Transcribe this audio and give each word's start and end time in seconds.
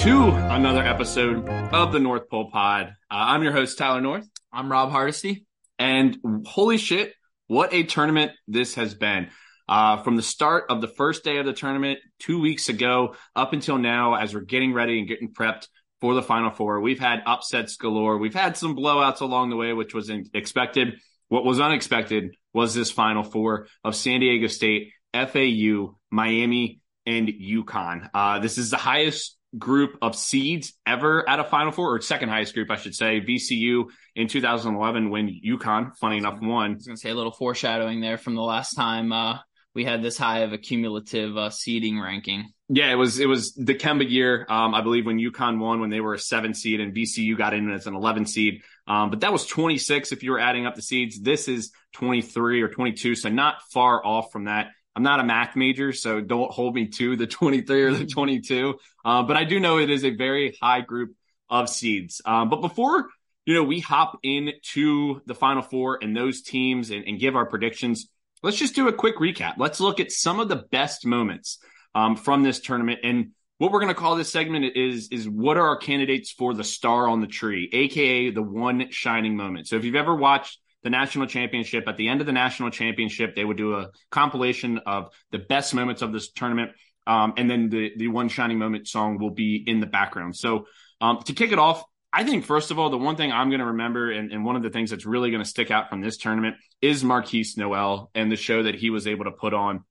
into 0.00 0.30
another 0.30 0.82
episode 0.82 1.46
of 1.46 1.92
the 1.92 2.00
North 2.00 2.26
Pole 2.30 2.50
Pod. 2.50 2.86
Uh, 2.86 2.90
I'm 3.10 3.42
your 3.42 3.52
host, 3.52 3.76
Tyler 3.76 4.00
North. 4.00 4.26
I'm 4.50 4.72
Rob 4.72 4.90
Hardesty. 4.90 5.44
And 5.78 6.16
holy 6.46 6.78
shit, 6.78 7.12
what 7.48 7.74
a 7.74 7.82
tournament 7.82 8.32
this 8.48 8.76
has 8.76 8.94
been. 8.94 9.28
Uh, 9.68 9.98
from 9.98 10.16
the 10.16 10.22
start 10.22 10.64
of 10.70 10.80
the 10.80 10.88
first 10.88 11.22
day 11.22 11.36
of 11.36 11.44
the 11.44 11.52
tournament 11.52 11.98
two 12.18 12.40
weeks 12.40 12.70
ago 12.70 13.14
up 13.36 13.52
until 13.52 13.76
now, 13.76 14.14
as 14.14 14.32
we're 14.32 14.40
getting 14.40 14.72
ready 14.72 14.98
and 14.98 15.06
getting 15.06 15.34
prepped 15.34 15.68
for 16.00 16.14
the 16.14 16.22
Final 16.22 16.50
Four, 16.50 16.80
we've 16.80 16.98
had 16.98 17.20
upsets 17.26 17.76
galore. 17.76 18.16
We've 18.16 18.32
had 18.32 18.56
some 18.56 18.74
blowouts 18.74 19.20
along 19.20 19.50
the 19.50 19.56
way, 19.56 19.74
which 19.74 19.92
was 19.92 20.10
expected. 20.32 20.94
What 21.28 21.44
was 21.44 21.60
unexpected 21.60 22.36
was 22.54 22.74
this 22.74 22.90
Final 22.90 23.22
Four 23.22 23.66
of 23.84 23.94
San 23.94 24.20
Diego 24.20 24.46
State, 24.46 24.92
FAU, 25.12 25.98
Miami, 26.10 26.80
and 27.04 27.28
UConn. 27.28 28.08
Uh, 28.14 28.38
this 28.38 28.56
is 28.56 28.70
the 28.70 28.78
highest 28.78 29.36
group 29.58 29.98
of 30.00 30.14
seeds 30.14 30.72
ever 30.86 31.28
at 31.28 31.40
a 31.40 31.44
Final 31.44 31.72
Four, 31.72 31.94
or 31.94 32.00
second 32.00 32.28
highest 32.28 32.54
group, 32.54 32.70
I 32.70 32.76
should 32.76 32.94
say. 32.94 33.20
VCU 33.20 33.86
in 34.14 34.28
2011 34.28 35.10
when 35.10 35.40
UConn, 35.44 35.96
funny 35.96 36.18
enough, 36.18 36.40
won. 36.40 36.72
I 36.72 36.74
was 36.74 36.86
going 36.86 36.96
to 36.96 37.00
say 37.00 37.10
a 37.10 37.14
little 37.14 37.32
foreshadowing 37.32 38.00
there 38.00 38.18
from 38.18 38.34
the 38.34 38.42
last 38.42 38.74
time 38.74 39.12
uh, 39.12 39.38
we 39.74 39.84
had 39.84 40.02
this 40.02 40.18
high 40.18 40.40
of 40.40 40.52
a 40.52 40.58
cumulative 40.58 41.36
uh, 41.36 41.50
seeding 41.50 42.00
ranking. 42.00 42.52
Yeah, 42.68 42.92
it 42.92 42.96
was 42.96 43.18
it 43.18 43.26
was 43.26 43.54
the 43.54 43.74
Kemba 43.74 44.08
year, 44.08 44.46
um, 44.48 44.74
I 44.74 44.80
believe, 44.80 45.06
when 45.06 45.18
UConn 45.18 45.58
won 45.58 45.80
when 45.80 45.90
they 45.90 46.00
were 46.00 46.14
a 46.14 46.18
seven 46.18 46.54
seed 46.54 46.80
and 46.80 46.94
VCU 46.94 47.36
got 47.36 47.54
in 47.54 47.70
as 47.70 47.86
an 47.86 47.94
11 47.94 48.26
seed. 48.26 48.62
Um, 48.86 49.10
but 49.10 49.20
that 49.20 49.32
was 49.32 49.46
26 49.46 50.12
if 50.12 50.22
you 50.22 50.32
were 50.32 50.40
adding 50.40 50.66
up 50.66 50.74
the 50.74 50.82
seeds. 50.82 51.20
This 51.20 51.48
is 51.48 51.72
23 51.94 52.62
or 52.62 52.68
22, 52.68 53.14
so 53.14 53.28
not 53.28 53.62
far 53.72 54.04
off 54.04 54.32
from 54.32 54.44
that. 54.44 54.68
I'm 54.96 55.02
not 55.02 55.20
a 55.20 55.24
math 55.24 55.56
major, 55.56 55.92
so 55.92 56.20
don't 56.20 56.50
hold 56.50 56.74
me 56.74 56.88
to 56.88 57.16
the 57.16 57.26
23 57.28 57.82
or 57.82 57.92
the 57.92 58.06
22. 58.06 58.78
Uh, 59.04 59.22
but 59.22 59.36
I 59.36 59.44
do 59.44 59.60
know 59.60 59.78
it 59.78 59.90
is 59.90 60.04
a 60.04 60.10
very 60.10 60.56
high 60.60 60.80
group 60.80 61.14
of 61.48 61.68
seeds. 61.68 62.20
Um, 62.24 62.48
but 62.48 62.60
before 62.60 63.08
you 63.46 63.54
know 63.54 63.64
we 63.64 63.80
hop 63.80 64.18
into 64.22 65.20
the 65.26 65.34
Final 65.34 65.62
Four 65.62 65.98
and 66.02 66.16
those 66.16 66.42
teams 66.42 66.90
and, 66.90 67.04
and 67.06 67.18
give 67.18 67.36
our 67.36 67.46
predictions, 67.46 68.08
let's 68.42 68.56
just 68.56 68.74
do 68.74 68.88
a 68.88 68.92
quick 68.92 69.16
recap. 69.16 69.54
Let's 69.58 69.80
look 69.80 70.00
at 70.00 70.12
some 70.12 70.40
of 70.40 70.48
the 70.48 70.64
best 70.70 71.06
moments 71.06 71.58
um, 71.94 72.16
from 72.16 72.42
this 72.42 72.60
tournament. 72.60 73.00
And 73.02 73.32
what 73.58 73.72
we're 73.72 73.80
going 73.80 73.94
to 73.94 74.00
call 74.00 74.16
this 74.16 74.30
segment 74.30 74.76
is 74.76 75.08
is 75.08 75.28
what 75.28 75.56
are 75.56 75.66
our 75.66 75.76
candidates 75.76 76.30
for 76.30 76.54
the 76.54 76.64
star 76.64 77.08
on 77.08 77.20
the 77.20 77.26
tree, 77.26 77.68
aka 77.72 78.30
the 78.30 78.42
one 78.42 78.90
shining 78.90 79.36
moment. 79.36 79.68
So 79.68 79.76
if 79.76 79.84
you've 79.84 79.96
ever 79.96 80.14
watched 80.14 80.58
the 80.82 80.90
national 80.90 81.26
championship, 81.26 81.86
at 81.86 81.96
the 81.96 82.08
end 82.08 82.20
of 82.20 82.26
the 82.26 82.32
national 82.32 82.70
championship, 82.70 83.36
they 83.36 83.44
would 83.44 83.56
do 83.56 83.74
a 83.74 83.90
compilation 84.10 84.78
of 84.86 85.10
the 85.30 85.38
best 85.38 85.74
moments 85.74 86.02
of 86.02 86.12
this 86.12 86.30
tournament. 86.30 86.72
Um, 87.06 87.34
and 87.36 87.50
then 87.50 87.70
the 87.70 87.92
the 87.96 88.08
one 88.08 88.28
shining 88.28 88.58
moment 88.58 88.86
song 88.86 89.18
will 89.18 89.30
be 89.30 89.62
in 89.66 89.80
the 89.80 89.86
background. 89.86 90.36
So 90.36 90.66
um, 91.00 91.20
to 91.24 91.32
kick 91.32 91.50
it 91.52 91.58
off, 91.58 91.82
I 92.12 92.24
think 92.24 92.44
first 92.44 92.70
of 92.70 92.78
all, 92.78 92.90
the 92.90 92.98
one 92.98 93.16
thing 93.16 93.32
I'm 93.32 93.50
going 93.50 93.60
to 93.60 93.66
remember, 93.66 94.10
and, 94.10 94.32
and, 94.32 94.44
one 94.44 94.56
of 94.56 94.62
the 94.62 94.70
things 94.70 94.90
that's 94.90 95.06
really 95.06 95.30
going 95.30 95.42
to 95.42 95.48
stick 95.48 95.70
out 95.70 95.88
from 95.88 96.00
this 96.00 96.16
tournament 96.16 96.56
is 96.82 97.04
Markquis 97.04 97.56
Nowell 97.56 98.10
and 98.14 98.30
the 98.30 98.36
show 98.36 98.64
that 98.64 98.74
he 98.74 98.90
was 98.90 99.06
able 99.06 99.24
to 99.24 99.30
put 99.30 99.54
on. 99.54 99.84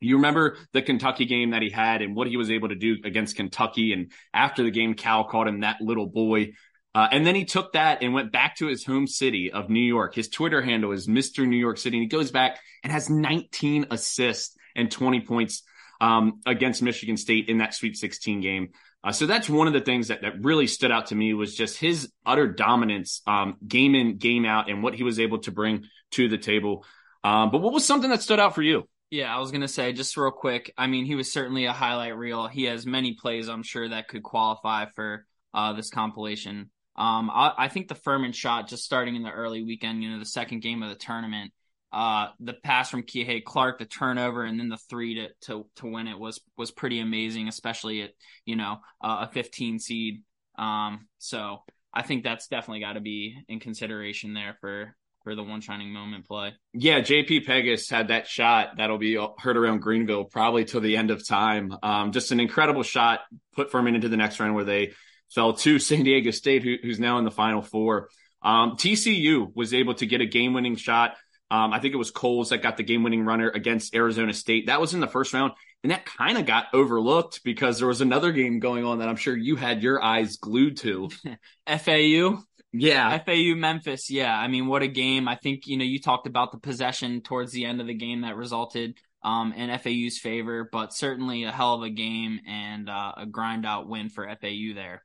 You 0.00 0.16
remember 0.16 0.56
the 0.72 0.82
Kentucky 0.82 1.24
game 1.24 1.50
that 1.50 1.62
he 1.62 1.70
had 1.70 2.02
and 2.02 2.14
what 2.14 2.28
he 2.28 2.36
was 2.36 2.50
able 2.50 2.68
to 2.68 2.74
do 2.74 2.98
against 3.04 3.36
Kentucky. 3.36 3.92
And 3.92 4.12
after 4.32 4.62
the 4.62 4.70
game, 4.70 4.94
Cal 4.94 5.24
called 5.24 5.48
him 5.48 5.60
that 5.60 5.80
little 5.80 6.06
boy. 6.06 6.52
Uh, 6.94 7.08
and 7.10 7.26
then 7.26 7.34
he 7.34 7.44
took 7.44 7.72
that 7.72 8.02
and 8.02 8.14
went 8.14 8.30
back 8.30 8.56
to 8.56 8.66
his 8.66 8.84
home 8.84 9.06
city 9.06 9.50
of 9.52 9.68
New 9.68 9.80
York. 9.80 10.14
His 10.14 10.28
Twitter 10.28 10.62
handle 10.62 10.92
is 10.92 11.08
Mr. 11.08 11.46
New 11.46 11.56
York 11.56 11.78
City. 11.78 11.96
And 11.96 12.02
he 12.02 12.08
goes 12.08 12.30
back 12.30 12.60
and 12.84 12.92
has 12.92 13.10
19 13.10 13.86
assists 13.90 14.56
and 14.76 14.90
20 14.90 15.20
points 15.22 15.62
um, 16.00 16.40
against 16.46 16.82
Michigan 16.82 17.16
State 17.16 17.48
in 17.48 17.58
that 17.58 17.74
Sweet 17.74 17.96
16 17.96 18.40
game. 18.40 18.68
Uh, 19.02 19.12
so 19.12 19.26
that's 19.26 19.50
one 19.50 19.66
of 19.66 19.72
the 19.72 19.80
things 19.80 20.08
that, 20.08 20.22
that 20.22 20.42
really 20.42 20.66
stood 20.66 20.90
out 20.90 21.06
to 21.06 21.14
me 21.14 21.34
was 21.34 21.54
just 21.54 21.78
his 21.78 22.10
utter 22.24 22.46
dominance, 22.46 23.20
um, 23.26 23.56
game 23.66 23.94
in, 23.94 24.16
game 24.16 24.46
out, 24.46 24.70
and 24.70 24.82
what 24.82 24.94
he 24.94 25.02
was 25.02 25.20
able 25.20 25.38
to 25.38 25.50
bring 25.50 25.84
to 26.12 26.28
the 26.28 26.38
table. 26.38 26.84
Um, 27.22 27.50
but 27.50 27.60
what 27.60 27.72
was 27.72 27.84
something 27.84 28.10
that 28.10 28.22
stood 28.22 28.40
out 28.40 28.54
for 28.54 28.62
you? 28.62 28.88
Yeah, 29.10 29.34
I 29.34 29.38
was 29.38 29.52
gonna 29.52 29.68
say 29.68 29.92
just 29.92 30.16
real 30.16 30.30
quick. 30.30 30.72
I 30.76 30.86
mean, 30.86 31.04
he 31.04 31.14
was 31.14 31.30
certainly 31.30 31.66
a 31.66 31.72
highlight 31.72 32.16
reel. 32.16 32.48
He 32.48 32.64
has 32.64 32.86
many 32.86 33.14
plays, 33.14 33.48
I'm 33.48 33.62
sure, 33.62 33.88
that 33.88 34.08
could 34.08 34.22
qualify 34.22 34.86
for 34.86 35.26
uh, 35.52 35.74
this 35.74 35.90
compilation. 35.90 36.70
Um, 36.96 37.30
I, 37.30 37.52
I, 37.58 37.68
think 37.68 37.88
the 37.88 37.96
Furman 37.96 38.32
shot, 38.32 38.68
just 38.68 38.84
starting 38.84 39.16
in 39.16 39.24
the 39.24 39.30
early 39.30 39.64
weekend, 39.64 40.02
you 40.02 40.10
know, 40.10 40.20
the 40.20 40.24
second 40.24 40.62
game 40.62 40.80
of 40.82 40.90
the 40.90 40.94
tournament, 40.94 41.52
uh, 41.92 42.28
the 42.38 42.52
pass 42.52 42.90
from 42.90 43.02
Kihei 43.02 43.42
Clark, 43.42 43.78
the 43.78 43.84
turnover, 43.84 44.44
and 44.44 44.58
then 44.58 44.68
the 44.68 44.76
three 44.76 45.14
to 45.14 45.28
to 45.42 45.66
to 45.76 45.86
win 45.86 46.08
it 46.08 46.18
was 46.18 46.40
was 46.56 46.70
pretty 46.70 47.00
amazing, 47.00 47.48
especially 47.48 48.02
at 48.02 48.10
you 48.44 48.56
know 48.56 48.78
uh, 49.02 49.26
a 49.28 49.32
15 49.32 49.78
seed. 49.78 50.22
Um, 50.58 51.06
so 51.18 51.62
I 51.92 52.02
think 52.02 52.24
that's 52.24 52.48
definitely 52.48 52.80
got 52.80 52.94
to 52.94 53.00
be 53.00 53.36
in 53.48 53.60
consideration 53.60 54.34
there 54.34 54.56
for 54.60 54.96
for 55.22 55.34
the 55.34 55.42
one 55.42 55.60
shining 55.60 55.92
moment 55.92 56.26
play. 56.26 56.54
Yeah, 56.72 57.00
JP 57.00 57.46
Pegues 57.46 57.88
had 57.88 58.08
that 58.08 58.26
shot 58.26 58.76
that'll 58.76 58.98
be 58.98 59.16
heard 59.38 59.56
around 59.56 59.78
Greenville 59.78 60.24
probably 60.24 60.64
till 60.64 60.80
the 60.80 60.96
end 60.96 61.10
of 61.10 61.26
time. 61.26 61.74
Um, 61.82 62.12
just 62.12 62.30
an 62.30 62.40
incredible 62.40 62.82
shot, 62.82 63.20
put 63.54 63.70
Furman 63.70 63.94
into 63.94 64.08
the 64.08 64.16
next 64.16 64.38
round 64.38 64.54
where 64.54 64.64
they 64.64 64.92
fell 65.32 65.54
to 65.54 65.78
San 65.78 66.04
Diego 66.04 66.30
State, 66.30 66.62
who, 66.62 66.76
who's 66.82 67.00
now 67.00 67.18
in 67.18 67.24
the 67.24 67.30
Final 67.30 67.62
Four. 67.62 68.08
Um, 68.42 68.72
TCU 68.72 69.50
was 69.54 69.72
able 69.72 69.94
to 69.94 70.06
get 70.06 70.20
a 70.20 70.26
game 70.26 70.52
winning 70.52 70.76
shot 70.76 71.14
um, 71.50 71.72
I 71.72 71.78
think 71.78 71.94
it 71.94 71.98
was 71.98 72.10
Coles 72.10 72.48
that 72.48 72.62
got 72.62 72.76
the 72.76 72.82
game 72.82 73.02
winning 73.02 73.24
runner 73.24 73.48
against 73.48 73.94
Arizona 73.94 74.32
State. 74.32 74.66
That 74.66 74.80
was 74.80 74.94
in 74.94 75.00
the 75.00 75.06
first 75.06 75.32
round. 75.32 75.52
And 75.82 75.92
that 75.92 76.06
kind 76.06 76.38
of 76.38 76.46
got 76.46 76.66
overlooked 76.72 77.44
because 77.44 77.78
there 77.78 77.86
was 77.86 78.00
another 78.00 78.32
game 78.32 78.58
going 78.58 78.84
on 78.84 78.98
that 78.98 79.08
I'm 79.08 79.16
sure 79.16 79.36
you 79.36 79.54
had 79.54 79.82
your 79.82 80.02
eyes 80.02 80.36
glued 80.38 80.78
to. 80.78 81.10
FAU. 81.68 82.38
Yeah. 82.72 83.18
FAU 83.18 83.54
Memphis. 83.54 84.10
Yeah. 84.10 84.36
I 84.36 84.48
mean, 84.48 84.66
what 84.66 84.82
a 84.82 84.88
game. 84.88 85.28
I 85.28 85.36
think, 85.36 85.66
you 85.66 85.76
know, 85.76 85.84
you 85.84 86.00
talked 86.00 86.26
about 86.26 86.50
the 86.50 86.58
possession 86.58 87.20
towards 87.20 87.52
the 87.52 87.66
end 87.66 87.80
of 87.80 87.86
the 87.86 87.94
game 87.94 88.22
that 88.22 88.36
resulted 88.36 88.98
um, 89.22 89.52
in 89.52 89.78
FAU's 89.78 90.18
favor, 90.18 90.68
but 90.72 90.92
certainly 90.94 91.44
a 91.44 91.52
hell 91.52 91.74
of 91.74 91.82
a 91.82 91.90
game 91.90 92.40
and 92.48 92.88
uh, 92.88 93.12
a 93.18 93.26
grind 93.26 93.66
out 93.66 93.88
win 93.88 94.08
for 94.08 94.26
FAU 94.26 94.74
there. 94.74 95.04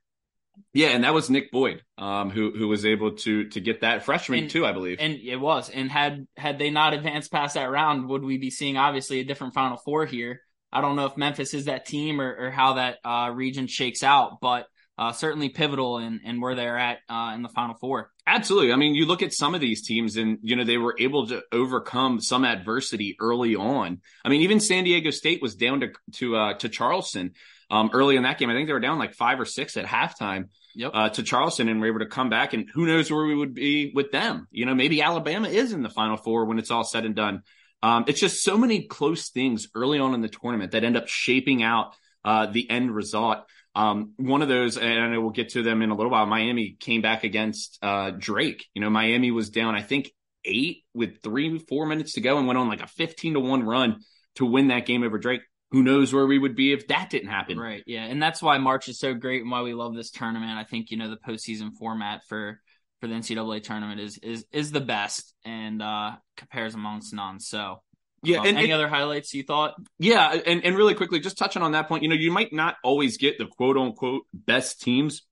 Yeah, 0.74 0.90
and 0.90 1.03
that 1.03 1.14
was 1.14 1.30
Nick 1.30 1.52
Boyd, 1.52 1.84
um, 1.97 2.30
who 2.30 2.52
who 2.52 2.68
was 2.68 2.86
able 2.86 3.14
to 3.18 3.50
to 3.50 3.59
get 3.59 3.81
that 3.81 4.03
freshman 4.03 4.40
and, 4.40 4.50
too, 4.50 4.66
I 4.66 4.72
believe. 4.72 4.97
And 5.00 5.16
it 5.16 5.38
was. 5.38 5.70
And 5.70 5.92
had 5.92 6.28
had 6.38 6.59
they 6.59 6.70
not 6.70 6.94
advanced 6.94 7.31
past 7.31 7.56
that 7.56 7.70
round, 7.70 8.08
would 8.09 8.24
we 8.24 8.38
be 8.38 8.50
seeing 8.50 8.78
obviously 8.78 9.20
a 9.20 9.24
different 9.24 9.53
Final 9.53 9.78
Four 9.78 10.06
here? 10.06 10.42
I 10.72 10.81
don't 10.81 10.96
know 10.96 11.06
if 11.06 11.18
Memphis 11.18 11.53
is 11.53 11.66
that 11.66 11.86
team 11.86 12.22
or, 12.22 12.47
or 12.47 12.52
how 12.52 12.74
that 12.74 12.97
uh, 13.03 13.31
region 13.34 13.68
shakes 13.68 14.03
out, 14.03 14.40
but 14.40 14.68
uh, 15.00 15.14
certainly 15.14 15.47
pivotal 15.50 15.97
in, 15.97 16.20
in 16.25 16.42
where 16.42 16.56
they're 16.56 16.78
at 16.78 17.00
uh, 17.09 17.31
in 17.34 17.41
the 17.41 17.50
Final 17.50 17.74
Four. 17.76 18.12
Absolutely. 18.28 18.74
I 18.74 18.76
mean, 18.76 18.94
you 18.94 19.06
look 19.06 19.24
at 19.24 19.34
some 19.34 19.56
of 19.56 19.62
these 19.62 19.81
teams, 19.81 20.18
and 20.18 20.40
you 20.44 20.56
know 20.56 20.66
they 20.66 20.78
were 20.78 20.96
able 21.00 21.26
to 21.28 21.41
overcome 21.52 22.20
some 22.20 22.44
adversity 22.44 23.16
early 23.20 23.56
on. 23.56 24.02
I 24.24 24.30
mean, 24.30 24.41
even 24.41 24.59
San 24.59 24.84
Diego 24.84 25.09
State 25.09 25.41
was 25.41 25.56
down 25.56 25.80
to 25.80 25.91
to 26.16 26.35
uh, 26.35 26.53
to 26.55 26.70
Charleston 26.70 27.32
um, 27.69 27.89
early 27.93 28.16
in 28.16 28.23
that 28.23 28.37
game. 28.37 28.49
I 28.49 28.53
think 28.53 28.67
they 28.67 28.73
were 28.73 28.79
down 28.79 28.99
like 28.99 29.13
five 29.13 29.39
or 29.39 29.45
six 29.45 29.77
at 29.77 29.85
halftime 29.85 30.49
yep. 30.75 30.91
uh, 30.93 31.09
to 31.09 31.23
Charleston 31.23 31.69
and 31.69 31.79
were 31.79 31.87
able 31.87 31.99
to 31.99 32.07
come 32.07 32.29
back. 32.29 32.53
And 32.53 32.69
who 32.73 32.85
knows 32.85 33.11
where 33.11 33.25
we 33.25 33.35
would 33.35 33.53
be 33.53 33.91
with 33.93 34.11
them? 34.11 34.47
You 34.51 34.66
know, 34.66 34.75
maybe 34.75 35.01
Alabama 35.01 35.47
is 35.47 35.73
in 35.73 35.83
the 35.83 35.89
Final 35.89 36.17
Four 36.17 36.45
when 36.45 36.59
it's 36.59 36.71
all 36.71 36.83
said 36.83 37.05
and 37.05 37.16
done. 37.16 37.43
Um, 37.81 38.05
it's 38.07 38.19
just 38.19 38.43
so 38.43 38.57
many 38.57 38.83
close 38.83 39.29
things 39.29 39.69
early 39.73 39.99
on 39.99 40.13
in 40.13 40.21
the 40.21 40.27
tournament 40.27 40.71
that 40.71 40.83
end 40.83 40.97
up 40.97 41.07
shaping 41.07 41.63
out 41.63 41.93
uh, 42.25 42.47
the 42.47 42.69
end 42.69 42.93
result. 42.93 43.39
Um, 43.75 44.13
one 44.17 44.41
of 44.41 44.49
those, 44.49 44.77
and 44.77 45.13
I 45.13 45.17
will 45.19 45.29
get 45.29 45.49
to 45.49 45.63
them 45.63 45.81
in 45.81 45.89
a 45.89 45.95
little 45.95 46.11
while. 46.11 46.25
Miami 46.25 46.75
came 46.79 47.01
back 47.01 47.23
against 47.23 47.79
uh, 47.81 48.11
Drake. 48.11 48.66
You 48.73 48.81
know, 48.81 48.89
Miami 48.89 49.31
was 49.31 49.49
down, 49.49 49.75
I 49.75 49.81
think, 49.81 50.11
eight 50.43 50.83
with 50.93 51.21
three, 51.21 51.59
four 51.59 51.85
minutes 51.85 52.13
to 52.13 52.21
go, 52.21 52.37
and 52.37 52.47
went 52.47 52.57
on 52.57 52.67
like 52.67 52.81
a 52.81 52.87
fifteen 52.87 53.35
to 53.35 53.39
one 53.39 53.63
run 53.63 54.01
to 54.35 54.45
win 54.45 54.69
that 54.69 54.85
game 54.85 55.03
over 55.03 55.17
Drake 55.17 55.41
who 55.71 55.83
knows 55.83 56.13
where 56.13 56.25
we 56.25 56.39
would 56.39 56.55
be 56.55 56.73
if 56.73 56.87
that 56.87 57.09
didn't 57.09 57.29
happen. 57.29 57.59
Right. 57.59 57.83
Yeah. 57.85 58.05
And 58.05 58.21
that's 58.21 58.41
why 58.41 58.57
March 58.57 58.89
is 58.89 58.99
so 58.99 59.13
great 59.13 59.41
and 59.41 59.51
why 59.51 59.61
we 59.61 59.73
love 59.73 59.95
this 59.95 60.11
tournament. 60.11 60.57
I 60.57 60.63
think, 60.63 60.91
you 60.91 60.97
know, 60.97 61.09
the 61.09 61.17
postseason 61.17 61.73
format 61.77 62.21
for 62.27 62.59
for 62.99 63.07
the 63.07 63.13
NCAA 63.13 63.63
tournament 63.63 64.01
is 64.01 64.17
is 64.17 64.45
is 64.51 64.71
the 64.71 64.81
best 64.81 65.33
and 65.45 65.81
uh 65.81 66.11
compares 66.37 66.73
amongst 66.73 67.13
none. 67.13 67.39
So 67.39 67.81
yeah, 68.23 68.39
um, 68.39 68.47
and 68.47 68.57
any 68.57 68.71
it, 68.71 68.73
other 68.73 68.87
highlights 68.87 69.33
you 69.33 69.43
thought? 69.43 69.75
Yeah, 69.97 70.33
and, 70.33 70.66
and 70.66 70.75
really 70.75 70.93
quickly, 70.93 71.19
just 71.19 71.37
touching 71.37 71.61
on 71.61 71.71
that 71.71 71.87
point, 71.87 72.03
you 72.03 72.09
know, 72.09 72.16
you 72.16 72.31
might 72.31 72.51
not 72.51 72.75
always 72.83 73.17
get 73.17 73.37
the 73.37 73.45
quote 73.45 73.77
unquote 73.77 74.23
best 74.33 74.81
teams. 74.81 75.23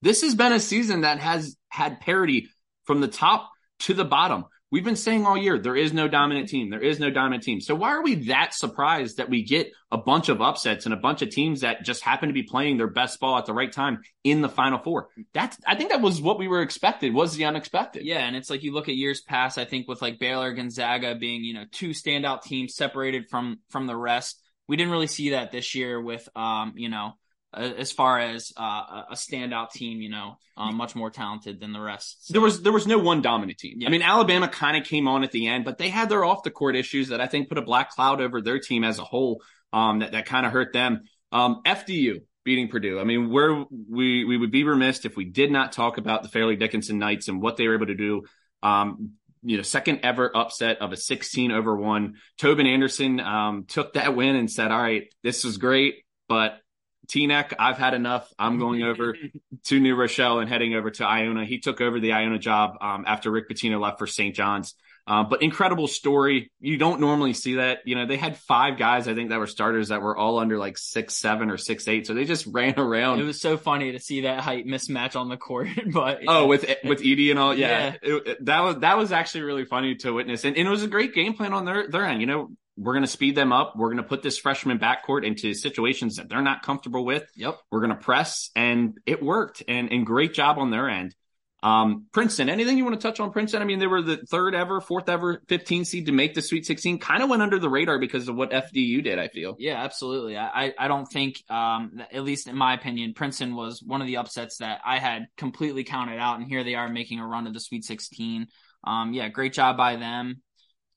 This 0.00 0.22
has 0.22 0.34
been 0.34 0.52
a 0.52 0.60
season 0.60 1.02
that 1.02 1.18
has 1.18 1.56
had 1.68 2.00
parity 2.00 2.48
from 2.84 3.00
the 3.00 3.08
top 3.08 3.50
to 3.80 3.94
the 3.94 4.04
bottom 4.04 4.44
We've 4.74 4.82
been 4.82 4.96
saying 4.96 5.24
all 5.24 5.36
year 5.36 5.56
there 5.56 5.76
is 5.76 5.92
no 5.92 6.08
dominant 6.08 6.48
team. 6.48 6.68
There 6.68 6.82
is 6.82 6.98
no 6.98 7.08
dominant 7.08 7.44
team. 7.44 7.60
So 7.60 7.76
why 7.76 7.90
are 7.90 8.02
we 8.02 8.26
that 8.26 8.52
surprised 8.54 9.18
that 9.18 9.30
we 9.30 9.44
get 9.44 9.70
a 9.92 9.98
bunch 9.98 10.28
of 10.28 10.42
upsets 10.42 10.84
and 10.84 10.92
a 10.92 10.96
bunch 10.96 11.22
of 11.22 11.30
teams 11.30 11.60
that 11.60 11.84
just 11.84 12.02
happen 12.02 12.28
to 12.28 12.32
be 12.32 12.42
playing 12.42 12.76
their 12.76 12.90
best 12.90 13.20
ball 13.20 13.38
at 13.38 13.46
the 13.46 13.52
right 13.52 13.70
time 13.70 14.00
in 14.24 14.40
the 14.40 14.48
final 14.48 14.80
four? 14.80 15.10
That's 15.32 15.56
I 15.64 15.76
think 15.76 15.90
that 15.90 16.00
was 16.00 16.20
what 16.20 16.40
we 16.40 16.48
were 16.48 16.60
expected, 16.60 17.14
was 17.14 17.36
the 17.36 17.44
unexpected. 17.44 18.04
Yeah, 18.04 18.26
and 18.26 18.34
it's 18.34 18.50
like 18.50 18.64
you 18.64 18.72
look 18.72 18.88
at 18.88 18.96
years 18.96 19.20
past, 19.20 19.58
I 19.58 19.64
think 19.64 19.86
with 19.86 20.02
like 20.02 20.18
Baylor, 20.18 20.52
Gonzaga 20.52 21.14
being, 21.14 21.44
you 21.44 21.54
know, 21.54 21.66
two 21.70 21.90
standout 21.90 22.42
teams 22.42 22.74
separated 22.74 23.30
from 23.30 23.60
from 23.68 23.86
the 23.86 23.96
rest. 23.96 24.42
We 24.66 24.76
didn't 24.76 24.90
really 24.90 25.06
see 25.06 25.30
that 25.30 25.52
this 25.52 25.76
year 25.76 26.02
with 26.02 26.28
um, 26.34 26.72
you 26.74 26.88
know, 26.88 27.12
as 27.56 27.92
far 27.92 28.18
as 28.18 28.52
uh, 28.56 29.04
a 29.10 29.14
standout 29.14 29.70
team, 29.70 30.00
you 30.00 30.10
know, 30.10 30.36
um, 30.56 30.76
much 30.76 30.94
more 30.94 31.10
talented 31.10 31.60
than 31.60 31.72
the 31.72 31.80
rest. 31.80 32.26
So. 32.26 32.32
There 32.32 32.42
was 32.42 32.62
there 32.62 32.72
was 32.72 32.86
no 32.86 32.98
one 32.98 33.22
dominant 33.22 33.58
team. 33.58 33.76
Yeah. 33.80 33.88
I 33.88 33.90
mean, 33.90 34.02
Alabama 34.02 34.48
kind 34.48 34.76
of 34.76 34.84
came 34.84 35.08
on 35.08 35.24
at 35.24 35.32
the 35.32 35.46
end, 35.46 35.64
but 35.64 35.78
they 35.78 35.88
had 35.88 36.08
their 36.08 36.24
off 36.24 36.42
the 36.42 36.50
court 36.50 36.76
issues 36.76 37.08
that 37.08 37.20
I 37.20 37.26
think 37.26 37.48
put 37.48 37.58
a 37.58 37.62
black 37.62 37.90
cloud 37.90 38.20
over 38.20 38.40
their 38.40 38.58
team 38.58 38.84
as 38.84 38.98
a 38.98 39.04
whole. 39.04 39.42
Um, 39.72 40.00
that 40.00 40.12
that 40.12 40.26
kind 40.26 40.46
of 40.46 40.52
hurt 40.52 40.72
them. 40.72 41.02
Um, 41.32 41.62
FDU 41.66 42.20
beating 42.44 42.68
Purdue. 42.68 43.00
I 43.00 43.04
mean, 43.04 43.30
where 43.30 43.64
we 43.90 44.24
we 44.24 44.36
would 44.36 44.50
be 44.50 44.64
remiss 44.64 45.04
if 45.04 45.16
we 45.16 45.24
did 45.24 45.50
not 45.50 45.72
talk 45.72 45.98
about 45.98 46.22
the 46.22 46.28
Fairleigh 46.28 46.56
Dickinson 46.56 46.98
Knights 46.98 47.28
and 47.28 47.42
what 47.42 47.56
they 47.56 47.66
were 47.66 47.74
able 47.74 47.86
to 47.86 47.94
do. 47.94 48.22
Um, 48.62 49.12
you 49.42 49.56
know, 49.58 49.62
second 49.62 50.00
ever 50.04 50.34
upset 50.34 50.78
of 50.78 50.92
a 50.92 50.96
16 50.96 51.52
over 51.52 51.76
one. 51.76 52.14
Tobin 52.38 52.66
Anderson 52.66 53.20
um, 53.20 53.64
took 53.68 53.92
that 53.94 54.16
win 54.16 54.36
and 54.36 54.50
said, 54.50 54.70
"All 54.70 54.80
right, 54.80 55.12
this 55.22 55.44
was 55.44 55.58
great, 55.58 55.96
but 56.28 56.58
Teaneck, 57.06 57.54
I've 57.58 57.78
had 57.78 57.94
enough. 57.94 58.32
I'm 58.38 58.58
going 58.58 58.82
over 58.82 59.16
to 59.64 59.80
New 59.80 59.94
Rochelle 59.94 60.40
and 60.40 60.48
heading 60.48 60.74
over 60.74 60.90
to 60.90 61.04
Iona. 61.04 61.44
He 61.44 61.58
took 61.58 61.80
over 61.80 62.00
the 62.00 62.12
Iona 62.12 62.38
job 62.38 62.76
um, 62.80 63.04
after 63.06 63.30
Rick 63.30 63.48
Pitino 63.48 63.80
left 63.80 63.98
for 63.98 64.06
St. 64.06 64.34
John's. 64.34 64.74
Uh, 65.06 65.22
but 65.22 65.42
incredible 65.42 65.86
story. 65.86 66.50
You 66.60 66.78
don't 66.78 66.98
normally 66.98 67.34
see 67.34 67.56
that. 67.56 67.80
You 67.84 67.94
know, 67.94 68.06
they 68.06 68.16
had 68.16 68.38
five 68.38 68.78
guys, 68.78 69.06
I 69.06 69.14
think, 69.14 69.30
that 69.30 69.38
were 69.38 69.46
starters 69.46 69.88
that 69.88 70.00
were 70.00 70.16
all 70.16 70.38
under 70.38 70.56
like 70.56 70.78
six, 70.78 71.14
seven, 71.14 71.50
or 71.50 71.58
six, 71.58 71.86
eight. 71.88 72.06
So 72.06 72.14
they 72.14 72.24
just 72.24 72.46
ran 72.50 72.78
around. 72.78 73.20
It 73.20 73.24
was 73.24 73.40
so 73.40 73.58
funny 73.58 73.92
to 73.92 74.00
see 74.00 74.22
that 74.22 74.40
height 74.40 74.66
mismatch 74.66 75.14
on 75.14 75.28
the 75.28 75.36
court. 75.36 75.68
but 75.92 76.22
oh, 76.26 76.46
with 76.46 76.62
with 76.84 77.02
Edey 77.02 77.28
and 77.28 77.38
all, 77.38 77.54
yeah, 77.54 77.68
yeah. 77.68 78.14
It, 78.14 78.26
it, 78.26 78.44
that 78.46 78.60
was 78.60 78.78
that 78.78 78.96
was 78.96 79.12
actually 79.12 79.42
really 79.42 79.66
funny 79.66 79.94
to 79.96 80.12
witness, 80.12 80.44
and, 80.44 80.56
and 80.56 80.66
it 80.66 80.70
was 80.70 80.82
a 80.82 80.88
great 80.88 81.14
game 81.14 81.34
plan 81.34 81.52
on 81.52 81.66
their 81.66 81.86
their 81.86 82.06
end. 82.06 82.22
You 82.22 82.26
know, 82.26 82.50
we're 82.76 82.92
going 82.92 83.04
to 83.04 83.10
speed 83.10 83.36
them 83.36 83.52
up. 83.52 83.74
We're 83.76 83.88
going 83.88 84.02
to 84.02 84.08
put 84.08 84.22
this 84.22 84.38
freshman 84.38 84.78
backcourt 84.78 85.24
into 85.24 85.54
situations 85.54 86.16
that 86.16 86.28
they're 86.28 86.42
not 86.42 86.62
comfortable 86.62 87.04
with. 87.04 87.24
Yep. 87.36 87.58
We're 87.70 87.80
going 87.80 87.90
to 87.90 87.96
press, 87.96 88.50
and 88.56 88.98
it 89.06 89.22
worked. 89.22 89.62
And 89.68 89.92
and 89.92 90.04
great 90.04 90.34
job 90.34 90.58
on 90.58 90.70
their 90.70 90.88
end. 90.88 91.14
Um, 91.62 92.08
Princeton, 92.12 92.50
anything 92.50 92.76
you 92.76 92.84
want 92.84 93.00
to 93.00 93.08
touch 93.08 93.20
on 93.20 93.32
Princeton? 93.32 93.62
I 93.62 93.64
mean, 93.64 93.78
they 93.78 93.86
were 93.86 94.02
the 94.02 94.18
third 94.18 94.54
ever, 94.54 94.82
fourth 94.82 95.08
ever 95.08 95.40
15 95.48 95.86
seed 95.86 96.06
to 96.06 96.12
make 96.12 96.34
the 96.34 96.42
Sweet 96.42 96.66
16. 96.66 96.98
Kind 96.98 97.22
of 97.22 97.30
went 97.30 97.40
under 97.40 97.58
the 97.58 97.70
radar 97.70 97.98
because 97.98 98.28
of 98.28 98.36
what 98.36 98.50
FDU 98.50 99.02
did, 99.02 99.18
I 99.18 99.28
feel. 99.28 99.56
Yeah, 99.58 99.82
absolutely. 99.82 100.36
I, 100.36 100.74
I 100.78 100.88
don't 100.88 101.06
think, 101.06 101.42
um, 101.48 102.02
at 102.12 102.22
least 102.22 102.48
in 102.48 102.56
my 102.56 102.74
opinion, 102.74 103.14
Princeton 103.14 103.56
was 103.56 103.82
one 103.82 104.02
of 104.02 104.06
the 104.06 104.18
upsets 104.18 104.58
that 104.58 104.82
I 104.84 104.98
had 104.98 105.28
completely 105.38 105.84
counted 105.84 106.18
out. 106.18 106.38
And 106.38 106.46
here 106.46 106.64
they 106.64 106.74
are 106.74 106.90
making 106.90 107.20
a 107.20 107.26
run 107.26 107.46
to 107.46 107.50
the 107.50 107.60
Sweet 107.60 107.84
16. 107.84 108.46
Um, 108.86 109.14
yeah, 109.14 109.30
great 109.30 109.54
job 109.54 109.78
by 109.78 109.96
them 109.96 110.42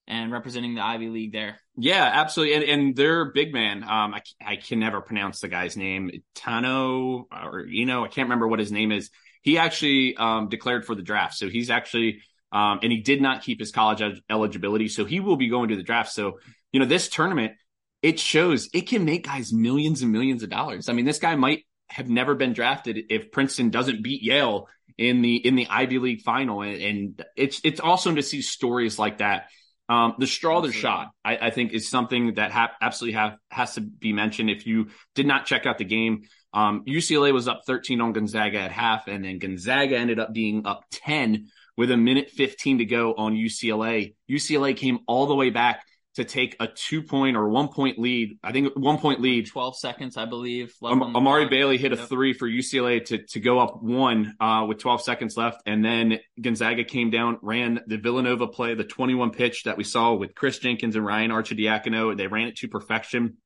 and 0.08 0.32
representing 0.32 0.76
the 0.76 0.82
Ivy 0.82 1.10
League 1.10 1.34
there. 1.34 1.60
Yeah, 1.76 2.10
absolutely. 2.14 2.56
And, 2.56 2.64
and 2.64 2.96
their 2.96 3.32
big 3.32 3.54
man, 3.54 3.84
um, 3.84 4.14
I, 4.14 4.22
I 4.44 4.56
can 4.56 4.80
never 4.80 5.02
pronounce 5.02 5.42
the 5.42 5.48
guy's 5.48 5.76
name, 5.76 6.10
Tano 6.34 7.26
or, 7.32 7.66
you 7.68 7.86
know, 7.86 8.06
I 8.06 8.08
can't 8.08 8.28
remember 8.28 8.48
what 8.48 8.60
his 8.60 8.72
name 8.72 8.92
is. 8.92 9.10
He 9.42 9.58
actually, 9.58 10.16
um, 10.16 10.50
declared 10.50 10.86
for 10.86 10.96
the 10.96 11.02
draft. 11.02 11.36
So 11.36 11.50
he's 11.50 11.70
actually, 11.70 12.22
um, 12.52 12.80
and 12.82 12.92
he 12.92 13.02
did 13.02 13.22
not 13.22 13.44
keep 13.44 13.60
his 13.60 13.72
college 13.72 14.02
eligibility. 14.30 14.88
So 14.88 15.06
he 15.06 15.20
will 15.20 15.36
be 15.36 15.50
going 15.50 15.70
to 15.70 15.76
the 15.76 15.84
draft. 15.84 16.12
So, 16.12 16.40
you 16.72 16.80
know, 16.80 16.86
this 16.86 17.10
tournament, 17.10 17.54
it 18.02 18.20
shows 18.20 18.70
it 18.74 18.82
can 18.82 19.06
make 19.06 19.26
guys 19.26 19.52
millions 19.52 20.02
and 20.02 20.12
millions 20.12 20.44
of 20.44 20.50
dollars. 20.50 20.88
I 20.88 20.94
mean, 20.94 21.06
this 21.06 21.20
guy 21.20 21.36
might 21.36 21.66
have 21.90 22.10
never 22.10 22.36
been 22.36 22.54
drafted 22.54 22.98
if 23.10 23.32
Princeton 23.32 23.70
doesn't 23.70 24.04
beat 24.04 24.22
Yale 24.24 24.68
in 24.98 25.22
the, 25.22 25.36
in 25.36 25.56
the 25.56 25.68
Ivy 25.70 26.00
League 26.00 26.22
final. 26.22 26.62
And, 26.62 26.82
and 26.82 27.26
it's, 27.36 27.62
it's 27.64 27.80
awesome 27.80 28.16
to 28.16 28.24
see 28.24 28.42
stories 28.42 28.98
like 28.98 29.20
that 29.20 29.48
um, 29.90 30.16
the 30.18 30.26
Strawther 30.26 30.74
shot, 30.74 31.12
I, 31.24 31.38
I, 31.38 31.50
think, 31.50 31.74
is 31.74 31.90
something 31.90 32.36
that 32.36 32.52
ha- 32.52 32.74
absolutely 32.82 33.18
have, 33.18 33.38
has 33.50 33.76
to 33.76 33.82
be 33.82 34.12
mentioned. 34.12 34.50
If 34.50 34.68
you 34.68 34.88
did 35.16 35.26
not 35.26 35.46
check 35.46 35.66
out 35.66 35.78
the 35.78 35.86
game, 35.86 36.24
um, 36.54 36.84
UCLA 36.86 37.34
was 37.34 37.48
up 37.48 37.62
13 37.66 38.02
on 38.02 38.12
Gonzaga 38.12 38.60
at 38.60 38.72
half, 38.72 39.08
and 39.08 39.24
then 39.24 39.40
Gonzaga 39.40 39.98
ended 39.98 40.20
up 40.20 40.34
being 40.34 40.66
up 40.66 40.84
10 40.92 41.48
with 41.78 41.92
a 41.92 41.98
minute 41.98 42.32
15 42.32 42.80
to 42.80 42.86
go 42.86 43.14
on 43.14 43.36
UCLA. 43.36 44.16
UCLA 44.30 44.76
came 44.76 45.00
all 45.08 45.28
the 45.28 45.36
way 45.36 45.52
back 45.52 45.86
to 46.18 46.26
take 46.26 46.56
a 46.60 46.68
two 46.68 47.04
point 47.04 47.38
or 47.38 47.48
one 47.48 47.68
point 47.68 48.00
lead. 48.00 48.40
I 48.44 48.52
think 48.52 48.74
one 48.76 48.98
point 48.98 49.22
lead. 49.22 49.46
12 49.46 49.78
seconds, 49.78 50.18
I 50.18 50.26
believe. 50.26 50.74
Um, 50.84 51.16
Amari 51.16 51.48
Bailey 51.48 51.78
hit 51.78 51.94
a 51.94 51.96
yep. 51.96 52.10
three 52.10 52.34
for 52.34 52.50
UCLA 52.50 53.06
to, 53.06 53.20
to 53.20 53.40
go 53.40 53.60
up 53.60 53.84
one 53.84 54.36
uh, 54.40 54.66
with 54.68 54.80
12 54.80 55.04
seconds 55.04 55.38
left. 55.38 55.62
And 55.68 55.86
then 55.86 56.18
Gonzaga 56.42 56.84
came 56.84 57.12
down, 57.12 57.38
ran 57.44 57.82
the 57.86 57.98
Villanova 57.98 58.48
play, 58.48 58.74
the 58.74 58.84
21 58.84 59.30
pitch 59.30 59.64
that 59.66 59.78
we 59.78 59.84
saw 59.84 60.16
with 60.16 60.34
Kris 60.34 60.58
Jenkins 60.58 60.96
and 60.96 61.06
Ryan 61.06 61.30
Arcidiacono. 61.30 62.18
They 62.18 62.26
ran 62.26 62.48
it 62.48 62.56
to 62.58 62.68
perfection. 62.68 63.38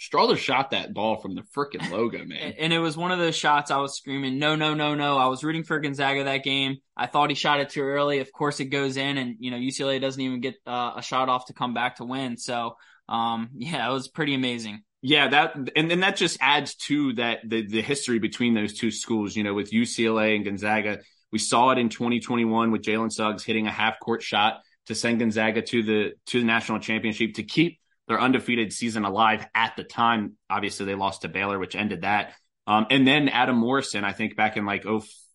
Strawther 0.00 0.38
shot 0.38 0.70
that 0.70 0.94
ball 0.94 1.20
from 1.20 1.34
the 1.34 1.42
freaking 1.54 1.90
logo, 1.90 2.24
man. 2.24 2.54
and 2.58 2.72
it 2.72 2.78
was 2.78 2.96
one 2.96 3.12
of 3.12 3.18
those 3.18 3.36
shots 3.36 3.70
I 3.70 3.76
was 3.76 3.98
screaming, 3.98 4.38
no, 4.38 4.56
no, 4.56 4.72
no, 4.72 4.94
no. 4.94 5.18
I 5.18 5.26
was 5.26 5.44
rooting 5.44 5.62
for 5.62 5.78
Gonzaga 5.78 6.24
that 6.24 6.42
game. 6.42 6.78
I 6.96 7.06
thought 7.06 7.28
he 7.28 7.36
shot 7.36 7.60
it 7.60 7.68
too 7.68 7.82
early. 7.82 8.20
Of 8.20 8.32
course, 8.32 8.60
it 8.60 8.66
goes 8.66 8.96
in, 8.96 9.18
and 9.18 9.36
you 9.40 9.50
know 9.50 9.58
UCLA 9.58 10.00
doesn't 10.00 10.20
even 10.20 10.40
get 10.40 10.54
uh, 10.66 10.92
a 10.96 11.02
shot 11.02 11.28
off 11.28 11.46
to 11.46 11.52
come 11.52 11.74
back 11.74 11.96
to 11.96 12.04
win. 12.04 12.38
So, 12.38 12.76
um, 13.10 13.50
yeah, 13.58 13.86
it 13.90 13.92
was 13.92 14.08
pretty 14.08 14.34
amazing. 14.34 14.80
Yeah, 15.02 15.28
that 15.28 15.54
and 15.76 15.90
then 15.90 16.00
that 16.00 16.16
just 16.16 16.38
adds 16.40 16.76
to 16.86 17.12
that 17.14 17.40
the 17.46 17.66
the 17.66 17.82
history 17.82 18.18
between 18.18 18.54
those 18.54 18.72
two 18.72 18.90
schools. 18.90 19.36
You 19.36 19.44
know, 19.44 19.52
with 19.52 19.70
UCLA 19.70 20.34
and 20.34 20.46
Gonzaga, 20.46 21.00
we 21.30 21.38
saw 21.38 21.72
it 21.72 21.78
in 21.78 21.90
2021 21.90 22.70
with 22.70 22.80
Jalen 22.80 23.12
Suggs 23.12 23.44
hitting 23.44 23.66
a 23.66 23.70
half 23.70 24.00
court 24.00 24.22
shot 24.22 24.62
to 24.86 24.94
send 24.94 25.18
Gonzaga 25.18 25.60
to 25.60 25.82
the 25.82 26.12
to 26.28 26.40
the 26.40 26.46
national 26.46 26.78
championship 26.78 27.34
to 27.34 27.42
keep 27.42 27.78
their 28.10 28.20
undefeated 28.20 28.72
season 28.72 29.04
alive 29.04 29.46
at 29.54 29.76
the 29.76 29.84
time. 29.84 30.36
Obviously, 30.50 30.84
they 30.84 30.96
lost 30.96 31.22
to 31.22 31.28
Baylor, 31.28 31.60
which 31.60 31.76
ended 31.76 32.02
that. 32.02 32.32
Um, 32.66 32.86
and 32.90 33.06
then 33.06 33.28
Adam 33.28 33.56
Morrison, 33.56 34.04
I 34.04 34.12
think 34.12 34.36
back 34.36 34.56
in 34.56 34.66
like 34.66 34.84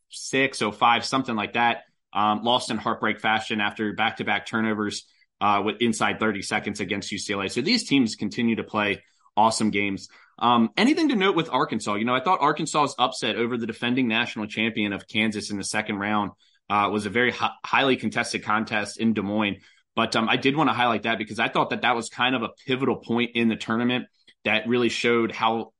06, 0.09 0.59
05, 0.59 1.05
something 1.05 1.35
like 1.35 1.53
that, 1.53 1.83
um, 2.11 2.43
lost 2.43 2.71
in 2.71 2.77
heartbreak 2.77 3.21
fashion 3.21 3.61
after 3.61 3.93
back 3.93 4.17
to 4.17 4.25
back 4.25 4.45
turnovers 4.45 5.05
uh, 5.39 5.61
with 5.63 5.77
inside 5.81 6.19
30 6.19 6.41
seconds 6.41 6.81
against 6.81 7.13
UCLA. 7.13 7.49
So 7.49 7.61
these 7.61 7.87
teams 7.87 8.15
continue 8.15 8.57
to 8.57 8.63
play 8.63 9.03
awesome 9.37 9.69
games. 9.69 10.09
Um, 10.37 10.69
anything 10.75 11.09
to 11.09 11.15
note 11.15 11.37
with 11.37 11.49
Arkansas? 11.49 11.95
You 11.95 12.03
know, 12.03 12.13
I 12.13 12.19
thought 12.19 12.41
Arkansas's 12.41 12.93
upset 12.99 13.37
over 13.37 13.57
the 13.57 13.67
defending 13.67 14.09
national 14.09 14.47
champion 14.47 14.91
of 14.91 15.07
Kansas 15.07 15.49
in 15.49 15.57
the 15.57 15.63
second 15.63 15.95
round 15.95 16.31
uh, 16.69 16.89
was 16.91 17.05
a 17.05 17.09
very 17.09 17.31
hi- 17.31 17.53
highly 17.65 17.95
contested 17.95 18.43
contest 18.43 18.99
in 18.99 19.13
Des 19.13 19.21
Moines. 19.21 19.61
But 19.95 20.15
um, 20.15 20.27
I 20.27 20.37
did 20.37 20.55
want 20.55 20.69
to 20.69 20.73
highlight 20.73 21.03
that 21.03 21.17
because 21.17 21.39
I 21.39 21.47
thought 21.47 21.69
that 21.69 21.81
that 21.81 21.95
was 21.95 22.09
kind 22.09 22.35
of 22.35 22.43
a 22.43 22.49
pivotal 22.67 22.97
point 22.97 23.31
in 23.35 23.47
the 23.47 23.55
tournament 23.55 24.07
that 24.43 24.67
really 24.67 24.89
showed 24.89 25.31
how 25.31 25.73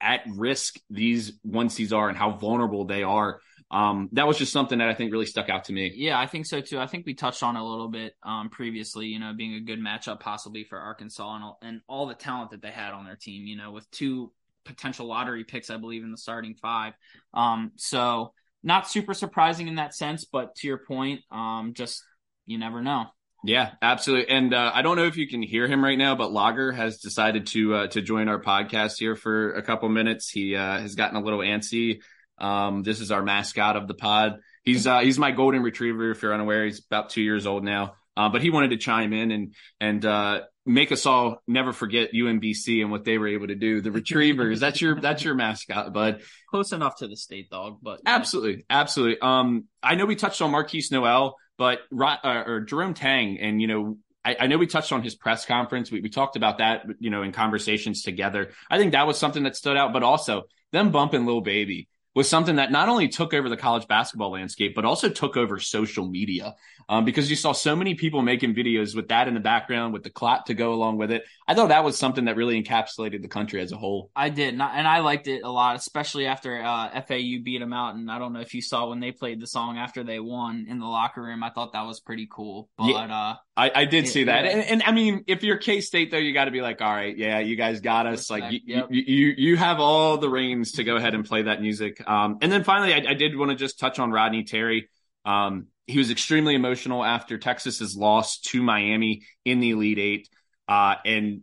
at 0.00 0.22
risk 0.28 0.76
these 0.90 1.32
one 1.42 1.68
seeds 1.68 1.92
are 1.92 2.08
and 2.08 2.18
how 2.18 2.32
vulnerable 2.32 2.84
they 2.84 3.02
are. 3.02 3.40
Um, 3.70 4.08
that 4.12 4.28
was 4.28 4.38
just 4.38 4.52
something 4.52 4.78
that 4.78 4.88
I 4.88 4.94
think 4.94 5.10
really 5.10 5.26
stuck 5.26 5.48
out 5.48 5.64
to 5.64 5.72
me. 5.72 5.92
Yeah, 5.94 6.18
I 6.18 6.26
think 6.26 6.46
so 6.46 6.60
too. 6.60 6.78
I 6.78 6.86
think 6.86 7.04
we 7.04 7.14
touched 7.14 7.42
on 7.42 7.56
a 7.56 7.66
little 7.66 7.88
bit 7.88 8.14
um, 8.22 8.48
previously, 8.48 9.06
you 9.06 9.18
know, 9.18 9.32
being 9.36 9.54
a 9.54 9.60
good 9.60 9.80
matchup 9.80 10.20
possibly 10.20 10.64
for 10.64 10.78
Arkansas 10.78 11.34
and 11.34 11.44
all, 11.44 11.58
and 11.62 11.80
all 11.88 12.06
the 12.06 12.14
talent 12.14 12.50
that 12.50 12.62
they 12.62 12.70
had 12.70 12.92
on 12.92 13.04
their 13.04 13.16
team, 13.16 13.46
you 13.46 13.56
know, 13.56 13.72
with 13.72 13.90
two 13.90 14.32
potential 14.64 15.06
lottery 15.06 15.44
picks, 15.44 15.70
I 15.70 15.78
believe, 15.78 16.04
in 16.04 16.12
the 16.12 16.18
starting 16.18 16.54
five. 16.54 16.92
Um, 17.34 17.72
so 17.76 18.32
not 18.62 18.88
super 18.88 19.14
surprising 19.14 19.68
in 19.68 19.76
that 19.76 19.94
sense, 19.94 20.24
but 20.24 20.54
to 20.56 20.66
your 20.66 20.78
point, 20.78 21.22
um, 21.30 21.72
just 21.74 22.04
you 22.46 22.58
never 22.58 22.82
know. 22.82 23.06
Yeah, 23.46 23.70
absolutely. 23.80 24.28
And 24.34 24.52
uh, 24.52 24.72
I 24.74 24.82
don't 24.82 24.96
know 24.96 25.04
if 25.04 25.16
you 25.16 25.28
can 25.28 25.40
hear 25.40 25.68
him 25.68 25.82
right 25.82 25.96
now, 25.96 26.16
but 26.16 26.32
Lager 26.32 26.72
has 26.72 26.98
decided 26.98 27.46
to 27.48 27.74
uh, 27.74 27.86
to 27.88 28.02
join 28.02 28.28
our 28.28 28.40
podcast 28.40 28.98
here 28.98 29.14
for 29.14 29.52
a 29.52 29.62
couple 29.62 29.88
minutes. 29.88 30.28
He 30.28 30.56
uh, 30.56 30.80
has 30.80 30.96
gotten 30.96 31.16
a 31.16 31.20
little 31.20 31.38
antsy. 31.38 32.02
Um, 32.38 32.82
this 32.82 33.00
is 33.00 33.12
our 33.12 33.22
mascot 33.22 33.76
of 33.76 33.86
the 33.86 33.94
pod. 33.94 34.40
He's 34.64 34.86
uh, 34.86 34.98
he's 35.00 35.18
my 35.18 35.30
golden 35.30 35.62
retriever. 35.62 36.10
If 36.10 36.22
you're 36.22 36.34
unaware, 36.34 36.64
he's 36.64 36.84
about 36.84 37.10
two 37.10 37.22
years 37.22 37.46
old 37.46 37.62
now. 37.62 37.94
Uh, 38.16 38.30
but 38.30 38.42
he 38.42 38.50
wanted 38.50 38.70
to 38.70 38.78
chime 38.78 39.12
in 39.12 39.30
and 39.30 39.54
and 39.80 40.04
uh, 40.04 40.40
make 40.64 40.90
us 40.90 41.06
all 41.06 41.40
never 41.46 41.72
forget 41.72 42.12
UMBC 42.12 42.80
and 42.80 42.90
what 42.90 43.04
they 43.04 43.16
were 43.16 43.28
able 43.28 43.46
to 43.46 43.54
do. 43.54 43.80
The 43.80 43.92
Retrievers, 43.92 44.58
that's 44.60 44.80
your 44.80 45.00
that's 45.00 45.22
your 45.22 45.36
mascot, 45.36 45.92
bud. 45.92 46.22
Close 46.50 46.72
enough 46.72 46.96
to 46.98 47.06
the 47.06 47.16
state 47.16 47.48
dog, 47.48 47.78
but 47.80 48.00
absolutely, 48.06 48.64
absolutely. 48.68 49.18
Um, 49.20 49.66
I 49.82 49.94
know 49.94 50.06
we 50.06 50.16
touched 50.16 50.42
on 50.42 50.50
Markquis 50.50 50.90
Nowell. 50.90 51.36
But 51.58 51.80
uh, 51.98 52.44
or 52.46 52.60
Jerome 52.60 52.94
Tang, 52.94 53.38
and 53.38 53.60
you 53.60 53.66
know, 53.66 53.98
I, 54.24 54.36
I, 54.40 54.46
know 54.46 54.58
we 54.58 54.66
touched 54.66 54.92
on 54.92 55.02
his 55.02 55.14
press 55.14 55.46
conference. 55.46 55.90
We, 55.90 56.00
we 56.00 56.10
talked 56.10 56.36
about 56.36 56.58
that, 56.58 56.84
you 56.98 57.10
know, 57.10 57.22
in 57.22 57.32
conversations 57.32 58.02
together. 58.02 58.50
I 58.70 58.78
think 58.78 58.92
that 58.92 59.06
was 59.06 59.18
something 59.18 59.44
that 59.44 59.56
stood 59.56 59.76
out. 59.76 59.92
But 59.92 60.02
also 60.02 60.44
them 60.72 60.90
bumping 60.90 61.24
Lil 61.24 61.40
Baby. 61.40 61.88
Was 62.16 62.28
something 62.30 62.56
that 62.56 62.72
not 62.72 62.88
only 62.88 63.08
took 63.08 63.34
over 63.34 63.50
the 63.50 63.58
college 63.58 63.86
basketball 63.86 64.30
landscape, 64.30 64.74
but 64.74 64.86
also 64.86 65.10
took 65.10 65.36
over 65.36 65.60
social 65.60 66.08
media 66.08 66.54
um, 66.88 67.04
because 67.04 67.28
you 67.28 67.36
saw 67.36 67.52
so 67.52 67.76
many 67.76 67.94
people 67.94 68.22
making 68.22 68.54
videos 68.54 68.96
with 68.96 69.08
that 69.08 69.28
in 69.28 69.34
the 69.34 69.40
background, 69.40 69.92
with 69.92 70.02
the 70.02 70.08
clap 70.08 70.46
to 70.46 70.54
go 70.54 70.72
along 70.72 70.96
with 70.96 71.10
it. 71.10 71.24
I 71.46 71.54
thought 71.54 71.68
that 71.68 71.84
was 71.84 71.98
something 71.98 72.24
that 72.24 72.36
really 72.36 72.60
encapsulated 72.60 73.20
the 73.20 73.28
country 73.28 73.60
as 73.60 73.70
a 73.70 73.76
whole. 73.76 74.10
I 74.16 74.30
did, 74.30 74.54
and 74.54 74.62
I 74.62 75.00
liked 75.00 75.28
it 75.28 75.42
a 75.42 75.50
lot, 75.50 75.76
especially 75.76 76.24
after 76.24 76.58
uh, 76.58 76.88
FAU 77.02 77.42
beat 77.44 77.58
them 77.58 77.74
out. 77.74 77.96
And 77.96 78.10
I 78.10 78.18
don't 78.18 78.32
know 78.32 78.40
if 78.40 78.54
you 78.54 78.62
saw 78.62 78.88
when 78.88 79.00
they 79.00 79.12
played 79.12 79.38
the 79.38 79.46
song 79.46 79.76
after 79.76 80.02
they 80.02 80.18
won 80.18 80.66
in 80.70 80.78
the 80.78 80.86
locker 80.86 81.22
room. 81.22 81.42
I 81.42 81.50
thought 81.50 81.74
that 81.74 81.84
was 81.84 82.00
pretty 82.00 82.26
cool. 82.30 82.70
But 82.78 82.86
yeah, 82.86 83.14
uh, 83.14 83.34
I, 83.56 83.70
I, 83.74 83.84
did 83.86 84.06
see 84.06 84.24
that, 84.24 84.44
and, 84.44 84.60
and, 84.60 84.82
I 84.82 84.92
mean, 84.92 85.24
if 85.26 85.42
you're 85.42 85.56
K 85.56 85.80
State 85.80 86.10
though, 86.10 86.18
you 86.18 86.34
got 86.34 86.44
to 86.44 86.50
be 86.50 86.60
like, 86.60 86.82
all 86.82 86.92
right, 86.92 87.16
yeah, 87.16 87.38
you 87.38 87.56
guys 87.56 87.80
got 87.80 88.06
us. 88.06 88.28
Like, 88.28 88.52
you, 88.52 88.60
yep. 88.66 88.88
you, 88.90 89.02
you, 89.06 89.34
you 89.36 89.56
have 89.56 89.80
all 89.80 90.18
the 90.18 90.28
reins 90.28 90.72
to 90.72 90.84
go 90.84 90.96
ahead 90.96 91.14
and 91.14 91.24
play 91.24 91.42
that 91.42 91.62
music. 91.62 92.06
Um, 92.06 92.36
and 92.42 92.52
then 92.52 92.64
finally, 92.64 92.92
I, 92.92 93.12
I 93.12 93.14
did 93.14 93.34
want 93.34 93.50
to 93.50 93.56
just 93.56 93.78
touch 93.78 93.98
on 93.98 94.10
Rodney 94.10 94.44
Terry. 94.44 94.90
Um, 95.24 95.68
he 95.86 95.98
was 95.98 96.10
extremely 96.10 96.54
emotional 96.54 97.02
after 97.02 97.38
Texas's 97.38 97.96
loss 97.96 98.40
to 98.40 98.62
Miami 98.62 99.22
in 99.44 99.60
the 99.60 99.70
Elite 99.70 99.98
Eight. 99.98 100.28
Uh, 100.68 100.96
and 101.04 101.42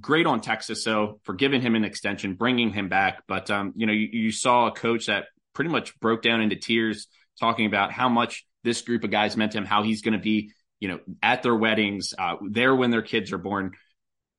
great 0.00 0.26
on 0.26 0.40
Texas, 0.40 0.82
so 0.82 1.20
for 1.24 1.34
giving 1.34 1.60
him 1.60 1.74
an 1.74 1.84
extension, 1.84 2.34
bringing 2.34 2.70
him 2.70 2.88
back. 2.88 3.22
But, 3.28 3.50
um, 3.50 3.72
you 3.76 3.86
know, 3.86 3.92
you, 3.92 4.08
you 4.12 4.32
saw 4.32 4.68
a 4.68 4.72
coach 4.72 5.06
that 5.06 5.26
pretty 5.54 5.70
much 5.70 5.98
broke 6.00 6.22
down 6.22 6.40
into 6.40 6.56
tears 6.56 7.06
talking 7.38 7.66
about 7.66 7.92
how 7.92 8.08
much 8.08 8.46
this 8.62 8.80
group 8.82 9.04
of 9.04 9.10
guys 9.10 9.36
meant 9.36 9.52
to 9.52 9.58
him, 9.58 9.64
how 9.64 9.82
he's 9.82 10.02
going 10.02 10.14
to 10.14 10.18
be, 10.18 10.52
you 10.80 10.88
know, 10.88 11.00
at 11.22 11.42
their 11.42 11.54
weddings, 11.54 12.14
uh, 12.18 12.36
there 12.48 12.74
when 12.74 12.90
their 12.90 13.02
kids 13.02 13.32
are 13.32 13.38
born 13.38 13.72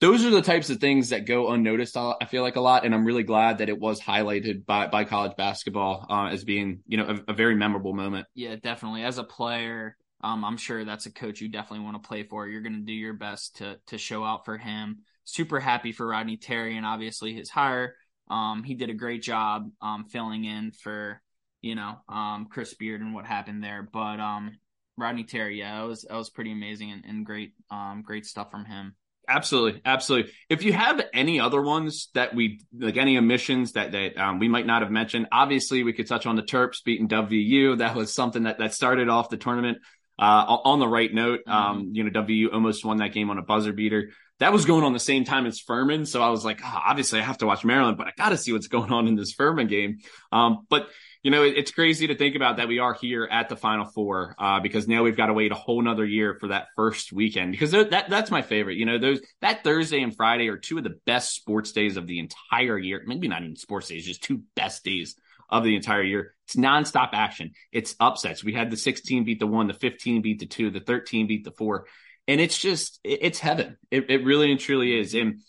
those 0.01 0.25
are 0.25 0.29
the 0.29 0.41
types 0.41 0.69
of 0.69 0.79
things 0.79 1.09
that 1.09 1.25
go 1.25 1.51
unnoticed. 1.51 1.95
I 1.95 2.25
feel 2.25 2.43
like 2.43 2.57
a 2.57 2.61
lot, 2.61 2.85
and 2.85 2.93
I'm 2.93 3.05
really 3.05 3.23
glad 3.23 3.59
that 3.59 3.69
it 3.69 3.79
was 3.79 4.01
highlighted 4.01 4.65
by 4.65 4.87
by 4.87 5.05
college 5.05 5.37
basketball 5.37 6.05
uh, 6.09 6.27
as 6.27 6.43
being 6.43 6.81
you 6.87 6.97
know 6.97 7.07
a, 7.27 7.31
a, 7.31 7.33
very 7.33 7.55
memorable 7.55 7.93
moment. 7.93 8.27
Yeah, 8.35 8.55
definitely. 8.55 9.03
As 9.03 9.17
a 9.17 9.23
player, 9.23 9.95
um, 10.21 10.43
I'm 10.43 10.57
sure 10.57 10.83
that's 10.83 11.05
a 11.05 11.11
coach 11.11 11.39
you 11.39 11.47
definitely 11.47 11.85
want 11.85 12.01
to 12.01 12.07
play 12.07 12.23
for. 12.23 12.47
You're 12.47 12.61
going 12.61 12.73
to 12.73 12.85
do 12.85 12.93
your 12.93 13.13
best 13.13 13.57
to 13.57 13.79
to 13.87 13.97
show 13.97 14.23
out 14.23 14.43
for 14.43 14.57
him. 14.57 14.99
Super 15.23 15.59
happy 15.59 15.91
for 15.91 16.05
Rodney 16.05 16.37
Terry 16.37 16.75
and 16.77 16.85
obviously 16.85 17.33
his 17.33 17.49
hire. 17.49 17.95
Um, 18.29 18.63
he 18.63 18.73
did 18.73 18.89
a 18.89 18.93
great 18.93 19.21
job 19.21 19.71
um, 19.81 20.05
filling 20.05 20.43
in 20.43 20.71
for 20.71 21.21
you 21.61 21.75
know 21.75 21.95
um, 22.09 22.47
Chris 22.51 22.73
Beard 22.73 22.99
and 22.99 23.13
what 23.13 23.25
happened 23.25 23.63
there. 23.63 23.87
But 23.91 24.19
um, 24.19 24.57
Rodney 24.97 25.23
Terry, 25.23 25.59
yeah, 25.59 25.83
it 25.83 25.87
was 25.87 26.05
that 26.09 26.15
was 26.15 26.29
pretty 26.29 26.51
amazing 26.51 26.91
and, 26.91 27.03
and 27.05 27.25
great 27.25 27.53
um, 27.69 28.03
great 28.05 28.25
stuff 28.25 28.51
from 28.51 28.65
him. 28.65 28.95
Absolutely, 29.27 29.81
absolutely. 29.85 30.31
If 30.49 30.63
you 30.63 30.73
have 30.73 31.01
any 31.13 31.39
other 31.39 31.61
ones 31.61 32.09
that 32.13 32.35
we 32.35 32.61
like, 32.77 32.97
any 32.97 33.17
omissions 33.17 33.73
that 33.73 33.91
that 33.91 34.17
um, 34.17 34.39
we 34.39 34.47
might 34.47 34.65
not 34.65 34.81
have 34.81 34.91
mentioned, 34.91 35.27
obviously 35.31 35.83
we 35.83 35.93
could 35.93 36.07
touch 36.07 36.25
on 36.25 36.35
the 36.35 36.43
Terps 36.43 36.83
beating 36.83 37.07
WVU. 37.07 37.79
That 37.79 37.95
was 37.95 38.13
something 38.13 38.43
that 38.43 38.59
that 38.59 38.73
started 38.73 39.09
off 39.09 39.29
the 39.29 39.37
tournament 39.37 39.79
uh, 40.19 40.57
on 40.63 40.79
the 40.79 40.87
right 40.87 41.13
note. 41.13 41.41
Mm-hmm. 41.47 41.51
Um, 41.51 41.89
you 41.93 42.03
know, 42.03 42.11
WVU 42.11 42.53
almost 42.53 42.85
won 42.85 42.97
that 42.97 43.13
game 43.13 43.29
on 43.29 43.37
a 43.37 43.43
buzzer 43.43 43.73
beater. 43.73 44.11
That 44.39 44.51
was 44.51 44.65
going 44.65 44.83
on 44.83 44.93
the 44.93 44.99
same 44.99 45.23
time 45.23 45.45
as 45.45 45.59
Furman, 45.59 46.05
so 46.05 46.21
I 46.21 46.29
was 46.29 46.43
like, 46.43 46.59
oh, 46.63 46.81
obviously 46.85 47.19
I 47.19 47.23
have 47.23 47.37
to 47.37 47.45
watch 47.45 47.63
Maryland, 47.63 47.97
but 47.97 48.07
I 48.07 48.11
got 48.17 48.29
to 48.29 48.37
see 48.37 48.51
what's 48.51 48.67
going 48.67 48.91
on 48.91 49.07
in 49.07 49.15
this 49.15 49.31
Furman 49.31 49.67
game. 49.67 49.99
Um, 50.31 50.65
but 50.69 50.89
you 51.25 51.31
know, 51.31 51.41
it's 51.41 51.71
crazy 51.71 52.05
to 52.05 52.15
think 52.15 52.35
about 52.35 52.57
that 52.57 52.67
we 52.67 52.77
are 52.77 52.93
here 52.93 53.27
at 53.31 53.49
the 53.49 53.55
Final 53.55 53.85
Four 53.85 54.35
uh, 54.37 54.59
because 54.59 54.87
now 54.87 55.01
we've 55.01 55.17
got 55.17 55.25
to 55.25 55.33
wait 55.33 55.51
a 55.51 55.55
whole 55.55 55.81
nother 55.81 56.05
year 56.05 56.37
for 56.39 56.49
that 56.49 56.67
first 56.75 57.11
weekend 57.11 57.51
because 57.51 57.71
that 57.71 57.89
that's 57.89 58.29
my 58.29 58.43
favorite. 58.43 58.77
You 58.77 58.85
know, 58.85 58.99
those 58.99 59.21
that 59.41 59.63
Thursday 59.63 60.03
and 60.03 60.15
Friday 60.15 60.49
are 60.49 60.57
two 60.57 60.77
of 60.77 60.83
the 60.83 60.99
best 61.07 61.33
sports 61.33 61.71
days 61.71 61.97
of 61.97 62.05
the 62.05 62.19
entire 62.19 62.77
year. 62.77 63.01
Maybe 63.07 63.27
not 63.27 63.41
even 63.41 63.55
sports 63.55 63.87
days, 63.87 64.05
just 64.05 64.21
two 64.21 64.43
best 64.55 64.83
days 64.83 65.15
of 65.49 65.63
the 65.63 65.75
entire 65.75 66.03
year. 66.03 66.35
It's 66.45 66.57
nonstop 66.57 67.09
action. 67.13 67.53
It's 67.71 67.95
upsets. 67.99 68.43
We 68.43 68.53
had 68.53 68.69
the 68.69 68.77
16 68.77 69.23
beat 69.23 69.39
the 69.39 69.47
one, 69.47 69.65
the 69.65 69.73
15 69.73 70.21
beat 70.21 70.37
the 70.37 70.45
two, 70.45 70.69
the 70.69 70.79
13 70.79 71.25
beat 71.25 71.43
the 71.43 71.49
four, 71.49 71.87
and 72.27 72.39
it's 72.39 72.59
just 72.59 72.99
it's 73.03 73.39
heaven. 73.39 73.77
It, 73.89 74.11
it 74.11 74.23
really 74.25 74.51
and 74.51 74.59
truly 74.59 74.99
is. 74.99 75.15
And 75.15 75.39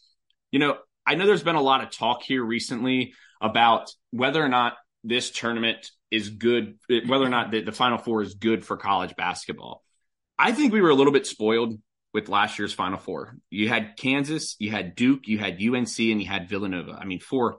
you 0.50 0.58
know, 0.58 0.78
I 1.06 1.16
know 1.16 1.26
there's 1.26 1.42
been 1.42 1.54
a 1.54 1.60
lot 1.60 1.82
of 1.82 1.90
talk 1.90 2.22
here 2.22 2.42
recently 2.42 3.12
about 3.42 3.92
whether 4.10 4.42
or 4.42 4.48
not 4.48 4.72
this 5.06 5.30
tournament 5.30 5.90
is 6.10 6.30
good, 6.30 6.78
whether 6.88 7.24
or 7.24 7.30
not 7.30 7.50
the, 7.50 7.62
the 7.62 7.72
Final 7.72 7.98
Four 7.98 8.22
is 8.22 8.34
good 8.34 8.64
for 8.64 8.76
college 8.76 9.16
basketball. 9.16 9.82
I 10.38 10.52
think 10.52 10.72
we 10.72 10.80
were 10.80 10.90
a 10.90 10.94
little 10.94 11.12
bit 11.12 11.26
spoiled 11.26 11.78
with 12.12 12.28
last 12.28 12.58
year's 12.58 12.72
Final 12.72 12.98
Four. 12.98 13.36
You 13.50 13.68
had 13.68 13.96
Kansas, 13.96 14.56
you 14.58 14.70
had 14.70 14.94
Duke, 14.94 15.26
you 15.26 15.38
had 15.38 15.54
UNC, 15.54 15.98
and 15.98 16.20
you 16.20 16.26
had 16.26 16.48
Villanova. 16.48 16.92
I 16.92 17.04
mean, 17.04 17.20
four 17.20 17.58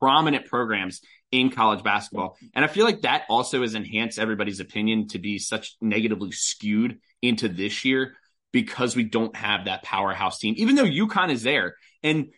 prominent 0.00 0.46
programs 0.46 1.00
in 1.30 1.50
college 1.50 1.84
basketball. 1.84 2.36
And 2.54 2.64
I 2.64 2.68
feel 2.68 2.84
like 2.84 3.02
that 3.02 3.24
also 3.28 3.62
has 3.62 3.74
enhanced 3.74 4.18
everybody's 4.18 4.60
opinion 4.60 5.08
to 5.08 5.18
be 5.18 5.38
such 5.38 5.76
negatively 5.80 6.32
skewed 6.32 6.98
into 7.22 7.48
this 7.48 7.84
year 7.84 8.16
because 8.52 8.96
we 8.96 9.04
don't 9.04 9.36
have 9.36 9.66
that 9.66 9.82
powerhouse 9.82 10.38
team, 10.38 10.54
even 10.56 10.74
though 10.74 10.84
UConn 10.84 11.30
is 11.30 11.42
there. 11.42 11.76
And 12.02 12.32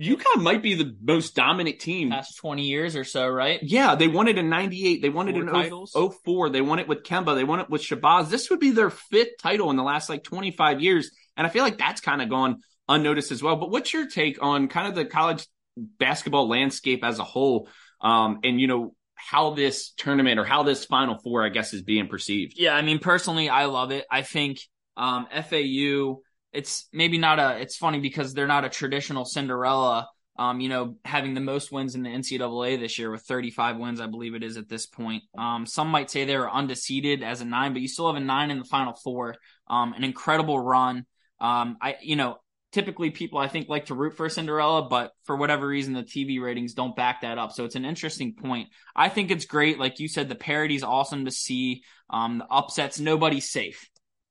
UConn 0.00 0.42
might 0.42 0.62
be 0.62 0.74
the 0.74 0.96
most 1.02 1.34
dominant 1.34 1.78
team 1.78 2.10
past 2.10 2.38
20 2.38 2.62
years 2.62 2.96
or 2.96 3.04
so, 3.04 3.28
right? 3.28 3.60
Yeah, 3.62 3.94
they 3.94 4.08
won 4.08 4.28
it 4.28 4.38
in 4.38 4.48
98. 4.48 5.02
They 5.02 5.08
won 5.10 5.26
Four 5.26 5.36
it 5.36 5.40
in 5.40 5.46
titles. 5.48 5.94
04. 6.24 6.48
They 6.48 6.62
won 6.62 6.78
it 6.78 6.88
with 6.88 7.02
Kemba. 7.02 7.34
They 7.34 7.44
won 7.44 7.60
it 7.60 7.68
with 7.68 7.82
Shabazz. 7.82 8.30
This 8.30 8.48
would 8.48 8.60
be 8.60 8.70
their 8.70 8.90
fifth 8.90 9.38
title 9.38 9.70
in 9.70 9.76
the 9.76 9.82
last 9.82 10.08
like 10.08 10.24
25 10.24 10.80
years. 10.80 11.10
And 11.36 11.46
I 11.46 11.50
feel 11.50 11.62
like 11.62 11.78
that's 11.78 12.00
kind 12.00 12.22
of 12.22 12.30
gone 12.30 12.62
unnoticed 12.88 13.30
as 13.30 13.42
well. 13.42 13.56
But 13.56 13.70
what's 13.70 13.92
your 13.92 14.08
take 14.08 14.42
on 14.42 14.68
kind 14.68 14.88
of 14.88 14.94
the 14.94 15.04
college 15.04 15.46
basketball 15.76 16.48
landscape 16.48 17.04
as 17.04 17.18
a 17.18 17.24
whole? 17.24 17.68
Um, 18.00 18.40
and, 18.42 18.58
you 18.58 18.68
know, 18.68 18.94
how 19.14 19.50
this 19.50 19.90
tournament 19.90 20.40
or 20.40 20.44
how 20.44 20.62
this 20.62 20.86
Final 20.86 21.18
Four, 21.18 21.44
I 21.44 21.50
guess, 21.50 21.74
is 21.74 21.82
being 21.82 22.08
perceived? 22.08 22.54
Yeah, 22.56 22.74
I 22.74 22.80
mean, 22.80 23.00
personally, 23.00 23.50
I 23.50 23.66
love 23.66 23.90
it. 23.90 24.06
I 24.10 24.22
think 24.22 24.60
um, 24.96 25.26
FAU 25.30 26.20
it's 26.52 26.88
maybe 26.92 27.18
not 27.18 27.38
a 27.38 27.58
it's 27.60 27.76
funny 27.76 28.00
because 28.00 28.34
they're 28.34 28.46
not 28.46 28.64
a 28.64 28.68
traditional 28.68 29.24
Cinderella 29.24 30.08
um, 30.40 30.58
you 30.58 30.70
know, 30.70 30.96
having 31.04 31.34
the 31.34 31.40
most 31.42 31.70
wins 31.70 31.94
in 31.94 32.02
the 32.02 32.08
NCAA 32.08 32.80
this 32.80 32.98
year 32.98 33.10
with 33.10 33.20
35 33.20 33.76
wins, 33.76 34.00
I 34.00 34.06
believe 34.06 34.34
it 34.34 34.42
is 34.42 34.56
at 34.56 34.70
this 34.70 34.86
point. 34.86 35.22
Um, 35.36 35.66
some 35.66 35.88
might 35.88 36.10
say 36.10 36.24
they 36.24 36.38
were 36.38 36.50
undefeated 36.50 37.22
as 37.22 37.42
a 37.42 37.44
nine, 37.44 37.74
but 37.74 37.82
you 37.82 37.88
still 37.88 38.06
have 38.06 38.16
a 38.16 38.24
nine 38.24 38.50
in 38.50 38.58
the 38.58 38.64
final 38.64 38.94
four. 38.94 39.36
Um, 39.68 39.92
an 39.92 40.02
incredible 40.02 40.58
run. 40.58 41.04
Um, 41.40 41.76
I, 41.82 41.96
you 42.00 42.16
know, 42.16 42.38
typically 42.72 43.10
people 43.10 43.38
I 43.38 43.48
think 43.48 43.68
like 43.68 43.86
to 43.86 43.94
root 43.94 44.16
for 44.16 44.30
Cinderella, 44.30 44.88
but 44.88 45.12
for 45.24 45.36
whatever 45.36 45.66
reason, 45.66 45.92
the 45.92 46.04
TV 46.04 46.40
ratings 46.40 46.72
don't 46.72 46.96
back 46.96 47.20
that 47.20 47.36
up. 47.36 47.52
So 47.52 47.66
it's 47.66 47.76
an 47.76 47.84
interesting 47.84 48.34
point. 48.34 48.70
I 48.96 49.10
think 49.10 49.30
it's 49.30 49.44
great. 49.44 49.78
Like 49.78 50.00
you 50.00 50.08
said, 50.08 50.30
the 50.30 50.34
parity's 50.34 50.82
awesome 50.82 51.26
to 51.26 51.30
see. 51.30 51.82
Um, 52.08 52.38
the 52.38 52.46
upsets, 52.46 52.98
nobody's 52.98 53.50
safe. 53.50 53.89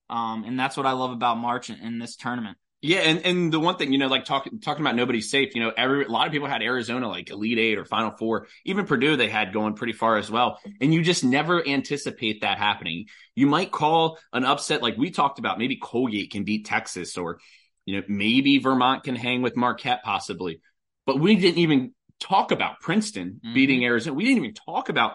Um, 0.09 0.43
and 0.43 0.59
that's 0.59 0.75
what 0.75 0.85
I 0.85 0.93
love 0.93 1.11
about 1.11 1.37
March 1.37 1.69
in, 1.69 1.77
in, 1.79 1.99
this 1.99 2.15
tournament. 2.15 2.57
Yeah, 2.81 2.99
and, 2.99 3.25
and 3.25 3.53
the 3.53 3.59
one 3.59 3.75
thing, 3.75 3.91
you 3.91 3.99
know, 3.99 4.07
like 4.07 4.23
talking 4.23 4.59
talking 4.61 4.83
about 4.83 4.95
nobody's 4.95 5.29
safe, 5.29 5.53
you 5.53 5.61
know, 5.61 5.71
every 5.75 6.05
a 6.05 6.09
lot 6.09 6.27
of 6.27 6.33
people 6.33 6.47
had 6.47 6.61
Arizona 6.61 7.09
like 7.09 7.29
Elite 7.29 7.59
Eight 7.59 7.77
or 7.77 7.83
Final 7.83 8.11
Four. 8.11 8.47
Even 8.65 8.85
Purdue 8.85 9.17
they 9.17 9.27
had 9.27 9.51
going 9.51 9.73
pretty 9.75 9.93
far 9.93 10.17
as 10.17 10.31
well. 10.31 10.59
And 10.79 10.93
you 10.93 11.01
just 11.01 11.23
never 11.23 11.65
anticipate 11.67 12.41
that 12.41 12.57
happening. 12.57 13.07
You 13.35 13.47
might 13.47 13.71
call 13.71 14.17
an 14.31 14.45
upset 14.45 14.81
like 14.81 14.97
we 14.97 15.11
talked 15.11 15.39
about, 15.39 15.59
maybe 15.59 15.75
Colgate 15.75 16.31
can 16.31 16.45
beat 16.45 16.65
Texas, 16.65 17.17
or 17.17 17.39
you 17.85 17.97
know, 17.97 18.03
maybe 18.07 18.59
Vermont 18.59 19.03
can 19.03 19.15
hang 19.15 19.41
with 19.41 19.57
Marquette 19.57 20.03
possibly. 20.03 20.61
But 21.05 21.19
we 21.19 21.35
didn't 21.35 21.57
even 21.57 21.93
talk 22.19 22.51
about 22.51 22.79
Princeton 22.79 23.41
mm-hmm. 23.43 23.53
beating 23.53 23.83
Arizona. 23.83 24.13
We 24.13 24.25
didn't 24.25 24.37
even 24.37 24.53
talk 24.53 24.89
about, 24.89 25.13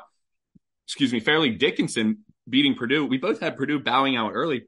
excuse 0.87 1.13
me, 1.13 1.21
Fairleigh 1.21 1.57
Dickinson 1.57 2.25
beating 2.49 2.75
Purdue. 2.75 3.07
We 3.07 3.19
both 3.19 3.41
had 3.41 3.57
Purdue 3.57 3.81
bowing 3.81 4.17
out 4.17 4.33
early 4.35 4.65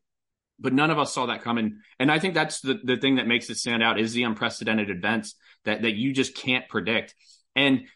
but 0.59 0.73
none 0.73 0.91
of 0.91 0.99
us 0.99 1.13
saw 1.13 1.27
that 1.27 1.43
coming. 1.43 1.81
And 1.99 2.11
I 2.11 2.19
think 2.19 2.35
that's 2.35 2.61
the, 2.61 2.79
the 2.83 2.97
thing 2.97 3.17
that 3.17 3.27
makes 3.27 3.51
it 3.51 3.57
stand 3.59 3.83
out 3.83 4.01
is 4.01 4.13
the 4.13 4.23
unprecedented 4.23 4.91
events 4.91 5.35
that, 5.65 5.83
that 5.83 5.95
you 5.95 6.13
just 6.13 6.35
can't 6.35 6.69
predict. 6.69 7.15
And 7.55 7.87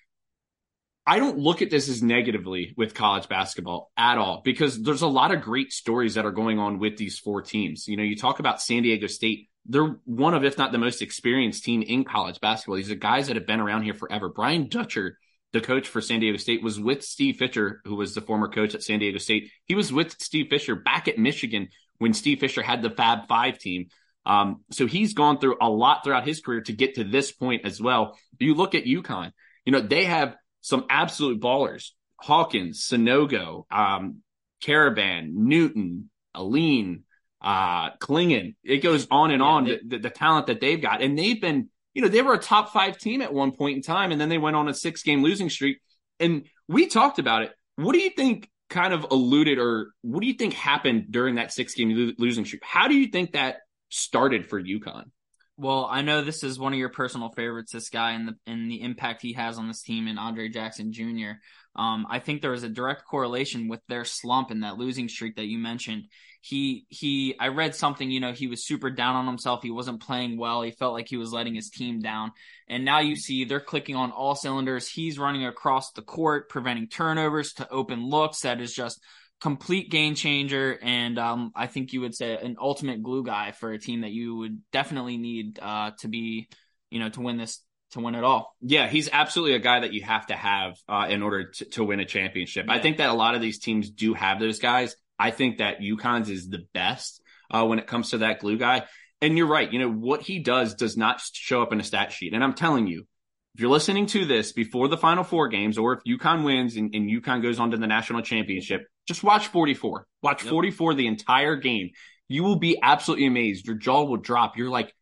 I 1.07 1.19
don't 1.19 1.39
look 1.39 1.63
at 1.63 1.71
this 1.71 1.89
as 1.89 2.03
negatively 2.03 2.75
with 2.77 2.95
college 2.95 3.29
basketball 3.29 3.91
at 3.97 4.19
all 4.19 4.43
because 4.45 4.81
there's 4.83 5.03
a 5.03 5.09
lot 5.09 5.33
of 5.35 5.43
great 5.43 5.73
stories 5.73 6.15
that 6.15 6.27
are 6.27 6.31
going 6.31 6.59
on 6.59 6.79
with 6.79 6.97
these 6.97 7.19
four 7.19 7.43
teams. 7.43 7.89
You 7.89 7.97
know, 7.97 8.03
you 8.03 8.17
talk 8.17 8.39
about 8.39 8.63
San 8.63 8.83
Diego 8.83 9.07
State. 9.07 9.49
They're 9.67 9.97
one 10.05 10.35
of, 10.35 10.45
if 10.45 10.59
not 10.59 10.73
the 10.73 10.79
most 10.79 11.03
experienced 11.03 11.65
team 11.65 11.83
in 11.83 12.05
college 12.05 12.41
basketball. 12.41 12.77
These 12.77 12.91
are 12.91 12.97
guys 12.97 13.27
that 13.27 13.37
have 13.37 13.47
been 13.47 13.61
around 13.61 13.83
here 13.83 13.95
forever. 13.95 14.29
Brian 14.29 14.69
Dutcher, 14.69 15.19
the 15.53 15.61
coach 15.61 15.89
for 15.89 16.01
San 16.01 16.21
Diego 16.21 16.37
State, 16.37 16.63
was 16.63 16.79
with 16.79 17.03
Steve 17.03 17.37
Fisher, 17.39 17.81
who 17.85 17.97
was 17.97 18.15
the 18.15 18.21
former 18.21 18.49
coach 18.49 18.75
at 18.75 18.83
San 18.83 18.99
Diego 18.99 19.19
State. 19.19 19.51
He 19.65 19.75
was 19.75 19.93
with 19.93 20.21
Steve 20.21 20.47
Fisher 20.49 20.77
back 20.77 21.09
at 21.09 21.19
Michigan 21.19 21.69
when 22.01 22.15
Steve 22.15 22.41
Fisher 22.41 22.63
had 22.63 22.83
the 22.83 22.91
Fab 22.91 23.29
Five 23.29 23.59
team. 23.59 23.89
Um, 24.27 24.65
so 24.71 24.87
he's 24.87 25.15
gone 25.15 25.39
through 25.39 25.57
a 25.61 25.69
lot 25.69 26.03
throughout 26.03 26.27
his 26.27 26.41
career 26.41 26.63
to 26.63 26.73
get 26.73 26.97
to 26.97 27.05
this 27.05 27.31
point 27.31 27.65
as 27.65 27.81
well. 27.81 28.19
You 28.39 28.55
look 28.55 28.75
at 28.75 28.85
UConn, 28.85 29.33
you 29.65 29.73
know, 29.73 29.81
they 29.81 30.05
have 30.05 30.35
some 30.63 30.87
absolute 30.91 31.41
ballers. 31.41 31.91
Hawkins, 32.17 32.87
Sanogo, 32.87 33.65
um, 33.71 34.23
Karaban, 34.63 35.33
Newton, 35.33 36.11
Alleyne, 36.35 37.05
uh, 37.43 37.91
Clingan. 37.97 38.55
It 38.65 38.79
goes 38.79 39.07
on 39.11 39.31
and 39.31 39.41
yeah, 39.41 39.47
on, 39.47 39.65
they, 39.65 39.71
the, 39.77 39.81
the, 39.85 39.99
the, 39.99 40.11
talent 40.11 40.47
that 40.49 40.61
they've 40.61 40.81
got. 40.81 41.03
And 41.03 41.19
they've 41.19 41.41
been, 41.41 41.69
you 41.95 42.03
know, 42.03 42.09
they 42.09 42.23
were 42.23 42.35
a 42.35 42.39
top 42.39 42.73
five 42.73 42.99
team 42.99 43.23
at 43.23 43.33
one 43.33 43.53
point 43.53 43.77
in 43.77 43.83
time, 43.83 44.13
and 44.13 44.21
then 44.21 44.29
they 44.29 44.39
went 44.39 44.57
on 44.57 44.69
a 44.69 44.75
six 44.75 45.03
game 45.03 45.23
losing 45.23 45.51
streak. 45.51 45.79
And 46.19 46.47
we 46.69 46.87
talked 46.87 47.19
about 47.19 47.43
it. 47.43 47.53
What 47.77 47.93
do 47.93 48.01
you 48.01 48.11
think 48.11 48.49
kind 48.71 48.95
of 48.95 49.07
alluded 49.11 49.59
or 49.59 49.91
what 50.03 50.21
do 50.21 50.27
you 50.27 50.35
think 50.35 50.55
happened 50.55 51.07
during 51.11 51.35
that 51.35 51.53
six 51.53 51.75
game 51.75 51.91
lo- 51.91 52.13
losing 52.19 52.45
streak? 52.45 52.63
How 52.65 52.89
do 52.89 52.95
you 52.95 53.09
think 53.09 53.33
that 53.33 53.57
started 53.91 54.49
for 54.49 54.63
UConn? 54.63 55.11
Well, 55.57 55.87
I 55.91 56.01
know 56.01 56.23
this 56.23 56.43
is 56.43 56.59
one 56.59 56.73
of 56.73 56.79
your 56.79 56.89
personal 56.89 57.31
favorites, 57.33 57.73
this 57.73 57.91
guy 57.91 58.13
and 58.13 58.29
the 58.29 58.35
and 58.47 58.71
the 58.71 58.81
impact 58.81 59.21
he 59.21 59.35
has 59.35 59.59
on 59.59 59.69
this 59.69 59.83
team 59.83 60.07
and 60.07 60.19
Andre 60.19 60.49
Jackson 60.49 60.93
Jr. 60.93 61.33
Um, 61.77 62.07
I 62.11 62.19
think 62.19 62.43
there 62.43 62.51
was 62.51 62.65
a 62.65 62.69
direct 62.69 63.05
correlation 63.05 63.69
with 63.69 63.81
their 63.89 64.05
slump 64.05 64.51
and 64.51 64.65
that 64.65 64.77
losing 64.77 65.09
streak 65.09 65.37
that 65.37 65.47
you 65.47 65.59
mentioned. 65.59 66.05
He 66.43 66.87
he 66.89 67.37
I 67.39 67.49
read 67.49 67.75
something, 67.75 68.11
you 68.11 68.19
know, 68.19 68.33
he 68.33 68.47
was 68.47 68.67
super 68.67 68.91
down 68.91 69.15
on 69.15 69.27
himself. 69.27 69.63
He 69.63 69.71
wasn't 69.71 70.03
playing 70.03 70.39
well. 70.39 70.63
He 70.63 70.71
felt 70.71 70.95
like 70.95 71.07
he 71.09 71.17
was 71.17 71.33
letting 71.33 71.55
his 71.55 71.71
team 71.71 72.01
down. 72.01 72.33
And 72.69 72.85
now 72.85 73.01
you 73.01 73.15
see 73.15 73.45
they're 73.45 73.61
clicking 73.61 73.95
on 73.95 74.11
all 74.11 74.35
cylinders. 74.35 74.89
He's 74.89 75.19
running 75.19 75.45
across 75.45 75.93
the 75.93 76.03
court, 76.03 76.49
preventing 76.49 76.89
turnovers 76.89 77.53
to 77.55 77.69
open 77.69 78.09
looks. 78.09 78.41
That 78.41 78.61
is 78.61 78.73
just 78.73 79.01
complete 79.41 79.91
game 79.91 80.15
changer, 80.15 80.79
and 80.83 81.19
um, 81.19 81.53
I 81.55 81.67
think 81.67 81.93
you 81.93 82.03
would 82.03 82.15
say 82.15 82.37
an 82.37 82.57
ultimate 82.61 83.03
glue 83.03 83.25
guy 83.25 83.53
for 83.53 83.73
a 83.73 83.79
team 83.79 84.03
that 84.03 84.13
you 84.13 84.37
would 84.37 84.61
definitely 84.71 85.17
need 85.17 85.59
uh, 85.61 85.93
to 86.01 86.09
be, 86.09 86.49
you 86.91 87.01
know, 87.01 87.09
to 87.09 87.21
win 87.21 87.39
this 87.39 87.63
to 87.93 88.01
win 88.01 88.15
it 88.15 88.25
all. 88.25 88.55
Yeah, 88.61 88.89
he's 88.89 89.09
absolutely 89.13 89.55
a 89.55 89.61
guy 89.61 89.81
that 89.81 89.93
you 89.93 90.03
have 90.03 90.27
to 90.27 90.35
have 90.35 90.77
uh, 90.89 91.07
in 91.09 91.23
order 91.23 91.51
to, 91.51 91.65
to, 91.67 91.85
win 91.85 92.01
a 92.01 92.05
championship. 92.05 92.67
Yeah. 92.67 92.75
I 92.75 92.81
think 92.81 92.99
that 92.99 93.11
a 93.11 93.15
lot 93.15 93.35
of 93.35 93.41
these 93.41 93.59
teams 93.59 93.91
do 93.91 94.15
have 94.15 94.39
those 94.39 94.59
guys. 94.59 94.97
I 95.19 95.31
think 95.31 95.59
that 95.59 95.81
UConn's 95.81 96.31
is 96.31 96.49
the 96.49 96.67
best 96.73 97.21
uh, 97.51 97.67
when 97.67 97.79
it 97.79 97.87
comes 97.87 98.11
to 98.11 98.19
that 98.19 98.41
glue 98.41 98.59
guy. 98.59 98.85
And 99.21 99.37
you're 99.37 99.47
right. 99.47 99.71
You 99.71 99.79
know, 99.79 99.91
what 99.91 100.23
he 100.23 100.39
does 100.39 100.75
does 100.75 100.97
not 100.97 101.21
show 101.33 101.63
up 101.63 101.73
in 101.73 101.81
a 101.81 101.85
stat 101.85 102.13
sheet. 102.13 102.33
And 102.33 102.43
I'm 102.43 102.55
telling 102.55 102.87
you, 102.87 103.07
if 103.55 103.61
you're 103.61 103.71
listening 103.71 104.07
to 104.07 104.25
this 104.25 104.53
before 104.53 104.89
the 104.89 104.97
final 104.97 105.25
four 105.25 105.49
games, 105.49 105.77
or 105.77 105.93
if 105.93 106.01
UConn 106.05 106.45
wins 106.45 106.77
and, 106.77 106.95
and 106.95 107.11
UConn 107.11 107.43
goes 107.43 107.59
on 107.59 107.73
to 107.73 107.77
the 107.77 107.87
national 107.87 108.23
championship, 108.23 108.87
just 109.07 109.25
watch 109.25 109.49
44. 109.49 110.07
Watch 110.23 110.45
yep. 110.45 110.51
44 110.51 110.95
the 110.95 111.07
entire 111.07 111.57
game. 111.57 111.91
You 112.29 112.45
will 112.45 112.57
be 112.57 112.79
absolutely 112.81 113.27
amazed. 113.27 113.67
Your 113.67 113.77
jaw 113.77 114.05
will 114.05 114.19
drop. 114.19 114.57
You're 114.57 114.71
like, 114.71 114.95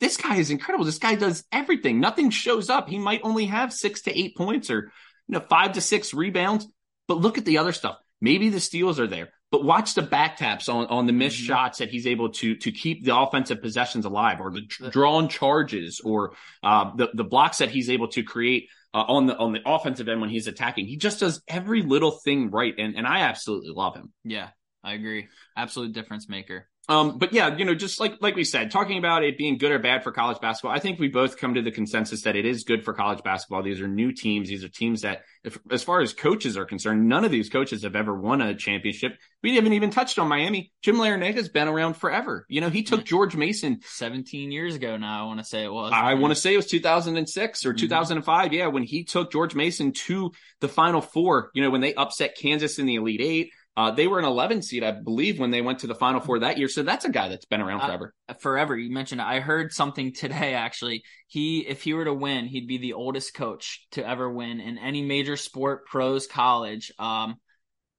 this 0.00 0.16
guy 0.16 0.36
is 0.36 0.50
incredible. 0.50 0.84
This 0.84 0.98
guy 0.98 1.14
does 1.14 1.44
everything. 1.52 2.00
Nothing 2.00 2.30
shows 2.30 2.70
up. 2.70 2.88
He 2.88 2.98
might 2.98 3.20
only 3.24 3.46
have 3.46 3.72
six 3.72 4.02
to 4.02 4.18
eight 4.18 4.36
points 4.36 4.70
or 4.70 4.92
you 5.26 5.38
know 5.38 5.44
five 5.48 5.72
to 5.72 5.80
six 5.80 6.14
rebounds, 6.14 6.66
but 7.06 7.18
look 7.18 7.38
at 7.38 7.44
the 7.44 7.58
other 7.58 7.72
stuff. 7.72 7.98
Maybe 8.20 8.48
the 8.48 8.60
steals 8.60 8.98
are 8.98 9.06
there, 9.06 9.28
but 9.50 9.64
watch 9.64 9.94
the 9.94 10.02
back 10.02 10.36
taps 10.36 10.68
on, 10.68 10.86
on 10.86 11.06
the 11.06 11.12
missed 11.12 11.38
mm-hmm. 11.38 11.46
shots 11.46 11.78
that 11.78 11.90
he's 11.90 12.06
able 12.06 12.30
to 12.30 12.56
to 12.56 12.72
keep 12.72 13.04
the 13.04 13.16
offensive 13.16 13.62
possessions 13.62 14.04
alive, 14.04 14.40
or 14.40 14.50
the 14.50 14.62
drawn 14.90 15.28
charges, 15.28 16.00
or 16.04 16.32
uh, 16.62 16.94
the 16.96 17.10
the 17.14 17.24
blocks 17.24 17.58
that 17.58 17.70
he's 17.70 17.90
able 17.90 18.08
to 18.08 18.22
create 18.22 18.68
uh, 18.94 19.04
on 19.08 19.26
the 19.26 19.36
on 19.36 19.52
the 19.52 19.60
offensive 19.66 20.08
end 20.08 20.20
when 20.20 20.30
he's 20.30 20.46
attacking. 20.46 20.86
He 20.86 20.96
just 20.96 21.20
does 21.20 21.42
every 21.48 21.82
little 21.82 22.12
thing 22.12 22.50
right, 22.50 22.74
and 22.78 22.96
and 22.96 23.06
I 23.06 23.20
absolutely 23.20 23.70
love 23.70 23.94
him. 23.94 24.12
Yeah, 24.24 24.48
I 24.82 24.94
agree. 24.94 25.28
Absolute 25.56 25.92
difference 25.92 26.28
maker. 26.28 26.68
Um, 26.90 27.18
but 27.18 27.34
yeah, 27.34 27.54
you 27.54 27.66
know, 27.66 27.74
just 27.74 28.00
like 28.00 28.16
like 28.22 28.34
we 28.34 28.44
said, 28.44 28.70
talking 28.70 28.96
about 28.96 29.22
it 29.22 29.36
being 29.36 29.58
good 29.58 29.72
or 29.72 29.78
bad 29.78 30.02
for 30.02 30.10
college 30.10 30.40
basketball, 30.40 30.74
I 30.74 30.78
think 30.78 30.98
we 30.98 31.08
both 31.08 31.36
come 31.36 31.54
to 31.54 31.60
the 31.60 31.70
consensus 31.70 32.22
that 32.22 32.34
it 32.34 32.46
is 32.46 32.64
good 32.64 32.82
for 32.82 32.94
college 32.94 33.22
basketball. 33.22 33.62
These 33.62 33.82
are 33.82 33.88
new 33.88 34.10
teams. 34.10 34.48
These 34.48 34.64
are 34.64 34.70
teams 34.70 35.02
that, 35.02 35.24
if, 35.44 35.58
as 35.70 35.82
far 35.82 36.00
as 36.00 36.14
coaches 36.14 36.56
are 36.56 36.64
concerned, 36.64 37.06
none 37.06 37.26
of 37.26 37.30
these 37.30 37.50
coaches 37.50 37.82
have 37.82 37.94
ever 37.94 38.18
won 38.18 38.40
a 38.40 38.54
championship. 38.54 39.18
We 39.42 39.56
haven't 39.56 39.74
even 39.74 39.90
touched 39.90 40.18
on 40.18 40.28
Miami. 40.28 40.72
Jim 40.80 40.96
Larrañaga's 40.96 41.50
been 41.50 41.68
around 41.68 41.94
forever. 41.94 42.46
You 42.48 42.62
know, 42.62 42.70
he 42.70 42.82
took 42.82 43.04
George 43.04 43.36
Mason 43.36 43.80
17 43.84 44.50
years 44.50 44.74
ago 44.74 44.96
now. 44.96 45.24
I 45.24 45.26
want 45.26 45.40
to 45.40 45.44
say 45.44 45.64
it 45.64 45.72
was. 45.72 45.92
I 45.94 46.14
want 46.14 46.34
to 46.34 46.40
say 46.40 46.54
it 46.54 46.56
was 46.56 46.66
2006 46.66 47.66
or 47.66 47.70
mm-hmm. 47.70 47.76
2005. 47.76 48.52
Yeah, 48.54 48.68
when 48.68 48.82
he 48.82 49.04
took 49.04 49.30
George 49.30 49.54
Mason 49.54 49.92
to 49.92 50.32
the 50.60 50.68
Final 50.68 51.02
Four. 51.02 51.50
You 51.52 51.62
know, 51.62 51.70
when 51.70 51.82
they 51.82 51.92
upset 51.94 52.38
Kansas 52.40 52.78
in 52.78 52.86
the 52.86 52.94
Elite 52.94 53.20
Eight. 53.20 53.52
Uh, 53.78 53.92
they 53.92 54.08
were 54.08 54.18
an 54.18 54.24
11 54.24 54.62
seed, 54.62 54.82
I 54.82 54.90
believe, 54.90 55.38
when 55.38 55.52
they 55.52 55.60
went 55.60 55.78
to 55.78 55.86
the 55.86 55.94
Final 55.94 56.20
Four 56.20 56.40
that 56.40 56.58
year. 56.58 56.66
So 56.66 56.82
that's 56.82 57.04
a 57.04 57.10
guy 57.10 57.28
that's 57.28 57.44
been 57.44 57.60
around 57.60 57.78
forever. 57.78 58.12
Uh, 58.28 58.34
forever. 58.34 58.76
You 58.76 58.90
mentioned. 58.90 59.22
I 59.22 59.38
heard 59.38 59.72
something 59.72 60.12
today. 60.12 60.54
Actually, 60.54 61.04
he, 61.28 61.60
if 61.60 61.82
he 61.82 61.94
were 61.94 62.04
to 62.04 62.12
win, 62.12 62.46
he'd 62.46 62.66
be 62.66 62.78
the 62.78 62.94
oldest 62.94 63.34
coach 63.34 63.86
to 63.92 64.04
ever 64.04 64.28
win 64.28 64.58
in 64.58 64.78
any 64.78 65.02
major 65.02 65.36
sport, 65.36 65.86
pros, 65.86 66.26
college. 66.26 66.90
Um, 66.98 67.36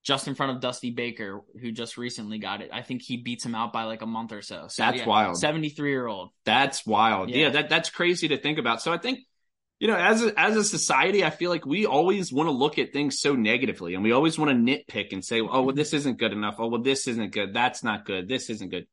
just 0.04 0.28
in 0.28 0.36
front 0.36 0.52
of 0.52 0.60
Dusty 0.60 0.92
Baker, 0.92 1.44
who 1.62 1.72
just 1.72 1.98
recently 1.98 2.40
got 2.40 2.62
it. 2.62 2.72
I 2.74 2.82
think 2.82 3.02
he 3.02 3.16
beats 3.16 3.46
him 3.46 3.56
out 3.56 3.72
by 3.72 3.84
like 3.84 4.02
a 4.02 4.06
month 4.06 4.34
or 4.34 4.42
so. 4.42 4.66
so 4.68 4.84
that's 4.84 4.98
yeah, 4.98 5.08
wild. 5.08 5.38
73 5.38 5.90
year 5.90 6.08
old. 6.08 6.32
That's 6.44 6.86
wild. 6.86 7.30
Yeah. 7.30 7.38
yeah, 7.38 7.50
that 7.52 7.70
that's 7.70 7.90
crazy 7.90 8.28
to 8.28 8.38
think 8.38 8.60
about. 8.60 8.82
So 8.82 8.92
I 8.92 8.98
think 8.98 9.20
you 9.80 9.88
know, 9.88 9.96
as 9.96 10.22
a, 10.22 10.38
as 10.38 10.58
a 10.58 10.64
society, 10.64 11.24
I 11.24 11.30
feel 11.30 11.50
like 11.50 11.66
we 11.66 11.86
always 11.86 12.34
want 12.34 12.48
to 12.48 12.52
look 12.52 12.78
at 12.78 12.92
things 12.92 13.20
so 13.20 13.34
negatively, 13.34 13.96
and 13.96 14.04
we 14.04 14.12
always 14.12 14.38
want 14.38 14.52
to 14.52 14.56
nitpick 14.56 15.14
and 15.14 15.24
say, 15.24 15.40
"Oh, 15.40 15.64
well, 15.64 15.76
this 15.76 15.94
isn't 15.94 16.20
good 16.20 16.34
enough. 16.34 16.56
Oh, 16.60 16.68
well, 16.68 16.82
this 16.82 17.08
isn't 17.08 17.32
good. 17.32 17.54
That's 17.54 17.82
not 17.84 18.06
good. 18.06 18.28
This 18.28 18.50
isn't 18.50 18.70
good." 18.70 18.88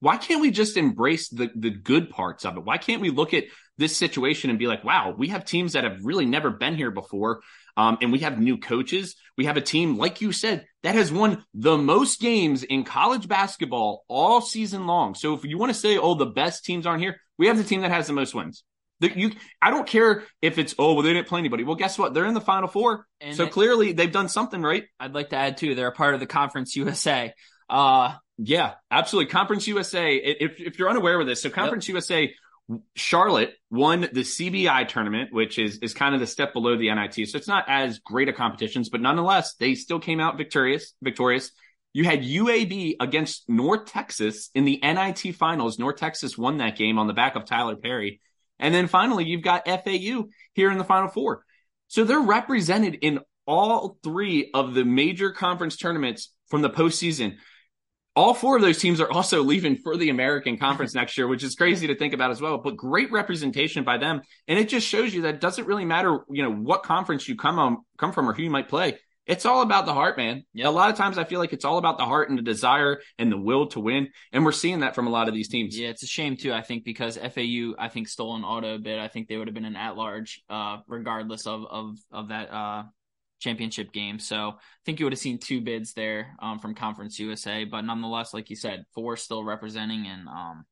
Why 0.00 0.16
can't 0.16 0.40
we 0.40 0.50
just 0.50 0.78
embrace 0.78 1.28
the 1.28 1.50
the 1.54 1.68
good 1.68 2.08
parts 2.08 2.46
of 2.46 2.56
it? 2.56 2.64
Why 2.64 2.78
can't 2.78 3.02
we 3.02 3.10
look 3.10 3.34
at 3.34 3.44
this 3.76 3.94
situation 3.94 4.48
and 4.48 4.58
be 4.58 4.66
like, 4.66 4.82
"Wow, 4.82 5.14
we 5.16 5.28
have 5.28 5.44
teams 5.44 5.74
that 5.74 5.84
have 5.84 6.04
really 6.04 6.24
never 6.24 6.48
been 6.48 6.74
here 6.74 6.90
before, 6.90 7.42
um, 7.76 7.98
and 8.00 8.10
we 8.10 8.20
have 8.20 8.40
new 8.40 8.56
coaches. 8.56 9.16
We 9.36 9.44
have 9.44 9.58
a 9.58 9.62
team, 9.62 9.98
like 9.98 10.22
you 10.22 10.32
said, 10.32 10.64
that 10.84 10.94
has 10.94 11.12
won 11.12 11.44
the 11.52 11.76
most 11.76 12.18
games 12.18 12.62
in 12.62 12.84
college 12.84 13.28
basketball 13.28 14.04
all 14.08 14.40
season 14.40 14.86
long. 14.86 15.14
So 15.14 15.34
if 15.34 15.44
you 15.44 15.58
want 15.58 15.70
to 15.70 15.78
say, 15.78 15.98
"Oh, 15.98 16.14
the 16.14 16.24
best 16.24 16.64
teams 16.64 16.86
aren't 16.86 17.02
here," 17.02 17.20
we 17.36 17.48
have 17.48 17.58
the 17.58 17.64
team 17.64 17.82
that 17.82 17.90
has 17.90 18.06
the 18.06 18.14
most 18.14 18.34
wins." 18.34 18.64
You, 19.00 19.32
I 19.62 19.70
don't 19.70 19.86
care 19.86 20.24
if 20.42 20.58
it's 20.58 20.74
oh 20.78 20.94
well 20.94 21.02
they 21.02 21.12
didn't 21.12 21.28
play 21.28 21.38
anybody. 21.38 21.64
Well, 21.64 21.76
guess 21.76 21.98
what? 21.98 22.12
They're 22.12 22.26
in 22.26 22.34
the 22.34 22.40
final 22.40 22.68
four, 22.68 23.06
and 23.20 23.34
so 23.34 23.46
clearly 23.46 23.92
they've 23.92 24.12
done 24.12 24.28
something 24.28 24.62
right. 24.62 24.84
I'd 24.98 25.14
like 25.14 25.30
to 25.30 25.36
add 25.36 25.56
too. 25.56 25.74
They're 25.74 25.88
a 25.88 25.92
part 25.92 26.14
of 26.14 26.20
the 26.20 26.26
Conference 26.26 26.76
USA. 26.76 27.32
Uh, 27.68 28.14
yeah, 28.36 28.74
absolutely. 28.90 29.30
Conference 29.30 29.66
USA. 29.68 30.16
If 30.16 30.60
if 30.60 30.78
you're 30.78 30.90
unaware 30.90 31.20
of 31.20 31.26
this, 31.26 31.42
so 31.42 31.50
Conference 31.50 31.88
yep. 31.88 31.94
USA, 31.94 32.34
Charlotte 32.94 33.54
won 33.70 34.02
the 34.12 34.22
CBI 34.22 34.88
tournament, 34.88 35.32
which 35.32 35.58
is 35.58 35.78
is 35.78 35.94
kind 35.94 36.14
of 36.14 36.20
the 36.20 36.26
step 36.26 36.52
below 36.52 36.76
the 36.76 36.92
NIT. 36.92 37.28
So 37.28 37.36
it's 37.36 37.48
not 37.48 37.64
as 37.68 37.98
great 38.00 38.28
a 38.28 38.32
competitions, 38.32 38.88
but 38.88 39.00
nonetheless, 39.00 39.54
they 39.54 39.74
still 39.74 40.00
came 40.00 40.20
out 40.20 40.36
victorious. 40.36 40.94
Victorious. 41.02 41.50
You 41.92 42.04
had 42.04 42.22
UAB 42.22 42.94
against 43.00 43.48
North 43.48 43.86
Texas 43.86 44.50
in 44.54 44.64
the 44.64 44.78
NIT 44.82 45.34
finals. 45.34 45.78
North 45.78 45.96
Texas 45.96 46.38
won 46.38 46.58
that 46.58 46.76
game 46.76 46.98
on 46.98 47.08
the 47.08 47.12
back 47.12 47.34
of 47.34 47.46
Tylor 47.46 47.76
Perry. 47.76 48.20
And 48.60 48.74
then 48.74 48.86
finally, 48.86 49.24
you've 49.24 49.42
got 49.42 49.66
FAU 49.66 50.24
here 50.52 50.70
in 50.70 50.78
the 50.78 50.84
Final 50.84 51.08
Four. 51.08 51.44
So 51.88 52.04
they're 52.04 52.20
represented 52.20 52.98
in 53.02 53.20
all 53.46 53.98
three 54.04 54.50
of 54.54 54.74
the 54.74 54.84
major 54.84 55.32
conference 55.32 55.76
tournaments 55.76 56.32
from 56.48 56.62
the 56.62 56.70
postseason. 56.70 57.36
All 58.14 58.34
four 58.34 58.56
of 58.56 58.62
those 58.62 58.78
teams 58.78 59.00
are 59.00 59.10
also 59.10 59.42
leaving 59.42 59.76
for 59.76 59.96
the 59.96 60.10
American 60.10 60.58
Conference 60.58 60.94
next 60.94 61.16
year, 61.16 61.26
which 61.26 61.42
is 61.42 61.54
crazy 61.54 61.86
to 61.86 61.94
think 61.94 62.12
about 62.12 62.30
as 62.30 62.40
well. 62.40 62.58
But 62.58 62.76
great 62.76 63.10
representation 63.10 63.82
by 63.82 63.98
them, 63.98 64.20
and 64.46 64.58
it 64.58 64.68
just 64.68 64.86
shows 64.86 65.14
you 65.14 65.22
that 65.22 65.36
it 65.36 65.40
doesn't 65.40 65.66
really 65.66 65.84
matter, 65.84 66.20
you 66.28 66.42
know, 66.42 66.52
what 66.52 66.82
conference 66.82 67.28
you 67.28 67.36
come 67.36 67.58
on, 67.58 67.78
come 67.98 68.12
from 68.12 68.28
or 68.28 68.34
who 68.34 68.42
you 68.42 68.50
might 68.50 68.68
play. 68.68 68.98
It's 69.26 69.46
all 69.46 69.62
about 69.62 69.86
the 69.86 69.94
heart, 69.94 70.16
man. 70.16 70.44
Yeah. 70.52 70.68
A 70.68 70.70
lot 70.70 70.90
of 70.90 70.96
times 70.96 71.16
I 71.16 71.24
feel 71.24 71.38
like 71.38 71.52
it's 71.52 71.64
all 71.64 71.78
about 71.78 71.98
the 71.98 72.04
heart 72.04 72.30
and 72.30 72.38
the 72.38 72.42
desire 72.42 73.00
and 73.18 73.30
the 73.30 73.36
will 73.36 73.68
to 73.68 73.80
win. 73.80 74.08
And 74.32 74.44
we're 74.44 74.52
seeing 74.52 74.80
that 74.80 74.94
from 74.94 75.06
a 75.06 75.10
lot 75.10 75.28
of 75.28 75.34
these 75.34 75.48
teams. 75.48 75.78
Yeah, 75.78 75.88
it's 75.88 76.02
a 76.02 76.06
shame 76.06 76.36
too, 76.36 76.52
I 76.52 76.62
think, 76.62 76.84
because 76.84 77.16
FAU, 77.16 77.74
I 77.78 77.88
think, 77.88 78.08
stole 78.08 78.34
an 78.34 78.44
auto 78.44 78.74
a 78.74 78.78
bit. 78.78 78.98
I 78.98 79.08
think 79.08 79.28
they 79.28 79.36
would 79.36 79.46
have 79.46 79.54
been 79.54 79.64
an 79.64 79.76
at 79.76 79.96
large, 79.96 80.42
uh, 80.50 80.78
regardless 80.88 81.46
of, 81.46 81.64
of, 81.70 81.96
of 82.10 82.28
that, 82.28 82.50
uh, 82.50 82.84
championship 83.38 83.92
game. 83.92 84.18
So 84.18 84.36
I 84.36 84.82
think 84.84 84.98
you 84.98 85.06
would 85.06 85.12
have 85.12 85.20
seen 85.20 85.38
two 85.38 85.60
bids 85.60 85.92
there, 85.94 86.36
um, 86.42 86.58
from 86.58 86.74
Conference 86.74 87.18
USA, 87.18 87.64
but 87.64 87.82
nonetheless, 87.82 88.34
like 88.34 88.50
you 88.50 88.56
said, 88.56 88.84
four 88.94 89.16
still 89.16 89.44
representing 89.44 90.06
and, 90.06 90.28
um, 90.28 90.64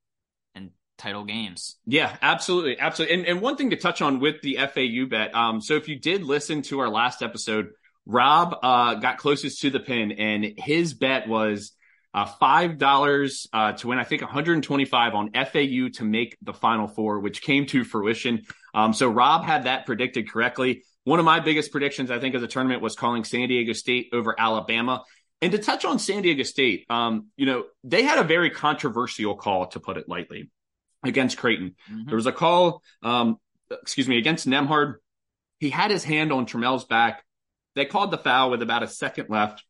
and 0.55 0.71
title 0.99 1.25
games. 1.25 1.77
Yeah, 1.87 2.17
absolutely. 2.21 2.79
Absolutely. 2.79 3.17
And, 3.17 3.27
and 3.27 3.41
one 3.41 3.57
thing 3.57 3.71
to 3.71 3.77
touch 3.77 4.03
on 4.03 4.21
with 4.21 4.43
the 4.43 4.57
FAU 4.57 5.09
bet. 5.09 5.35
Um, 5.35 5.61
so 5.61 5.75
if 5.75 5.89
you 5.89 5.99
did 5.99 6.25
listen 6.25 6.63
to 6.63 6.81
our 6.81 6.89
last 6.89 7.23
episode, 7.23 7.69
Rob 8.09 8.59
uh, 8.63 8.95
got 8.95 9.19
closest 9.19 9.61
to 9.61 9.71
the 9.71 9.81
pin, 9.81 10.13
and 10.13 10.55
his 10.57 10.95
bet 10.95 11.29
was 11.29 11.73
uh, 12.15 12.25
five 12.25 12.79
dollars 12.79 13.47
uh, 13.53 13.73
to 13.73 13.89
win. 13.89 13.99
I 13.99 14.05
think 14.05 14.23
125 14.23 15.15
on 15.15 15.31
FAU 15.33 15.89
to 15.95 16.05
make 16.05 16.37
the 16.41 16.55
Final 16.55 16.89
Four, 16.89 17.21
which 17.21 17.43
came 17.43 17.67
to 17.67 17.85
fruition. 17.85 18.45
Um, 18.75 18.95
so 18.95 19.09
Rob 19.09 19.45
had 19.45 19.65
that 19.65 19.85
predicted 19.85 20.31
correctly. 20.31 20.85
One 21.05 21.19
of 21.19 21.27
my 21.27 21.41
biggest 21.41 21.71
predictions, 21.71 22.11
I 22.11 22.19
think, 22.19 22.35
of 22.35 22.41
the 22.41 22.49
tournament 22.49 22.83
was 22.83 22.97
calling 22.97 23.25
San 23.25 23.47
Diego 23.49 23.75
State 23.75 24.09
over 24.13 24.35
Alabama. 24.39 25.05
And 25.41 25.53
to 25.53 25.59
touch 25.59 25.85
on 25.85 25.99
San 25.99 26.23
Diego 26.23 26.43
State, 26.43 26.87
um, 26.91 27.29
you 27.37 27.47
know, 27.47 27.65
they 27.85 28.03
had 28.03 28.19
a 28.19 28.25
very 28.25 28.51
controversial 28.51 29.37
call, 29.37 29.67
to 29.69 29.81
put 29.81 29.99
it 29.99 30.09
lightly, 30.09 30.51
against 31.05 31.37
Creighton. 31.37 31.77
Mm-hmm. 31.91 32.07
There 32.07 32.17
was 32.17 32.27
a 32.27 32.33
call, 32.33 32.83
um, 33.03 33.39
excuse 33.71 34.09
me, 34.09 34.19
against 34.19 34.49
Nembhard. 34.49 34.95
He 35.61 35.71
had 35.71 35.91
his 35.91 36.05
hand 36.05 36.33
on 36.33 36.47
Trammell's 36.47 36.85
back. 36.85 37.23
They 37.79 37.87
called 37.87 38.11
the 38.11 38.19
foul 38.19 38.51
with 38.51 38.61
about 38.61 38.83
a 38.83 38.89
second 38.89 39.31
left. 39.31 39.65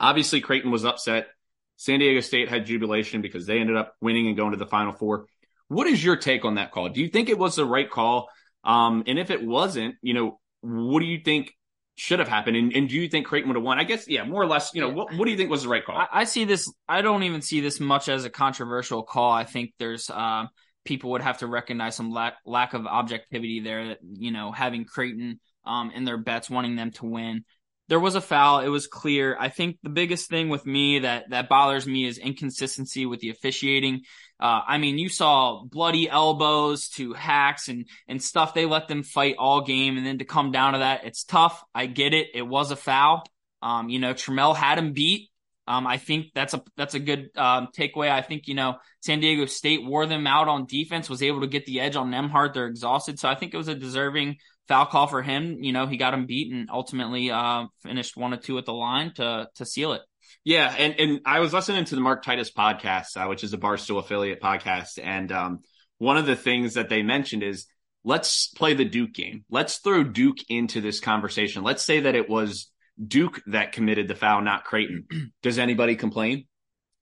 Obviously, 0.00 0.40
Creighton 0.40 0.70
was 0.70 0.84
upset. 0.84 1.28
San 1.76 2.00
Diego 2.00 2.20
State 2.20 2.48
had 2.48 2.66
jubilation 2.66 3.20
because 3.20 3.46
they 3.46 3.58
ended 3.58 3.76
up 3.76 3.94
winning 4.00 4.26
and 4.28 4.36
going 4.36 4.52
to 4.52 4.56
the 4.56 4.66
Final 4.66 4.92
Four. 4.92 5.26
What 5.68 5.86
is 5.86 6.02
your 6.02 6.16
take 6.16 6.44
on 6.44 6.54
that 6.54 6.72
call? 6.72 6.88
Do 6.88 7.00
you 7.00 7.08
think 7.08 7.28
it 7.28 7.38
was 7.38 7.56
the 7.56 7.66
right 7.66 7.90
call? 7.90 8.28
Um, 8.64 9.04
and 9.06 9.18
if 9.18 9.30
it 9.30 9.44
wasn't, 9.44 9.96
you 10.00 10.14
know, 10.14 10.40
what 10.60 11.00
do 11.00 11.06
you 11.06 11.20
think 11.22 11.52
should 11.96 12.18
have 12.18 12.28
happened? 12.28 12.56
And, 12.56 12.74
and 12.74 12.88
do 12.88 12.96
you 12.96 13.08
think 13.08 13.26
Creighton 13.26 13.48
would 13.48 13.56
have 13.56 13.64
won? 13.64 13.78
I 13.78 13.84
guess, 13.84 14.08
yeah, 14.08 14.24
more 14.24 14.42
or 14.42 14.46
less. 14.46 14.74
You 14.74 14.80
know, 14.80 14.88
what, 14.88 15.14
what 15.14 15.26
do 15.26 15.30
you 15.30 15.36
think 15.36 15.50
was 15.50 15.62
the 15.62 15.68
right 15.68 15.84
call? 15.84 15.96
I, 15.96 16.08
I 16.12 16.24
see 16.24 16.44
this. 16.44 16.72
I 16.88 17.02
don't 17.02 17.22
even 17.22 17.42
see 17.42 17.60
this 17.60 17.80
much 17.80 18.08
as 18.08 18.24
a 18.24 18.30
controversial 18.30 19.02
call. 19.02 19.32
I 19.32 19.44
think 19.44 19.74
there's 19.78 20.08
uh, 20.08 20.46
people 20.84 21.10
would 21.10 21.22
have 21.22 21.38
to 21.38 21.46
recognize 21.46 21.96
some 21.96 22.10
lack 22.10 22.36
lack 22.46 22.74
of 22.74 22.86
objectivity 22.86 23.60
there. 23.60 23.88
That 23.88 23.98
you 24.02 24.30
know, 24.30 24.52
having 24.52 24.84
Creighton 24.84 25.40
um, 25.66 25.90
in 25.94 26.04
their 26.04 26.16
bets, 26.16 26.48
wanting 26.48 26.76
them 26.76 26.92
to 26.92 27.06
win. 27.06 27.44
There 27.88 28.00
was 28.00 28.16
a 28.16 28.20
foul. 28.20 28.60
It 28.60 28.68
was 28.68 28.88
clear. 28.88 29.36
I 29.38 29.48
think 29.48 29.78
the 29.82 29.90
biggest 29.90 30.28
thing 30.28 30.48
with 30.48 30.66
me 30.66 31.00
that 31.00 31.30
that 31.30 31.48
bothers 31.48 31.86
me 31.86 32.04
is 32.04 32.18
inconsistency 32.18 33.06
with 33.06 33.20
the 33.20 33.30
officiating. 33.30 34.02
Uh, 34.40 34.60
I 34.66 34.78
mean, 34.78 34.98
you 34.98 35.08
saw 35.08 35.62
bloody 35.64 36.08
elbows 36.08 36.88
to 36.90 37.12
hacks 37.12 37.68
and 37.68 37.86
and 38.08 38.20
stuff. 38.20 38.54
They 38.54 38.66
let 38.66 38.88
them 38.88 39.02
fight 39.04 39.36
all 39.38 39.60
game, 39.60 39.96
and 39.96 40.06
then 40.06 40.18
to 40.18 40.24
come 40.24 40.50
down 40.50 40.72
to 40.72 40.80
that, 40.80 41.04
it's 41.04 41.22
tough. 41.22 41.62
I 41.74 41.86
get 41.86 42.12
it. 42.12 42.28
It 42.34 42.42
was 42.42 42.72
a 42.72 42.76
foul. 42.76 43.24
Um, 43.62 43.88
you 43.88 44.00
know, 44.00 44.14
Trammell 44.14 44.56
had 44.56 44.78
him 44.78 44.92
beat. 44.92 45.30
Um, 45.68 45.86
I 45.86 45.98
think 45.98 46.26
that's 46.34 46.54
a 46.54 46.62
that's 46.76 46.94
a 46.94 47.00
good 47.00 47.30
um, 47.36 47.68
takeaway. 47.76 48.10
I 48.10 48.22
think 48.22 48.46
you 48.46 48.54
know 48.54 48.76
San 49.00 49.20
Diego 49.20 49.46
State 49.46 49.84
wore 49.84 50.06
them 50.06 50.26
out 50.26 50.48
on 50.48 50.66
defense, 50.66 51.10
was 51.10 51.22
able 51.22 51.40
to 51.40 51.48
get 51.48 51.66
the 51.66 51.80
edge 51.80 51.96
on 51.96 52.10
Nembhard. 52.10 52.54
They're 52.54 52.66
exhausted, 52.66 53.18
so 53.18 53.28
I 53.28 53.34
think 53.34 53.52
it 53.52 53.56
was 53.56 53.68
a 53.68 53.74
deserving 53.74 54.36
foul 54.68 54.86
call 54.86 55.06
for 55.06 55.22
him. 55.22 55.62
You 55.62 55.72
know, 55.72 55.86
he 55.86 55.96
got 55.96 56.14
him 56.14 56.26
beat 56.26 56.52
and 56.52 56.68
ultimately 56.70 57.30
uh, 57.30 57.66
finished 57.82 58.16
one 58.16 58.32
or 58.32 58.38
two 58.38 58.58
at 58.58 58.66
the 58.66 58.72
line 58.72 59.12
to 59.14 59.48
to 59.56 59.66
seal 59.66 59.92
it. 59.92 60.02
Yeah, 60.44 60.74
and 60.76 60.94
and 60.98 61.20
I 61.24 61.40
was 61.40 61.52
listening 61.52 61.84
to 61.84 61.94
the 61.94 62.00
Mark 62.00 62.22
Titus 62.22 62.52
podcast, 62.52 63.16
uh, 63.16 63.28
which 63.28 63.44
is 63.44 63.52
a 63.52 63.58
Barstool 63.58 63.98
affiliate 63.98 64.40
podcast, 64.40 64.98
and 65.02 65.30
um, 65.32 65.60
one 65.98 66.16
of 66.16 66.26
the 66.26 66.36
things 66.36 66.74
that 66.74 66.88
they 66.88 67.02
mentioned 67.02 67.42
is 67.42 67.66
let's 68.04 68.48
play 68.48 68.74
the 68.74 68.84
Duke 68.84 69.12
game. 69.12 69.44
Let's 69.50 69.78
throw 69.78 70.04
Duke 70.04 70.38
into 70.48 70.80
this 70.80 71.00
conversation. 71.00 71.62
Let's 71.62 71.82
say 71.82 72.00
that 72.00 72.14
it 72.14 72.28
was 72.28 72.70
Duke 73.04 73.42
that 73.46 73.72
committed 73.72 74.08
the 74.08 74.14
foul, 74.14 74.42
not 74.42 74.64
Creighton. 74.64 75.06
Does 75.42 75.58
anybody 75.58 75.96
complain? 75.96 76.46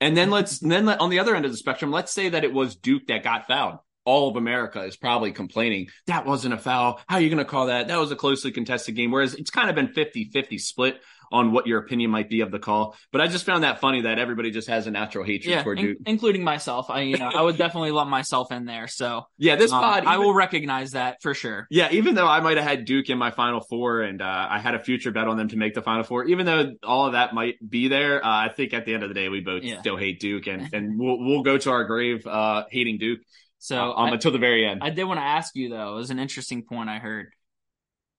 And 0.01 0.17
then 0.17 0.31
let's 0.31 0.59
then 0.59 0.89
on 0.89 1.11
the 1.11 1.21
other 1.21 1.35
end 1.35 1.45
of 1.45 1.51
the 1.51 1.57
spectrum, 1.57 1.91
let's 1.91 2.13
say 2.13 2.31
that 2.31 2.45
it 2.45 2.53
was 2.53 2.77
Duke 2.77 3.07
that 3.09 3.23
got 3.23 3.47
fouled. 3.47 3.79
All 4.05 4.29
of 4.29 4.37
America 4.37 4.83
is 4.83 4.97
probably 4.97 5.33
complaining 5.33 5.89
that 6.07 6.27
wasn't 6.27 6.55
a 6.55 6.59
foul. 6.59 7.01
How 7.07 7.17
are 7.17 7.21
you 7.21 7.29
going 7.29 7.39
to 7.39 7.45
call 7.45 7.67
that? 7.67 7.89
That 7.89 7.99
was 7.99 8.11
a 8.11 8.17
closely 8.17 8.53
contested 8.53 8.97
game. 8.97 9.11
Whereas 9.11 9.35
it's 9.35 9.51
kind 9.51 9.69
of 9.69 9.77
been 9.77 9.89
50 9.89 10.31
50 10.33 10.59
split 10.59 11.01
on 11.33 11.51
what 11.51 11.67
your 11.67 11.81
opinion 11.81 12.11
might 12.11 12.31
be 12.31 12.41
of 12.43 12.51
the 12.51 12.59
call. 12.59 12.97
But 13.11 13.21
I 13.21 13.27
just 13.27 13.45
found 13.45 13.65
that 13.65 13.81
funny 13.81 14.03
that 14.03 14.19
everybody 14.19 14.53
just 14.53 14.69
has 14.69 14.87
a 14.87 14.91
natural 14.91 15.25
hatred 15.25 15.51
yeah, 15.51 15.63
for 15.65 15.75
Duke, 15.75 15.99
in, 15.99 16.05
including 16.07 16.45
myself. 16.45 16.91
I 16.91 17.01
you 17.01 17.19
know, 17.19 17.29
I 17.29 17.43
would 17.43 17.57
definitely 17.65 17.91
lump 17.91 18.09
myself 18.09 18.53
in 18.53 18.65
there. 18.65 18.87
So 18.87 19.27
yeah, 19.37 19.57
this 19.57 19.73
um, 19.73 19.83
pod, 19.83 20.05
I 20.07 20.19
will 20.19 20.33
recognize 20.33 20.93
that 20.93 21.21
for 21.23 21.35
sure. 21.35 21.67
Yeah, 21.71 21.91
even 21.91 22.15
though 22.15 22.29
I 22.29 22.41
might 22.41 22.57
have 22.57 22.67
had 22.67 22.85
Duke 22.85 23.11
in 23.11 23.19
my 23.19 23.33
Final 23.33 23.61
Four 23.61 24.03
and 24.03 24.23
uh, 24.23 24.47
I 24.51 24.61
had 24.61 24.75
a 24.75 24.79
future 24.79 25.11
bet 25.11 25.27
on 25.27 25.37
them 25.37 25.49
to 25.49 25.57
make 25.57 25.75
the 25.75 25.83
Final 25.83 26.05
Four, 26.05 26.25
even 26.27 26.47
though 26.47 26.73
all 26.85 27.07
of 27.07 27.13
that 27.13 27.35
might 27.35 27.57
be 27.69 27.89
there, 27.89 28.25
uh, 28.25 28.29
I 28.29 28.49
think 28.49 28.73
at 28.73 28.87
the 28.87 28.95
end 28.95 29.03
of 29.03 29.09
the 29.09 29.15
day 29.15 29.29
we 29.29 29.41
both 29.41 29.65
yeah. 29.65 29.81
still 29.81 29.97
hate 29.97 30.21
Duke 30.21 30.47
and 30.47 30.69
and 30.73 30.99
we'll 30.99 31.19
we'll 31.19 31.43
go 31.43 31.59
to 31.59 31.71
our 31.71 31.85
grave 31.85 32.27
uh, 32.27 32.65
hating 32.71 32.99
Duke. 32.99 33.21
So 33.65 33.79
uh, 33.79 33.95
um, 33.95 34.11
I, 34.11 34.13
until 34.13 34.31
the 34.31 34.39
very 34.39 34.67
end. 34.67 34.81
I 34.83 34.91
did 34.91 35.05
want 35.05 35.21
to 35.21 35.25
ask 35.25 35.57
you 35.57 35.71
though. 35.71 35.95
It 35.95 35.97
was 35.97 36.11
an 36.11 36.19
interesting 36.19 36.65
point 36.65 36.91
I 36.91 36.99
heard. 36.99 37.33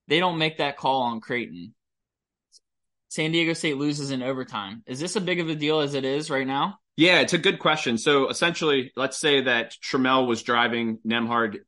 They 0.08 0.20
don't 0.20 0.40
make 0.40 0.58
that 0.58 0.76
call 0.76 1.04
on 1.04 1.22
Creighton 1.22 1.76
San 3.10 3.32
Diego 3.32 3.54
State 3.54 3.78
loses 3.78 4.10
in 4.10 4.24
overtime. 4.24 4.82
Is 4.88 5.00
this 5.00 5.16
a 5.16 5.22
big 5.22 5.40
of 5.40 5.48
a 5.48 5.56
deal 5.56 5.82
as 5.82 5.94
it 5.94 6.04
is 6.04 6.32
right 6.32 6.48
now? 6.48 6.80
Yeah, 6.98 7.20
it's 7.20 7.34
a 7.34 7.38
good 7.38 7.60
question. 7.60 8.00
So 8.00 8.28
essentially, 8.28 8.92
let's 8.96 9.18
say 9.18 9.42
that 9.42 9.76
Trammell 9.84 10.28
was 10.28 10.42
driving 10.42 10.98
Nembhard, 11.08 11.60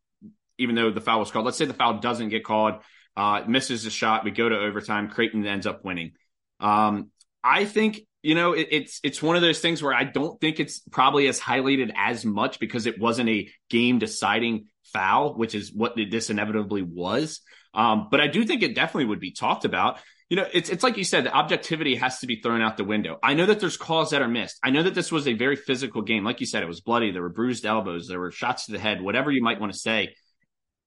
even 0.57 0.73
though 0.73 0.89
the 0.89 0.99
foul 0.99 1.19
was 1.19 1.29
called. 1.29 1.45
Let's 1.45 1.57
say 1.57 1.65
the 1.65 1.75
foul 1.75 1.99
doesn't 1.99 2.29
get 2.29 2.43
called, 2.43 2.81
uh, 3.15 3.43
misses 3.47 3.83
the 3.83 3.91
shot. 3.91 4.23
We 4.23 4.31
go 4.31 4.49
to 4.49 4.57
overtime. 4.57 5.09
Creighton 5.09 5.45
ends 5.45 5.67
up 5.67 5.85
winning. 5.85 6.13
Um, 6.59 7.11
I 7.43 7.65
think 7.65 8.01
you 8.27 8.35
know 8.35 8.53
it, 8.53 8.67
it's 8.71 8.99
it's 9.03 9.21
one 9.21 9.35
of 9.35 9.41
those 9.41 9.59
things 9.59 9.81
where 9.81 9.93
I 9.93 10.03
don't 10.03 10.39
think 10.39 10.59
it's 10.59 10.79
probably 10.91 11.27
as 11.27 11.39
highlighted 11.39 11.93
as 11.95 12.25
much 12.25 12.59
because 12.59 12.85
it 12.85 12.99
wasn't 12.99 13.29
a 13.29 13.49
game 13.69 13.99
deciding 13.99 14.67
foul, 14.93 15.33
which 15.35 15.55
is 15.55 15.73
what 15.73 15.95
this 15.95 16.29
inevitably 16.29 16.81
was. 16.81 17.41
Um, 17.73 18.07
but 18.09 18.21
I 18.21 18.27
do 18.27 18.43
think 18.45 18.63
it 18.63 18.75
definitely 18.75 19.05
would 19.05 19.19
be 19.19 19.31
talked 19.31 19.65
about 19.65 19.99
you 20.29 20.35
know, 20.35 20.45
it's 20.51 20.69
it's 20.69 20.83
like 20.83 20.97
you 20.97 21.05
said, 21.05 21.25
the 21.25 21.33
objectivity 21.33 21.95
has 21.95 22.19
to 22.19 22.27
be 22.27 22.41
thrown 22.41 22.61
out 22.61 22.75
the 22.75 22.83
window. 22.83 23.17
I 23.23 23.33
know 23.33 23.45
that 23.45 23.61
there's 23.61 23.77
calls 23.77 24.09
that 24.09 24.21
are 24.21 24.27
missed. 24.27 24.57
I 24.61 24.71
know 24.71 24.83
that 24.83 24.93
this 24.93 25.09
was 25.11 25.25
a 25.25 25.33
very 25.33 25.55
physical 25.55 26.01
game. 26.01 26.25
Like 26.25 26.41
you 26.41 26.45
said, 26.45 26.63
it 26.63 26.67
was 26.67 26.81
bloody. 26.81 27.11
There 27.11 27.21
were 27.21 27.29
bruised 27.29 27.65
elbows. 27.65 28.07
There 28.07 28.19
were 28.19 28.31
shots 28.31 28.65
to 28.65 28.73
the 28.73 28.79
head. 28.79 29.01
Whatever 29.01 29.31
you 29.31 29.41
might 29.41 29.61
want 29.61 29.71
to 29.71 29.79
say. 29.79 30.15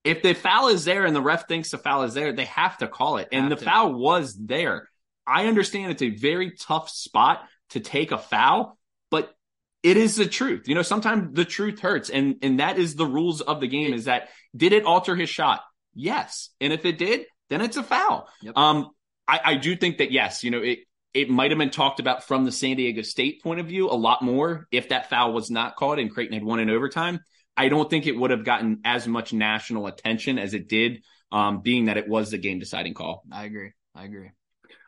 If 0.04 0.22
the 0.22 0.34
foul 0.34 0.68
is 0.68 0.84
there 0.84 1.06
and 1.06 1.16
the 1.16 1.22
ref 1.22 1.46
thinks 1.46 1.70
the 1.70 1.78
foul 1.78 2.02
is 2.02 2.14
there, 2.14 2.32
they 2.32 2.46
have 2.46 2.78
to 2.78 2.88
call 2.88 3.16
it. 3.16 3.28
And 3.32 3.50
the 3.50 3.56
to. 3.56 3.64
foul 3.64 3.94
was 3.94 4.34
there. 4.34 4.89
I 5.30 5.46
understand 5.46 5.92
it's 5.92 6.02
a 6.02 6.10
very 6.10 6.52
tough 6.52 6.90
spot 6.90 7.42
to 7.70 7.80
take 7.80 8.10
a 8.10 8.18
foul, 8.18 8.76
but 9.10 9.32
it 9.82 9.96
is 9.96 10.16
the 10.16 10.26
truth. 10.26 10.68
You 10.68 10.74
know, 10.74 10.82
sometimes 10.82 11.34
the 11.34 11.44
truth 11.44 11.80
hurts, 11.80 12.10
and 12.10 12.36
and 12.42 12.60
that 12.60 12.78
is 12.78 12.96
the 12.96 13.06
rules 13.06 13.40
of 13.40 13.60
the 13.60 13.68
game. 13.68 13.94
Is 13.94 14.06
that 14.06 14.28
did 14.56 14.72
it 14.72 14.84
alter 14.84 15.14
his 15.14 15.30
shot? 15.30 15.62
Yes, 15.94 16.50
and 16.60 16.72
if 16.72 16.84
it 16.84 16.98
did, 16.98 17.26
then 17.48 17.60
it's 17.60 17.76
a 17.76 17.82
foul. 17.82 18.28
Yep. 18.42 18.56
Um, 18.56 18.90
I, 19.26 19.40
I 19.44 19.54
do 19.56 19.76
think 19.76 19.98
that 19.98 20.10
yes, 20.10 20.42
you 20.42 20.50
know, 20.50 20.62
it 20.62 20.80
it 21.14 21.30
might 21.30 21.50
have 21.50 21.58
been 21.58 21.70
talked 21.70 22.00
about 22.00 22.24
from 22.24 22.44
the 22.44 22.52
San 22.52 22.76
Diego 22.76 23.02
State 23.02 23.42
point 23.42 23.60
of 23.60 23.66
view 23.66 23.88
a 23.88 23.94
lot 23.94 24.22
more 24.22 24.66
if 24.70 24.90
that 24.90 25.10
foul 25.10 25.32
was 25.32 25.50
not 25.50 25.76
called 25.76 25.98
and 25.98 26.12
Creighton 26.12 26.34
had 26.34 26.44
won 26.44 26.60
in 26.60 26.70
overtime. 26.70 27.20
I 27.56 27.68
don't 27.68 27.90
think 27.90 28.06
it 28.06 28.16
would 28.16 28.30
have 28.30 28.44
gotten 28.44 28.80
as 28.84 29.06
much 29.06 29.32
national 29.32 29.86
attention 29.86 30.38
as 30.38 30.54
it 30.54 30.68
did, 30.68 31.02
um, 31.32 31.62
being 31.62 31.86
that 31.86 31.96
it 31.96 32.08
was 32.08 32.30
the 32.30 32.38
game 32.38 32.58
deciding 32.58 32.94
call. 32.94 33.24
I 33.30 33.44
agree. 33.44 33.72
I 33.94 34.04
agree. 34.04 34.30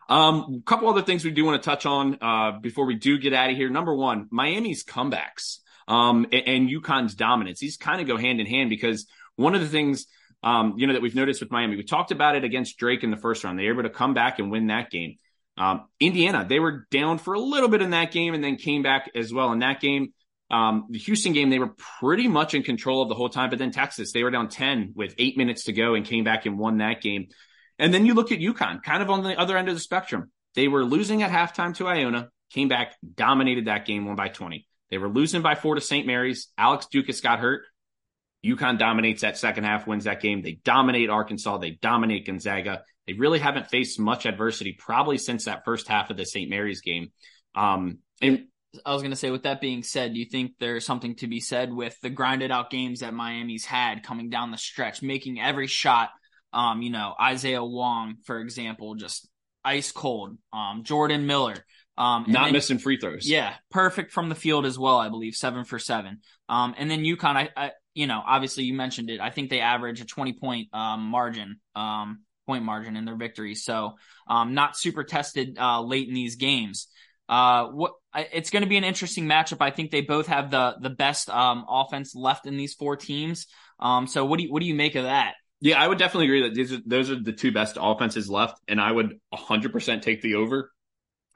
Um, 0.09 0.61
a 0.61 0.63
couple 0.65 0.89
other 0.89 1.03
things 1.03 1.25
we 1.25 1.31
do 1.31 1.45
want 1.45 1.63
to 1.63 1.69
touch 1.69 1.87
on 1.87 2.19
uh, 2.21 2.59
before 2.61 2.87
we 2.87 2.95
do 2.97 3.19
get 3.19 3.33
out 3.33 3.51
of 3.51 3.57
here. 3.57 3.71
Number 3.71 3.95
one, 3.95 4.29
Miami's 4.31 4.85
comebacks 4.85 5.59
um, 5.89 6.27
and, 6.33 6.47
and 6.47 6.69
UConn's 6.69 7.15
dominance. 7.15 7.61
These 7.61 7.77
kind 7.77 8.01
of 8.01 8.07
go 8.07 8.17
hand 8.17 8.41
in 8.41 8.47
hand 8.47 8.69
because 8.71 9.07
one 9.37 9.55
of 9.55 9.61
the 9.61 9.69
things 9.69 10.07
um, 10.43 10.75
you 10.77 10.87
know, 10.87 10.95
that 10.95 11.03
we've 11.03 11.15
noticed 11.15 11.41
with 11.41 11.51
Miami. 11.51 11.77
We 11.77 11.85
talked 11.85 12.11
about 12.11 12.37
it 12.37 12.45
against 12.45 12.77
Drake 12.77 13.05
in 13.05 13.11
the 13.11 13.17
first 13.17 13.45
round. 13.45 13.59
They 13.59 13.65
were 13.65 13.75
able 13.75 13.83
to 13.85 13.91
come 13.91 14.15
back 14.15 14.39
and 14.39 14.51
win 14.51 14.69
that 14.69 14.91
game. 14.91 15.19
Um, 15.57 15.87
Indiana, 16.01 16.47
they 16.49 16.59
were 16.59 16.87
down 16.91 17.19
for 17.19 17.35
a 17.35 17.41
little 17.41 17.69
bit 17.69 17.83
in 17.83 17.91
that 17.91 18.11
game 18.11 18.35
and 18.35 18.43
then 18.43 18.57
came 18.57 18.83
back 18.83 19.11
as 19.15 19.33
well 19.33 19.53
in 19.53 19.61
that 19.61 19.81
game. 19.81 20.13
Um, 20.51 20.87
the 20.91 20.99
Houston 20.99 21.33
game, 21.33 21.51
they 21.51 21.59
were 21.59 21.75
pretty 22.01 22.29
much 22.29 22.55
in 22.55 22.63
control 22.63 23.03
of 23.03 23.09
the 23.09 23.15
whole 23.15 23.29
time. 23.29 23.51
But 23.51 23.59
then 23.59 23.71
Texas, 23.71 24.13
they 24.13 24.23
were 24.23 24.31
down 24.31 24.49
10 24.49 24.93
with 24.97 25.15
eight 25.19 25.37
minutes 25.37 25.65
to 25.65 25.73
go 25.73 25.95
and 25.95 26.05
came 26.05 26.25
back 26.25 26.47
and 26.47 26.59
won 26.59 26.79
that 26.79 27.01
game. 27.01 27.29
And 27.79 27.93
then 27.93 28.07
you 28.07 28.15
look 28.15 28.33
at 28.33 28.39
UConn, 28.39 28.83
kind 28.83 29.03
of 29.03 29.11
on 29.11 29.23
the 29.23 29.39
other 29.39 29.57
end 29.57 29.69
of 29.69 29.75
the 29.75 29.81
spectrum. 29.81 30.31
They 30.55 30.69
were 30.69 30.85
losing 30.85 31.23
at 31.23 31.31
halftime 31.31 31.75
to 31.77 31.89
Iona, 31.89 32.31
came 32.51 32.69
back, 32.69 32.95
dominated 33.15 33.67
that 33.67 33.87
game, 33.87 34.07
won 34.07 34.17
by 34.17 34.29
20. 34.29 34.67
They 34.91 34.99
were 34.99 35.09
losing 35.09 35.41
by 35.41 35.55
four 35.55 35.75
to 35.75 35.81
St. 35.81 36.07
Mary's. 36.07 36.49
Alex 36.59 36.87
Ducas 36.91 37.21
got 37.21 37.39
hurt. 37.39 37.63
UConn 38.45 38.79
dominates 38.79 39.23
that 39.23 39.39
second 39.39 39.65
half, 39.65 39.87
wins 39.87 40.05
that 40.05 40.21
game. 40.21 40.43
They 40.43 40.59
dominate 40.65 41.09
Arkansas. 41.09 41.59
They 41.59 41.71
dominate 41.71 42.27
Gonzaga. 42.27 42.83
They 43.07 43.15
really 43.15 43.39
haven't 43.39 43.71
faced 43.71 43.99
much 43.99 44.27
adversity 44.27 44.77
probably 44.79 45.19
since 45.19 45.47
that 45.47 45.65
first 45.65 45.89
half 45.89 46.11
of 46.11 46.17
the 46.17 46.27
St. 46.27 46.51
Mary's 46.51 46.81
game. 46.81 47.13
Um, 47.55 47.99
and 48.21 48.47
I 48.85 48.93
was 48.93 49.03
going 49.03 49.11
to 49.11 49.17
say, 49.17 49.31
with 49.31 49.45
that 49.45 49.61
being 49.61 49.83
said, 49.83 50.15
do 50.15 50.19
you 50.19 50.27
think 50.27 50.53
there's 50.59 50.85
something 50.85 51.15
to 51.17 51.27
be 51.27 51.41
said 51.41 51.73
with 51.73 51.99
the 52.01 52.11
grinded 52.11 52.51
out 52.51 52.71
games 52.71 53.01
that 53.01 53.15
Miami's 53.15 53.65
had 53.65 54.03
coming 54.03 54.31
down 54.31 54.51
the 54.51 54.59
stretch, 54.59 55.03
making 55.03 55.41
every 55.41 55.67
shot? 55.67 56.11
Um, 56.53 56.83
you 56.83 56.91
know, 56.91 57.15
Isaiah 57.21 57.65
Wong, 57.65 58.17
for 58.25 58.39
example, 58.39 58.95
just 58.95 59.29
ice 59.65 59.93
cold. 59.93 60.37
Um, 60.53 60.83
Jordan 60.85 61.27
Miller, 61.27 61.57
um, 61.97 62.25
not 62.29 62.45
then, 62.45 62.53
missing 62.53 62.79
free 62.79 62.99
throws. 62.99 63.29
Yeah, 63.29 63.55
perfect 63.71 64.13
from 64.13 64.29
the 64.29 64.35
field 64.35 64.67
as 64.67 64.79
well. 64.79 64.99
I 64.99 65.09
believe 65.09 65.35
seven 65.35 65.65
for 65.65 65.79
seven. 65.79 66.21
Um, 66.49 66.75
and 66.77 66.91
then 66.91 67.03
UConn, 67.03 67.37
I, 67.37 67.51
I, 67.57 67.71
you 67.95 68.07
know, 68.07 68.23
obviously 68.25 68.65
you 68.65 68.75
mentioned 68.75 69.11
it. 69.11 69.21
I 69.21 69.31
think 69.31 69.51
they 69.51 69.61
average 69.61 70.01
a 70.01 70.07
20 70.07 70.35
point 70.35 70.69
um, 70.73 71.03
margin, 71.03 71.61
um, 71.77 72.23
point 72.47 72.65
margin 72.65 72.97
in 72.97 73.05
their 73.05 73.17
victories. 73.17 73.65
So 73.65 73.97
um, 74.27 74.55
not 74.55 74.77
super 74.77 75.05
tested 75.05 75.59
uh, 75.59 75.83
late 75.83 76.09
in 76.09 76.15
these 76.15 76.37
games. 76.37 76.89
Uh, 77.29 77.69
what 77.69 77.93
it's 78.15 78.51
going 78.51 78.63
to 78.63 78.69
be 78.69 78.77
an 78.77 78.85
interesting 78.85 79.27
matchup. 79.27 79.59
I 79.61 79.71
think 79.71 79.91
they 79.91 80.03
both 80.03 80.27
have 80.27 80.51
the 80.51 80.77
the 80.81 80.91
best 80.91 81.31
um, 81.31 81.65
offense 81.69 82.15
left 82.15 82.47
in 82.47 82.57
these 82.57 82.75
four 82.75 82.97
teams. 82.97 83.47
Um, 83.79 84.07
so 84.07 84.25
what 84.25 84.39
do 84.39 84.45
you 84.45 84.53
what 84.53 84.61
do 84.61 84.67
you 84.67 84.75
make 84.75 84.97
of 84.97 85.05
that? 85.05 85.35
Yeah, 85.63 85.81
I 85.81 85.87
would 85.87 85.99
definitely 85.99 86.27
agree 86.27 86.43
that 86.43 86.55
these 86.55 86.73
are 86.73 86.81
those 86.85 87.09
are 87.09 87.21
the 87.21 87.33
two 87.33 87.53
best 87.53 87.79
offenses 87.81 88.29
left, 88.29 88.59
and 88.67 88.81
I 88.81 88.91
would 88.91 89.21
100% 89.33 90.03
take 90.03 90.21
the 90.21 90.35
over. 90.35 90.73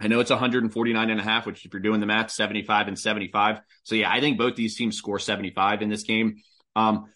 I 0.01 0.09
know 0.09 0.19
it's 0.19 0.31
149 0.31 1.11
and 1.11 1.21
a 1.21 1.23
half, 1.23 1.47
which 1.47 1.65
if 1.65 1.73
you're 1.73 1.81
doing 1.81 2.01
the 2.01 2.07
math, 2.07 2.33
75 2.33 2.89
and 2.89 2.99
75. 2.99 3.61
So 3.85 3.95
yeah, 3.95 4.11
I 4.11 4.21
think 4.21 4.37
both 4.37 4.57
these 4.57 4.77
teams 4.77 4.97
score 4.97 5.21
75 5.21 5.81
in 5.81 5.89
this 5.89 6.03
game. 6.03 6.39
Um, 6.75 7.07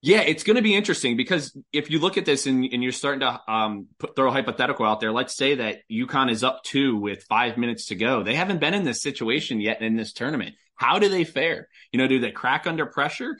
yeah, 0.00 0.20
it's 0.20 0.44
going 0.44 0.56
to 0.56 0.62
be 0.62 0.76
interesting 0.76 1.16
because 1.16 1.56
if 1.72 1.90
you 1.90 1.98
look 1.98 2.16
at 2.18 2.24
this 2.24 2.46
and, 2.46 2.64
and 2.72 2.84
you're 2.84 2.92
starting 2.92 3.20
to 3.20 3.40
um, 3.52 3.88
put, 3.98 4.14
throw 4.14 4.28
a 4.28 4.32
hypothetical 4.32 4.86
out 4.86 5.00
there, 5.00 5.12
let's 5.12 5.34
say 5.34 5.56
that 5.56 5.78
UConn 5.90 6.30
is 6.30 6.44
up 6.44 6.62
two 6.62 6.96
with 6.96 7.24
five 7.24 7.58
minutes 7.58 7.86
to 7.86 7.96
go. 7.96 8.22
They 8.22 8.36
haven't 8.36 8.60
been 8.60 8.74
in 8.74 8.84
this 8.84 9.02
situation 9.02 9.60
yet 9.60 9.82
in 9.82 9.96
this 9.96 10.12
tournament. 10.12 10.54
How 10.76 11.00
do 11.00 11.08
they 11.08 11.24
fare? 11.24 11.68
You 11.90 11.98
know, 11.98 12.06
do 12.06 12.20
they 12.20 12.30
crack 12.30 12.68
under 12.68 12.86
pressure? 12.86 13.36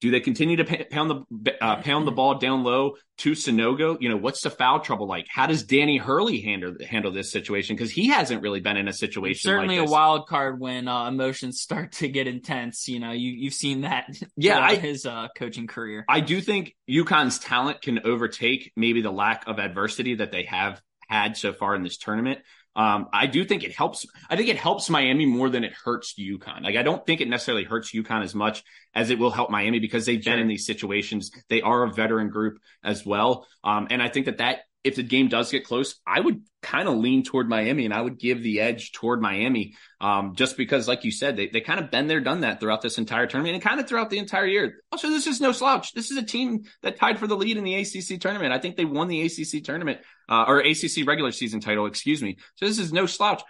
Do 0.00 0.10
they 0.10 0.20
continue 0.20 0.56
to 0.56 0.86
pound 0.86 1.26
the 1.30 1.64
uh, 1.64 1.82
pound 1.82 2.06
the 2.06 2.12
ball 2.12 2.38
down 2.38 2.64
low 2.64 2.96
to 3.18 3.32
Sanogo? 3.32 3.98
You 4.00 4.08
know, 4.08 4.16
what's 4.16 4.40
the 4.40 4.50
foul 4.50 4.80
trouble 4.80 5.06
like? 5.06 5.26
How 5.28 5.46
does 5.46 5.62
Danny 5.62 5.98
Hurley 5.98 6.40
handle 6.40 6.74
handle 6.88 7.12
this 7.12 7.30
situation? 7.30 7.76
Because 7.76 7.90
he 7.90 8.08
hasn't 8.08 8.42
really 8.42 8.60
been 8.60 8.78
in 8.78 8.88
a 8.88 8.92
situation. 8.94 9.32
It's 9.32 9.42
certainly 9.42 9.78
like 9.78 9.88
a 9.88 9.90
wild 9.90 10.26
card 10.26 10.58
when 10.58 10.88
uh, 10.88 11.08
emotions 11.08 11.60
start 11.60 11.92
to 11.92 12.08
get 12.08 12.26
intense. 12.26 12.88
You 12.88 12.98
know, 12.98 13.12
you 13.12 13.30
you've 13.30 13.54
seen 13.54 13.82
that. 13.82 14.08
Yeah, 14.36 14.58
I, 14.58 14.76
his 14.76 15.04
uh, 15.04 15.28
coaching 15.36 15.66
career. 15.66 16.04
I 16.08 16.20
do 16.20 16.40
think 16.40 16.74
UConn's 16.88 17.38
talent 17.38 17.82
can 17.82 18.06
overtake 18.06 18.72
maybe 18.74 19.02
the 19.02 19.10
lack 19.10 19.46
of 19.46 19.58
adversity 19.58 20.14
that 20.14 20.32
they 20.32 20.44
have 20.44 20.80
had 21.08 21.36
so 21.36 21.52
far 21.52 21.74
in 21.74 21.82
this 21.82 21.98
tournament. 21.98 22.38
Um, 22.76 23.08
I 23.12 23.26
do 23.26 23.44
think 23.44 23.64
it 23.64 23.72
helps. 23.72 24.06
I 24.28 24.36
think 24.36 24.48
it 24.48 24.56
helps 24.56 24.88
Miami 24.88 25.26
more 25.26 25.50
than 25.50 25.64
it 25.64 25.72
hurts 25.72 26.14
UConn. 26.14 26.62
Like 26.62 26.76
I 26.76 26.82
don't 26.82 27.04
think 27.04 27.20
it 27.20 27.28
necessarily 27.28 27.64
hurts 27.64 27.92
UConn 27.92 28.22
as 28.22 28.34
much 28.34 28.62
as 28.94 29.10
it 29.10 29.18
will 29.18 29.30
help 29.30 29.50
Miami 29.50 29.80
because 29.80 30.06
they've 30.06 30.22
sure. 30.22 30.32
been 30.32 30.40
in 30.40 30.48
these 30.48 30.66
situations. 30.66 31.30
They 31.48 31.62
are 31.62 31.82
a 31.82 31.92
veteran 31.92 32.28
group 32.28 32.58
as 32.84 33.04
well. 33.04 33.46
Um, 33.64 33.88
and 33.90 34.02
I 34.02 34.08
think 34.08 34.26
that 34.26 34.38
that 34.38 34.60
if 34.82 34.96
the 34.96 35.02
game 35.02 35.28
does 35.28 35.50
get 35.50 35.66
close, 35.66 36.00
I 36.06 36.20
would 36.20 36.42
kind 36.62 36.88
of 36.88 36.96
lean 36.96 37.22
toward 37.22 37.48
Miami 37.48 37.84
and 37.84 37.92
I 37.92 38.00
would 38.00 38.18
give 38.18 38.42
the 38.42 38.60
edge 38.60 38.92
toward 38.92 39.20
Miami. 39.20 39.74
Um, 40.00 40.34
just 40.34 40.56
because, 40.56 40.88
like 40.88 41.04
you 41.04 41.10
said, 41.10 41.36
they, 41.36 41.48
they 41.48 41.60
kind 41.60 41.80
of 41.80 41.90
been 41.90 42.06
there, 42.06 42.20
done 42.20 42.40
that 42.40 42.60
throughout 42.60 42.80
this 42.80 42.96
entire 42.96 43.26
tournament 43.26 43.54
and 43.54 43.62
kind 43.62 43.78
of 43.78 43.86
throughout 43.86 44.08
the 44.08 44.18
entire 44.18 44.46
year. 44.46 44.82
Also, 44.90 45.10
this 45.10 45.26
is 45.26 45.40
no 45.40 45.52
slouch. 45.52 45.92
This 45.92 46.10
is 46.10 46.16
a 46.16 46.22
team 46.22 46.62
that 46.82 46.96
tied 46.96 47.18
for 47.18 47.26
the 47.26 47.36
lead 47.36 47.58
in 47.58 47.64
the 47.64 47.74
ACC 47.74 48.20
tournament. 48.20 48.52
I 48.52 48.58
think 48.58 48.76
they 48.76 48.86
won 48.86 49.08
the 49.08 49.22
ACC 49.22 49.62
tournament, 49.62 50.00
uh, 50.28 50.44
or 50.48 50.60
ACC 50.60 51.06
regular 51.06 51.32
season 51.32 51.60
title, 51.60 51.84
excuse 51.86 52.22
me. 52.22 52.38
So 52.56 52.66
this 52.66 52.78
is 52.78 52.92
no 52.92 53.04
slouch. 53.04 53.42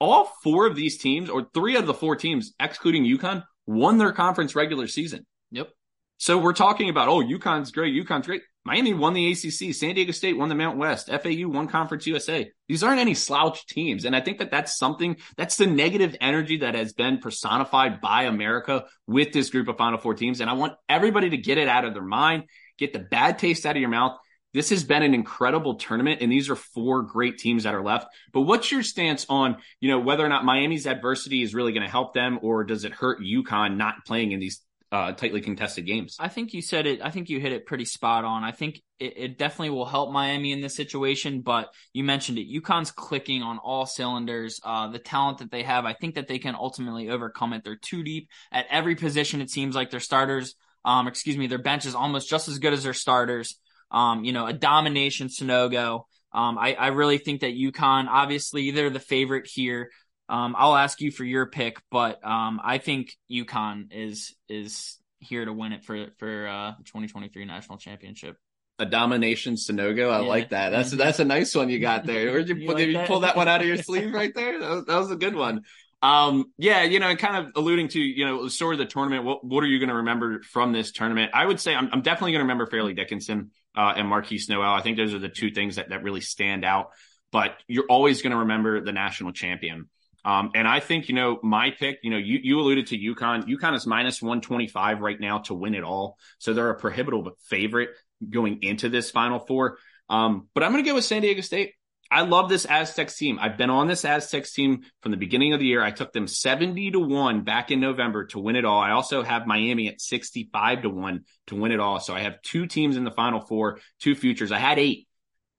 All 0.00 0.30
four 0.44 0.66
of 0.66 0.76
these 0.76 0.98
teams, 0.98 1.28
or 1.28 1.48
three 1.52 1.76
of 1.76 1.86
the 1.86 1.94
four 1.94 2.14
teams, 2.14 2.54
excluding 2.60 3.04
UConn, 3.04 3.42
won 3.66 3.98
their 3.98 4.12
conference 4.12 4.54
regular 4.54 4.86
season. 4.86 5.26
Yep. 5.50 5.70
So 6.18 6.38
we're 6.38 6.52
talking 6.52 6.88
about, 6.88 7.08
oh, 7.08 7.22
UConn's 7.22 7.72
great, 7.72 7.94
UConn's 7.94 8.26
great. 8.26 8.42
Miami 8.64 8.92
won 8.92 9.14
the 9.14 9.32
ACC. 9.32 9.74
San 9.74 9.94
Diego 9.94 10.12
State 10.12 10.36
won 10.36 10.48
the 10.48 10.54
Mount 10.54 10.76
West. 10.76 11.08
FAU 11.08 11.48
won 11.48 11.68
Conference 11.68 12.06
USA. 12.06 12.50
These 12.68 12.82
aren't 12.82 13.00
any 13.00 13.14
slouch 13.14 13.66
teams. 13.66 14.04
And 14.04 14.14
I 14.14 14.20
think 14.20 14.38
that 14.38 14.50
that's 14.50 14.76
something 14.76 15.16
that's 15.36 15.56
the 15.56 15.66
negative 15.66 16.16
energy 16.20 16.58
that 16.58 16.74
has 16.74 16.92
been 16.92 17.18
personified 17.18 18.00
by 18.00 18.24
America 18.24 18.84
with 19.06 19.32
this 19.32 19.50
group 19.50 19.68
of 19.68 19.78
Final 19.78 19.98
Four 19.98 20.14
teams. 20.14 20.40
And 20.40 20.50
I 20.50 20.52
want 20.52 20.74
everybody 20.88 21.30
to 21.30 21.38
get 21.38 21.56
it 21.56 21.68
out 21.68 21.84
of 21.84 21.94
their 21.94 22.02
mind, 22.02 22.44
get 22.76 22.92
the 22.92 22.98
bad 22.98 23.38
taste 23.38 23.64
out 23.64 23.76
of 23.76 23.80
your 23.80 23.90
mouth. 23.90 24.18
This 24.54 24.70
has 24.70 24.82
been 24.82 25.02
an 25.02 25.12
incredible 25.12 25.74
tournament, 25.74 26.22
and 26.22 26.32
these 26.32 26.48
are 26.48 26.56
four 26.56 27.02
great 27.02 27.36
teams 27.36 27.64
that 27.64 27.74
are 27.74 27.82
left. 27.82 28.08
But 28.32 28.42
what's 28.42 28.72
your 28.72 28.82
stance 28.82 29.26
on, 29.28 29.58
you 29.78 29.90
know, 29.90 30.00
whether 30.00 30.24
or 30.24 30.28
not 30.30 30.44
Miami's 30.44 30.86
adversity 30.86 31.42
is 31.42 31.54
really 31.54 31.72
going 31.72 31.84
to 31.84 31.90
help 31.90 32.14
them, 32.14 32.38
or 32.40 32.64
does 32.64 32.84
it 32.84 32.92
hurt 32.92 33.20
UConn 33.20 33.76
not 33.76 34.06
playing 34.06 34.32
in 34.32 34.40
these 34.40 34.60
uh, 34.90 35.12
tightly 35.12 35.40
contested 35.40 35.86
games. 35.86 36.16
I 36.18 36.28
think 36.28 36.54
you 36.54 36.62
said 36.62 36.86
it. 36.86 37.00
I 37.02 37.10
think 37.10 37.28
you 37.28 37.40
hit 37.40 37.52
it 37.52 37.66
pretty 37.66 37.84
spot 37.84 38.24
on. 38.24 38.42
I 38.42 38.52
think 38.52 38.80
it, 38.98 39.16
it, 39.16 39.38
definitely 39.38 39.70
will 39.70 39.84
help 39.84 40.10
Miami 40.10 40.52
in 40.52 40.62
this 40.62 40.74
situation. 40.74 41.42
But 41.42 41.68
you 41.92 42.04
mentioned 42.04 42.38
it. 42.38 42.50
UConn's 42.50 42.90
clicking 42.90 43.42
on 43.42 43.58
all 43.58 43.84
cylinders. 43.84 44.60
Uh, 44.64 44.88
the 44.88 44.98
talent 44.98 45.38
that 45.38 45.50
they 45.50 45.62
have, 45.62 45.84
I 45.84 45.92
think 45.92 46.14
that 46.14 46.26
they 46.26 46.38
can 46.38 46.54
ultimately 46.54 47.10
overcome 47.10 47.52
it. 47.52 47.64
They're 47.64 47.76
too 47.76 48.02
deep 48.02 48.28
at 48.50 48.66
every 48.70 48.94
position. 48.94 49.42
It 49.42 49.50
seems 49.50 49.74
like 49.74 49.90
their 49.90 50.00
starters, 50.00 50.54
um, 50.84 51.06
excuse 51.06 51.36
me, 51.36 51.48
their 51.48 51.58
bench 51.58 51.84
is 51.84 51.94
almost 51.94 52.30
just 52.30 52.48
as 52.48 52.58
good 52.58 52.72
as 52.72 52.84
their 52.84 52.94
starters. 52.94 53.58
Um, 53.90 54.24
you 54.24 54.32
know, 54.32 54.46
a 54.46 54.52
domination 54.54 55.28
Sanogo. 55.28 56.04
Um, 56.32 56.58
I, 56.58 56.74
I 56.74 56.86
really 56.88 57.18
think 57.18 57.40
that 57.40 57.54
UConn, 57.54 58.06
obviously, 58.08 58.70
they're 58.70 58.90
the 58.90 59.00
favorite 59.00 59.48
here. 59.52 59.90
Um, 60.28 60.54
I'll 60.58 60.76
ask 60.76 61.00
you 61.00 61.10
for 61.10 61.24
your 61.24 61.46
pick, 61.46 61.80
but 61.90 62.24
um, 62.24 62.60
I 62.62 62.78
think 62.78 63.16
UConn 63.30 63.92
is 63.92 64.34
is 64.48 64.98
here 65.20 65.44
to 65.44 65.52
win 65.52 65.72
it 65.72 65.84
for 65.84 66.08
for 66.18 66.46
uh, 66.46 66.72
the 66.78 66.84
2023 66.84 67.44
national 67.44 67.78
championship. 67.78 68.36
A 68.78 68.86
domination 68.86 69.54
Sanogo, 69.54 70.10
I 70.10 70.20
yeah. 70.20 70.28
like 70.28 70.50
that. 70.50 70.70
That's 70.70 70.90
that's 70.90 71.18
a 71.18 71.24
nice 71.24 71.54
one 71.54 71.68
you 71.68 71.80
got 71.80 72.04
there. 72.04 72.30
Where'd 72.30 72.48
you, 72.48 72.54
you, 72.56 72.68
like 72.68 72.86
you 72.86 72.98
pull 73.06 73.20
that 73.20 73.36
one 73.36 73.48
out 73.48 73.60
of 73.60 73.66
your 73.66 73.76
sleeve 73.82 74.12
right 74.12 74.32
there? 74.34 74.60
That 74.60 74.70
was, 74.70 74.84
that 74.84 74.98
was 74.98 75.10
a 75.10 75.16
good 75.16 75.34
one. 75.34 75.62
Um, 76.00 76.52
yeah, 76.58 76.84
you 76.84 77.00
know, 77.00 77.16
kind 77.16 77.44
of 77.44 77.52
alluding 77.56 77.88
to, 77.88 78.00
you 78.00 78.24
know, 78.24 78.44
the 78.44 78.50
story 78.50 78.76
of 78.76 78.78
the 78.78 78.86
tournament. 78.86 79.24
What 79.24 79.44
what 79.44 79.64
are 79.64 79.66
you 79.66 79.78
going 79.78 79.88
to 79.88 79.96
remember 79.96 80.42
from 80.42 80.72
this 80.72 80.92
tournament? 80.92 81.32
I 81.34 81.44
would 81.44 81.58
say 81.58 81.74
I'm, 81.74 81.88
I'm 81.92 82.02
definitely 82.02 82.32
going 82.32 82.40
to 82.40 82.44
remember 82.44 82.66
Fairleigh 82.66 82.94
Dickinson 82.94 83.50
uh, 83.76 83.94
and 83.96 84.06
Markquis 84.08 84.48
Nowell. 84.48 84.74
I 84.74 84.82
think 84.82 84.96
those 84.96 85.14
are 85.14 85.18
the 85.18 85.28
two 85.28 85.50
things 85.50 85.76
that 85.76 85.88
that 85.88 86.02
really 86.02 86.20
stand 86.20 86.64
out. 86.64 86.90
But 87.32 87.56
you're 87.66 87.86
always 87.90 88.22
going 88.22 88.30
to 88.30 88.38
remember 88.38 88.80
the 88.80 88.92
national 88.92 89.32
champion. 89.32 89.88
Um, 90.24 90.50
and 90.54 90.66
I 90.66 90.80
think, 90.80 91.08
you 91.08 91.14
know, 91.14 91.38
my 91.42 91.70
pick, 91.70 92.00
you 92.02 92.10
know, 92.10 92.16
you, 92.16 92.38
you 92.42 92.60
alluded 92.60 92.88
to 92.88 92.98
UConn. 92.98 93.44
UConn 93.44 93.74
is 93.74 93.86
minus 93.86 94.20
125 94.20 95.00
right 95.00 95.18
now 95.18 95.38
to 95.38 95.54
win 95.54 95.74
it 95.74 95.84
all. 95.84 96.18
So 96.38 96.52
they're 96.52 96.70
a 96.70 96.78
prohibitive 96.78 97.32
favorite 97.44 97.90
going 98.28 98.62
into 98.62 98.88
this 98.88 99.10
final 99.10 99.38
four. 99.38 99.78
Um, 100.08 100.48
but 100.54 100.64
I'm 100.64 100.72
going 100.72 100.84
to 100.84 100.90
go 100.90 100.94
with 100.94 101.04
San 101.04 101.22
Diego 101.22 101.40
State. 101.40 101.74
I 102.10 102.22
love 102.22 102.48
this 102.48 102.64
Aztecs 102.64 103.16
team. 103.16 103.38
I've 103.40 103.58
been 103.58 103.68
on 103.68 103.86
this 103.86 104.04
Aztecs 104.04 104.52
team 104.52 104.80
from 105.02 105.10
the 105.10 105.18
beginning 105.18 105.52
of 105.52 105.60
the 105.60 105.66
year. 105.66 105.82
I 105.82 105.90
took 105.90 106.12
them 106.12 106.26
70 106.26 106.92
to 106.92 107.00
1 107.00 107.44
back 107.44 107.70
in 107.70 107.80
November 107.80 108.24
to 108.26 108.38
win 108.38 108.56
it 108.56 108.64
all. 108.64 108.80
I 108.80 108.92
also 108.92 109.22
have 109.22 109.46
Miami 109.46 109.88
at 109.88 110.00
65 110.00 110.82
to 110.82 110.90
1 110.90 111.24
to 111.48 111.56
win 111.56 111.72
it 111.72 111.80
all. 111.80 112.00
So 112.00 112.14
I 112.14 112.20
have 112.20 112.40
two 112.42 112.66
teams 112.66 112.96
in 112.96 113.04
the 113.04 113.10
final 113.10 113.40
four, 113.40 113.80
two 114.00 114.14
futures. 114.14 114.52
I 114.52 114.58
had 114.58 114.78
eight. 114.78 115.06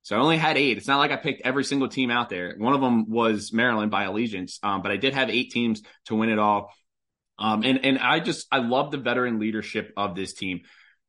So 0.10 0.16
I 0.16 0.22
only 0.22 0.38
had 0.38 0.58
eight. 0.58 0.76
It's 0.76 0.88
not 0.88 0.98
like 0.98 1.12
I 1.12 1.18
picked 1.18 1.44
every 1.46 1.64
single 1.64 1.88
team 1.88 2.10
out 2.10 2.30
there. 2.30 2.56
One 2.58 2.74
of 2.74 2.82
them 2.82 3.12
was 3.12 3.54
Maryland 3.54 3.92
by 3.92 4.06
allegiance, 4.06 4.58
um, 4.64 4.82
but 4.82 4.92
I 4.92 4.98
did 4.98 5.14
have 5.14 5.30
eight 5.30 5.52
teams 5.52 5.84
to 6.06 6.16
win 6.16 6.30
it 6.30 6.40
all. 6.40 6.74
Um, 7.38 7.62
and 7.62 7.86
and 7.86 8.00
I 8.00 8.20
just 8.20 8.48
I 8.52 8.58
love 8.58 8.90
the 8.90 8.98
veteran 8.98 9.38
leadership 9.38 9.94
of 9.96 10.16
this 10.16 10.34
team. 10.34 10.62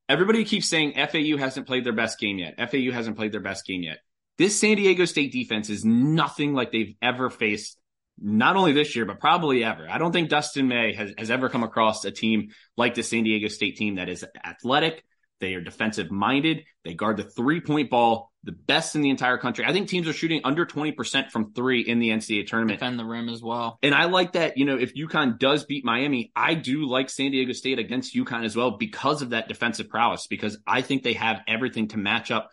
Everybody 0.07 0.45
keeps 0.45 0.69
saying 0.69 0.97
FAU 0.97 1.39
hasn't 1.39 1.67
played 1.67 1.87
their 1.87 1.95
best 1.95 2.21
game 2.21 2.39
yet. 2.39 2.57
FAU 2.59 2.93
hasn't 2.93 3.17
played 3.17 3.33
their 3.33 3.41
best 3.41 3.65
game 3.65 3.83
yet. 3.83 4.01
This 4.37 4.61
San 4.61 4.77
Diego 4.77 5.07
State 5.07 5.33
defense 5.33 5.71
is 5.71 5.83
nothing 5.83 6.53
like 6.53 6.71
they've 6.71 6.95
ever 7.01 7.31
faced, 7.31 7.79
not 8.21 8.57
only 8.57 8.73
this 8.73 8.95
year, 8.95 9.07
but 9.07 9.19
probably 9.19 9.65
ever. 9.65 9.89
I 9.89 9.97
don't 9.97 10.13
think 10.13 10.29
Dusty 10.29 10.61
May 10.61 10.93
has, 10.93 11.15
has 11.17 11.31
ever 11.31 11.49
come 11.49 11.63
across 11.63 12.05
a 12.05 12.11
team 12.11 12.49
like 12.77 12.97
the 12.97 13.03
San 13.03 13.25
Diego 13.25 13.49
State 13.49 13.77
team 13.77 13.95
that 13.95 14.11
is 14.11 14.27
athletic, 14.45 15.03
they 15.41 15.55
are 15.55 15.63
defensive 15.63 16.11
minded. 16.11 16.65
They 16.85 16.93
guard 16.93 17.17
the 17.17 17.25
three 17.25 17.63
point 17.63 17.89
ball, 17.89 18.30
the 18.45 18.53
best 18.53 18.97
in 18.97 19.03
the 19.03 19.11
entire 19.11 19.37
country. 19.37 19.65
I 19.67 19.73
think 19.73 19.89
teams 19.89 20.09
are 20.09 20.13
shooting 20.13 20.41
under 20.45 20.65
20% 20.65 21.31
from 21.31 21.53
three 21.53 21.83
in 21.83 21.99
the 21.99 22.09
NCAA 22.09 22.47
tournament. 22.47 22.81
Defend 22.81 22.99
the 22.99 23.05
rim 23.05 23.29
as 23.29 23.43
well. 23.43 23.79
And 23.83 23.95
I 23.95 24.07
like 24.07 24.33
that, 24.33 24.57
you 24.57 24.65
know, 24.65 24.79
if 24.79 24.95
UConn 24.95 25.39
does 25.39 25.65
beat 25.65 25.85
Miami, 25.85 26.33
I 26.35 26.55
do 26.55 26.87
like 26.87 27.11
San 27.11 27.33
Diego 27.33 27.53
State 27.53 27.79
against 27.79 28.15
UConn 28.15 28.45
as 28.45 28.57
well 28.57 28.73
because 28.73 29.21
of 29.21 29.31
that 29.31 29.49
defensive 29.49 29.91
prowess, 29.91 30.27
because 30.27 30.59
I 30.67 30.81
think 30.81 31.03
they 31.03 31.15
have 31.15 31.43
everything 31.47 31.89
to 31.89 31.99
match 31.99 32.31
up. 32.31 32.51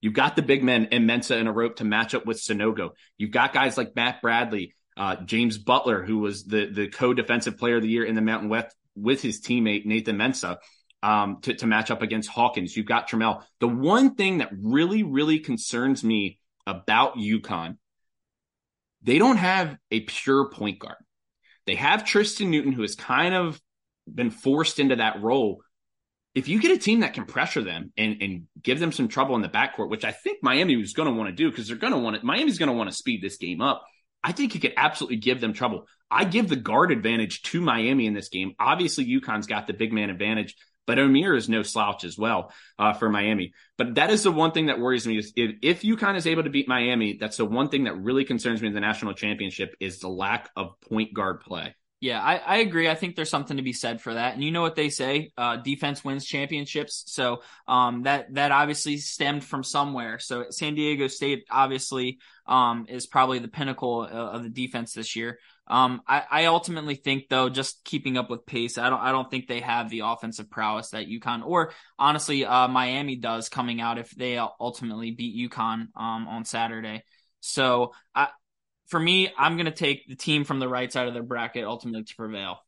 You've 0.00 0.14
got 0.14 0.36
the 0.36 0.42
big 0.42 0.62
men 0.62 0.88
and 0.92 1.08
Mensah 1.08 1.38
and 1.38 1.48
Arop 1.48 1.76
to 1.76 1.84
match 1.84 2.14
up 2.14 2.24
with 2.24 2.38
Sanogo. 2.38 2.90
You've 3.18 3.30
got 3.30 3.52
guys 3.52 3.76
like 3.76 3.94
Matt 3.94 4.22
Bradley, 4.22 4.74
uh, 4.96 5.16
James 5.16 5.58
Butler, 5.58 6.02
who 6.02 6.18
was 6.18 6.44
the, 6.44 6.66
the 6.66 6.88
co-defensive 6.88 7.58
player 7.58 7.76
of 7.76 7.82
the 7.82 7.88
year 7.88 8.04
in 8.04 8.14
the 8.14 8.22
Mountain 8.22 8.48
West 8.48 8.74
with 8.94 9.20
his 9.20 9.42
teammate 9.42 9.84
Nathan 9.84 10.16
Mensah 10.16 10.56
um, 11.06 11.38
to, 11.42 11.54
to 11.54 11.68
match 11.68 11.92
up 11.92 12.02
against 12.02 12.28
Hawkins. 12.28 12.76
You've 12.76 12.86
got 12.86 13.08
Trammell. 13.08 13.44
The 13.60 13.68
one 13.68 14.16
thing 14.16 14.38
that 14.38 14.50
really, 14.60 15.04
really 15.04 15.38
concerns 15.38 16.02
me 16.02 16.40
about 16.66 17.16
UConn, 17.16 17.76
they 19.02 19.18
don't 19.18 19.36
have 19.36 19.76
a 19.92 20.00
pure 20.00 20.50
point 20.50 20.80
guard. 20.80 20.96
They 21.64 21.76
have 21.76 22.04
Tristan 22.04 22.50
Newton, 22.50 22.72
who 22.72 22.82
has 22.82 22.96
kind 22.96 23.34
of 23.36 23.60
been 24.12 24.30
forced 24.30 24.80
into 24.80 24.96
that 24.96 25.22
role. 25.22 25.62
If 26.34 26.48
you 26.48 26.60
get 26.60 26.72
a 26.72 26.78
team 26.78 27.00
that 27.00 27.14
can 27.14 27.24
pressure 27.24 27.62
them 27.62 27.92
and, 27.96 28.20
and 28.20 28.42
give 28.60 28.80
them 28.80 28.90
some 28.90 29.06
trouble 29.06 29.36
in 29.36 29.42
the 29.42 29.48
backcourt, 29.48 29.90
which 29.90 30.04
I 30.04 30.10
think 30.10 30.38
Miami 30.42 30.74
was 30.74 30.92
going 30.92 31.08
to 31.08 31.14
want 31.14 31.28
to 31.30 31.36
do 31.36 31.48
because 31.48 31.68
they're 31.68 31.76
going 31.76 31.92
to 31.92 32.00
want 32.00 32.16
it, 32.16 32.24
Miami's 32.24 32.58
going 32.58 32.68
to 32.68 32.76
want 32.76 32.90
to 32.90 32.96
speed 32.96 33.22
this 33.22 33.36
game 33.36 33.60
up. 33.60 33.84
I 34.24 34.32
think 34.32 34.54
you 34.54 34.60
could 34.60 34.74
absolutely 34.76 35.18
give 35.18 35.40
them 35.40 35.52
trouble. 35.52 35.86
I 36.10 36.24
give 36.24 36.48
the 36.48 36.56
guard 36.56 36.90
advantage 36.90 37.42
to 37.42 37.60
Miami 37.60 38.06
in 38.06 38.14
this 38.14 38.28
game. 38.28 38.54
Obviously, 38.58 39.06
UConn's 39.06 39.46
got 39.46 39.68
the 39.68 39.72
big 39.72 39.92
man 39.92 40.10
advantage. 40.10 40.56
But 40.86 40.98
Omier 40.98 41.36
is 41.36 41.48
no 41.48 41.62
slouch 41.62 42.04
as 42.04 42.16
well 42.16 42.52
uh, 42.78 42.92
for 42.92 43.08
Miami. 43.08 43.52
But 43.76 43.96
that 43.96 44.10
is 44.10 44.22
the 44.22 44.32
one 44.32 44.52
thing 44.52 44.66
that 44.66 44.78
worries 44.78 45.06
me 45.06 45.18
is 45.18 45.32
if, 45.36 45.56
if 45.62 45.82
UConn 45.82 46.16
is 46.16 46.26
able 46.26 46.44
to 46.44 46.50
beat 46.50 46.68
Miami, 46.68 47.16
that's 47.18 47.36
the 47.38 47.44
one 47.44 47.68
thing 47.68 47.84
that 47.84 47.96
really 47.96 48.24
concerns 48.24 48.62
me 48.62 48.68
in 48.68 48.74
the 48.74 48.80
national 48.80 49.14
championship 49.14 49.74
is 49.80 49.98
the 49.98 50.08
lack 50.08 50.50
of 50.56 50.80
point 50.80 51.12
guard 51.12 51.40
play. 51.40 51.74
Yeah, 51.98 52.22
I, 52.22 52.36
I 52.36 52.56
agree. 52.58 52.90
I 52.90 52.94
think 52.94 53.16
there's 53.16 53.30
something 53.30 53.56
to 53.56 53.62
be 53.62 53.72
said 53.72 54.02
for 54.02 54.14
that. 54.14 54.34
And 54.34 54.44
you 54.44 54.50
know 54.50 54.60
what 54.60 54.74
they 54.74 54.90
say, 54.90 55.32
uh, 55.38 55.56
defense 55.56 56.04
wins 56.04 56.26
championships. 56.26 57.04
So 57.06 57.42
um, 57.66 58.02
that 58.02 58.34
that 58.34 58.52
obviously 58.52 58.98
stemmed 58.98 59.44
from 59.44 59.64
somewhere. 59.64 60.18
So 60.18 60.46
San 60.50 60.74
Diego 60.74 61.06
State 61.06 61.46
obviously 61.50 62.18
um, 62.46 62.84
is 62.88 63.06
probably 63.06 63.38
the 63.38 63.48
pinnacle 63.48 64.02
uh, 64.02 64.14
of 64.14 64.42
the 64.42 64.50
defense 64.50 64.92
this 64.92 65.16
year. 65.16 65.38
Um, 65.68 66.02
I, 66.06 66.22
I 66.30 66.44
ultimately 66.46 66.94
think 66.94 67.28
though, 67.28 67.48
just 67.48 67.84
keeping 67.84 68.16
up 68.16 68.30
with 68.30 68.46
pace, 68.46 68.78
I 68.78 68.88
don't 68.88 69.00
I 69.00 69.12
don't 69.12 69.30
think 69.30 69.48
they 69.48 69.60
have 69.60 69.90
the 69.90 70.00
offensive 70.00 70.48
prowess 70.48 70.90
that 70.90 71.08
UConn 71.08 71.44
or 71.44 71.72
honestly 71.98 72.44
uh, 72.44 72.68
Miami 72.68 73.16
does 73.16 73.48
coming 73.48 73.80
out 73.80 73.98
if 73.98 74.10
they 74.10 74.38
ultimately 74.38 75.10
beat 75.10 75.50
UConn 75.50 75.88
um, 75.96 76.28
on 76.28 76.44
Saturday. 76.44 77.02
So 77.40 77.92
I, 78.14 78.28
for 78.86 79.00
me, 79.00 79.32
I'm 79.36 79.56
going 79.56 79.66
to 79.66 79.72
take 79.72 80.06
the 80.06 80.14
team 80.14 80.44
from 80.44 80.60
the 80.60 80.68
right 80.68 80.92
side 80.92 81.08
of 81.08 81.14
their 81.14 81.22
bracket 81.22 81.64
ultimately 81.64 82.04
to 82.04 82.16
prevail. 82.16 82.58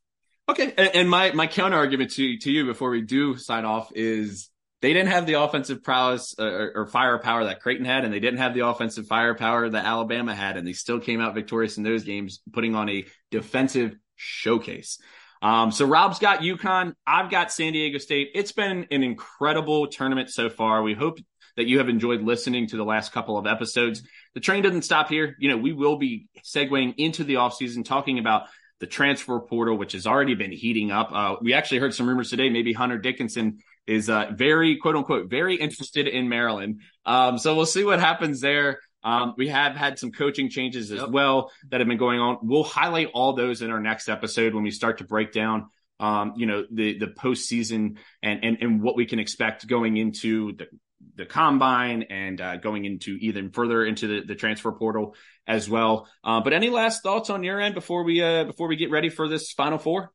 Okay, 0.48 0.72
and, 0.76 0.90
and 0.94 1.10
my 1.10 1.32
my 1.32 1.46
counter 1.46 1.76
argument 1.76 2.12
to 2.12 2.38
to 2.38 2.50
you 2.50 2.64
before 2.64 2.90
we 2.90 3.02
do 3.02 3.36
sign 3.36 3.64
off 3.64 3.92
is 3.94 4.48
they 4.80 4.92
didn't 4.92 5.10
have 5.10 5.26
the 5.26 5.34
offensive 5.34 5.82
prowess 5.82 6.34
uh, 6.38 6.44
or, 6.44 6.72
or, 6.74 6.86
firepower 6.86 7.44
that 7.44 7.60
Creighton 7.60 7.84
had, 7.84 8.04
and 8.04 8.14
they 8.14 8.20
didn't 8.20 8.38
have 8.38 8.54
the 8.54 8.66
offensive 8.66 9.06
firepower 9.06 9.68
that 9.68 9.84
Alabama 9.84 10.34
had, 10.34 10.56
and 10.56 10.66
they 10.66 10.72
still 10.72 11.00
came 11.00 11.20
out 11.20 11.34
victorious 11.34 11.78
in 11.78 11.82
those 11.82 12.04
games, 12.04 12.40
putting 12.52 12.74
on 12.74 12.88
a 12.88 13.04
defensive 13.30 13.96
showcase. 14.16 14.98
Um, 15.42 15.70
so 15.70 15.84
Rob's 15.84 16.18
got 16.18 16.40
UConn, 16.40 16.94
I've 17.06 17.30
got 17.30 17.52
San 17.52 17.72
Diego 17.72 17.98
State. 17.98 18.30
It's 18.34 18.52
been 18.52 18.86
an 18.90 19.02
incredible 19.02 19.86
tournament 19.88 20.30
so 20.30 20.48
far. 20.48 20.82
We 20.82 20.94
hope 20.94 21.18
that 21.56 21.66
you 21.66 21.78
have 21.78 21.88
enjoyed 21.88 22.22
listening 22.22 22.68
to 22.68 22.76
the 22.76 22.84
last 22.84 23.12
couple 23.12 23.36
of 23.36 23.46
episodes. 23.46 24.02
The 24.34 24.40
train 24.40 24.62
doesn't 24.62 24.82
stop 24.82 25.08
here. 25.08 25.36
You 25.40 25.48
know, 25.50 25.56
we 25.56 25.72
will 25.72 25.96
be 25.96 26.28
segueing 26.44 26.94
into 26.98 27.24
the 27.24 27.34
offseason, 27.34 27.84
talking 27.84 28.18
about 28.20 28.44
the 28.80 28.86
transfer 28.86 29.40
portal, 29.40 29.76
which 29.76 29.92
has 29.92 30.06
already 30.06 30.36
been 30.36 30.52
heating 30.52 30.92
up. 30.92 31.10
Uh, 31.12 31.36
we 31.40 31.54
actually 31.54 31.78
heard 31.78 31.94
some 31.94 32.08
rumors 32.08 32.30
today. 32.30 32.48
Maybe 32.48 32.72
Hunter 32.72 32.98
Dickinson 32.98 33.58
is 33.88 34.10
uh, 34.10 34.30
very 34.32 34.76
quote 34.76 34.94
unquote 34.94 35.30
very 35.30 35.56
interested 35.56 36.06
in 36.06 36.28
Maryland. 36.28 36.82
Um, 37.06 37.38
so 37.38 37.56
we'll 37.56 37.66
see 37.66 37.84
what 37.84 37.98
happens 37.98 38.40
there. 38.40 38.80
Um, 39.02 39.34
we 39.36 39.48
have 39.48 39.74
had 39.74 39.98
some 39.98 40.12
coaching 40.12 40.50
changes 40.50 40.92
as 40.92 41.00
yep. 41.00 41.10
well 41.10 41.50
that 41.70 41.80
have 41.80 41.88
been 41.88 41.98
going 41.98 42.20
on. 42.20 42.38
We'll 42.42 42.64
highlight 42.64 43.08
all 43.14 43.32
those 43.32 43.62
in 43.62 43.70
our 43.70 43.80
next 43.80 44.08
episode 44.08 44.54
when 44.54 44.64
we 44.64 44.70
start 44.70 44.98
to 44.98 45.04
break 45.04 45.32
down, 45.32 45.70
um, 45.98 46.34
you 46.36 46.46
know, 46.46 46.66
the 46.70 46.98
the 46.98 47.06
postseason 47.06 47.96
and 48.22 48.44
and 48.44 48.58
and 48.60 48.82
what 48.82 48.96
we 48.96 49.06
can 49.06 49.18
expect 49.18 49.66
going 49.66 49.96
into 49.96 50.52
the 50.52 50.66
the 51.14 51.24
combine 51.24 52.04
and 52.10 52.40
uh, 52.40 52.56
going 52.56 52.84
into 52.84 53.16
even 53.20 53.50
further 53.50 53.84
into 53.84 54.06
the, 54.06 54.26
the 54.26 54.34
transfer 54.34 54.72
portal 54.72 55.14
as 55.46 55.68
well. 55.68 56.08
Uh, 56.22 56.40
but 56.40 56.52
any 56.52 56.68
last 56.68 57.02
thoughts 57.02 57.30
on 57.30 57.42
your 57.42 57.60
end 57.60 57.74
before 57.74 58.04
we 58.04 58.22
uh, 58.22 58.44
before 58.44 58.68
we 58.68 58.76
get 58.76 58.90
ready 58.90 59.08
for 59.08 59.28
this 59.28 59.52
Final 59.52 59.78
Four? 59.78 60.12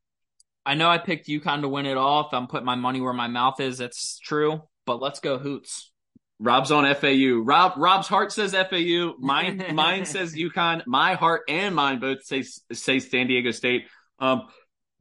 I 0.65 0.75
know 0.75 0.89
I 0.89 0.97
picked 0.97 1.27
UConn 1.27 1.61
to 1.61 1.67
win 1.67 1.85
it 1.85 1.97
all. 1.97 2.27
If 2.27 2.33
I'm 2.33 2.47
putting 2.47 2.65
my 2.65 2.75
money 2.75 3.01
where 3.01 3.13
my 3.13 3.27
mouth 3.27 3.59
is, 3.59 3.79
that's 3.79 4.19
true. 4.19 4.61
But 4.85 5.01
let's 5.01 5.19
go 5.19 5.37
Hoots. 5.37 5.91
Rob's 6.39 6.71
on 6.71 6.93
FAU. 6.95 7.41
Rob 7.43 7.73
Rob's 7.77 8.07
heart 8.07 8.31
says 8.31 8.53
FAU. 8.53 9.13
Mine 9.19 9.65
mine 9.73 10.05
says 10.05 10.35
UConn. 10.35 10.83
My 10.85 11.13
heart 11.13 11.43
and 11.47 11.75
mine 11.75 11.99
both 11.99 12.23
say 12.23 12.43
say 12.71 12.99
San 12.99 13.27
Diego 13.27 13.51
State. 13.51 13.85
Um, 14.19 14.47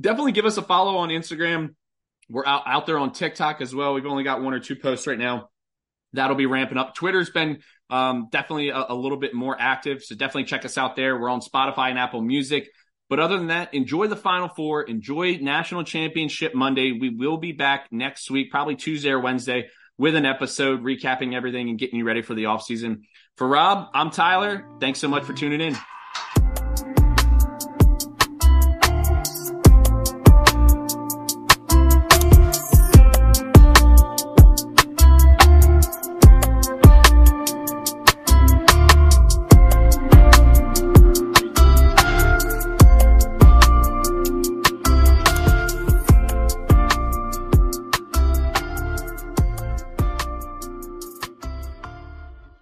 definitely 0.00 0.32
give 0.32 0.44
us 0.44 0.56
a 0.56 0.62
follow 0.62 0.98
on 0.98 1.08
Instagram. 1.08 1.74
We're 2.28 2.46
out 2.46 2.62
out 2.66 2.86
there 2.86 2.98
on 2.98 3.12
TikTok 3.12 3.60
as 3.60 3.74
well. 3.74 3.94
We've 3.94 4.06
only 4.06 4.24
got 4.24 4.42
one 4.42 4.54
or 4.54 4.60
two 4.60 4.76
posts 4.76 5.06
right 5.06 5.18
now. 5.18 5.48
That'll 6.12 6.36
be 6.36 6.46
ramping 6.46 6.78
up. 6.78 6.94
Twitter's 6.94 7.30
been 7.30 7.60
um, 7.88 8.28
definitely 8.30 8.68
a, 8.68 8.86
a 8.90 8.94
little 8.94 9.18
bit 9.18 9.34
more 9.34 9.56
active, 9.58 10.02
so 10.02 10.14
definitely 10.14 10.44
check 10.44 10.64
us 10.64 10.78
out 10.78 10.94
there. 10.94 11.18
We're 11.18 11.30
on 11.30 11.40
Spotify 11.40 11.90
and 11.90 11.98
Apple 11.98 12.22
Music. 12.22 12.68
But 13.12 13.20
other 13.20 13.36
than 13.36 13.48
that, 13.48 13.74
enjoy 13.74 14.06
the 14.06 14.16
Final 14.16 14.48
Four. 14.48 14.84
Enjoy 14.84 15.36
National 15.36 15.84
Championship 15.84 16.54
Monday. 16.54 16.92
We 16.92 17.10
will 17.10 17.36
be 17.36 17.52
back 17.52 17.88
next 17.90 18.30
week, 18.30 18.50
probably 18.50 18.74
Tuesday 18.74 19.10
or 19.10 19.20
Wednesday, 19.20 19.68
with 19.98 20.14
an 20.14 20.24
episode 20.24 20.82
recapping 20.82 21.34
everything 21.34 21.68
and 21.68 21.78
getting 21.78 21.98
you 21.98 22.06
ready 22.06 22.22
for 22.22 22.32
the 22.32 22.44
offseason. 22.44 23.02
For 23.36 23.46
Rob, 23.46 23.88
I'm 23.92 24.12
Tyler. 24.12 24.64
Thanks 24.80 24.98
so 24.98 25.08
much 25.08 25.24
for 25.24 25.34
tuning 25.34 25.60
in. 25.60 25.76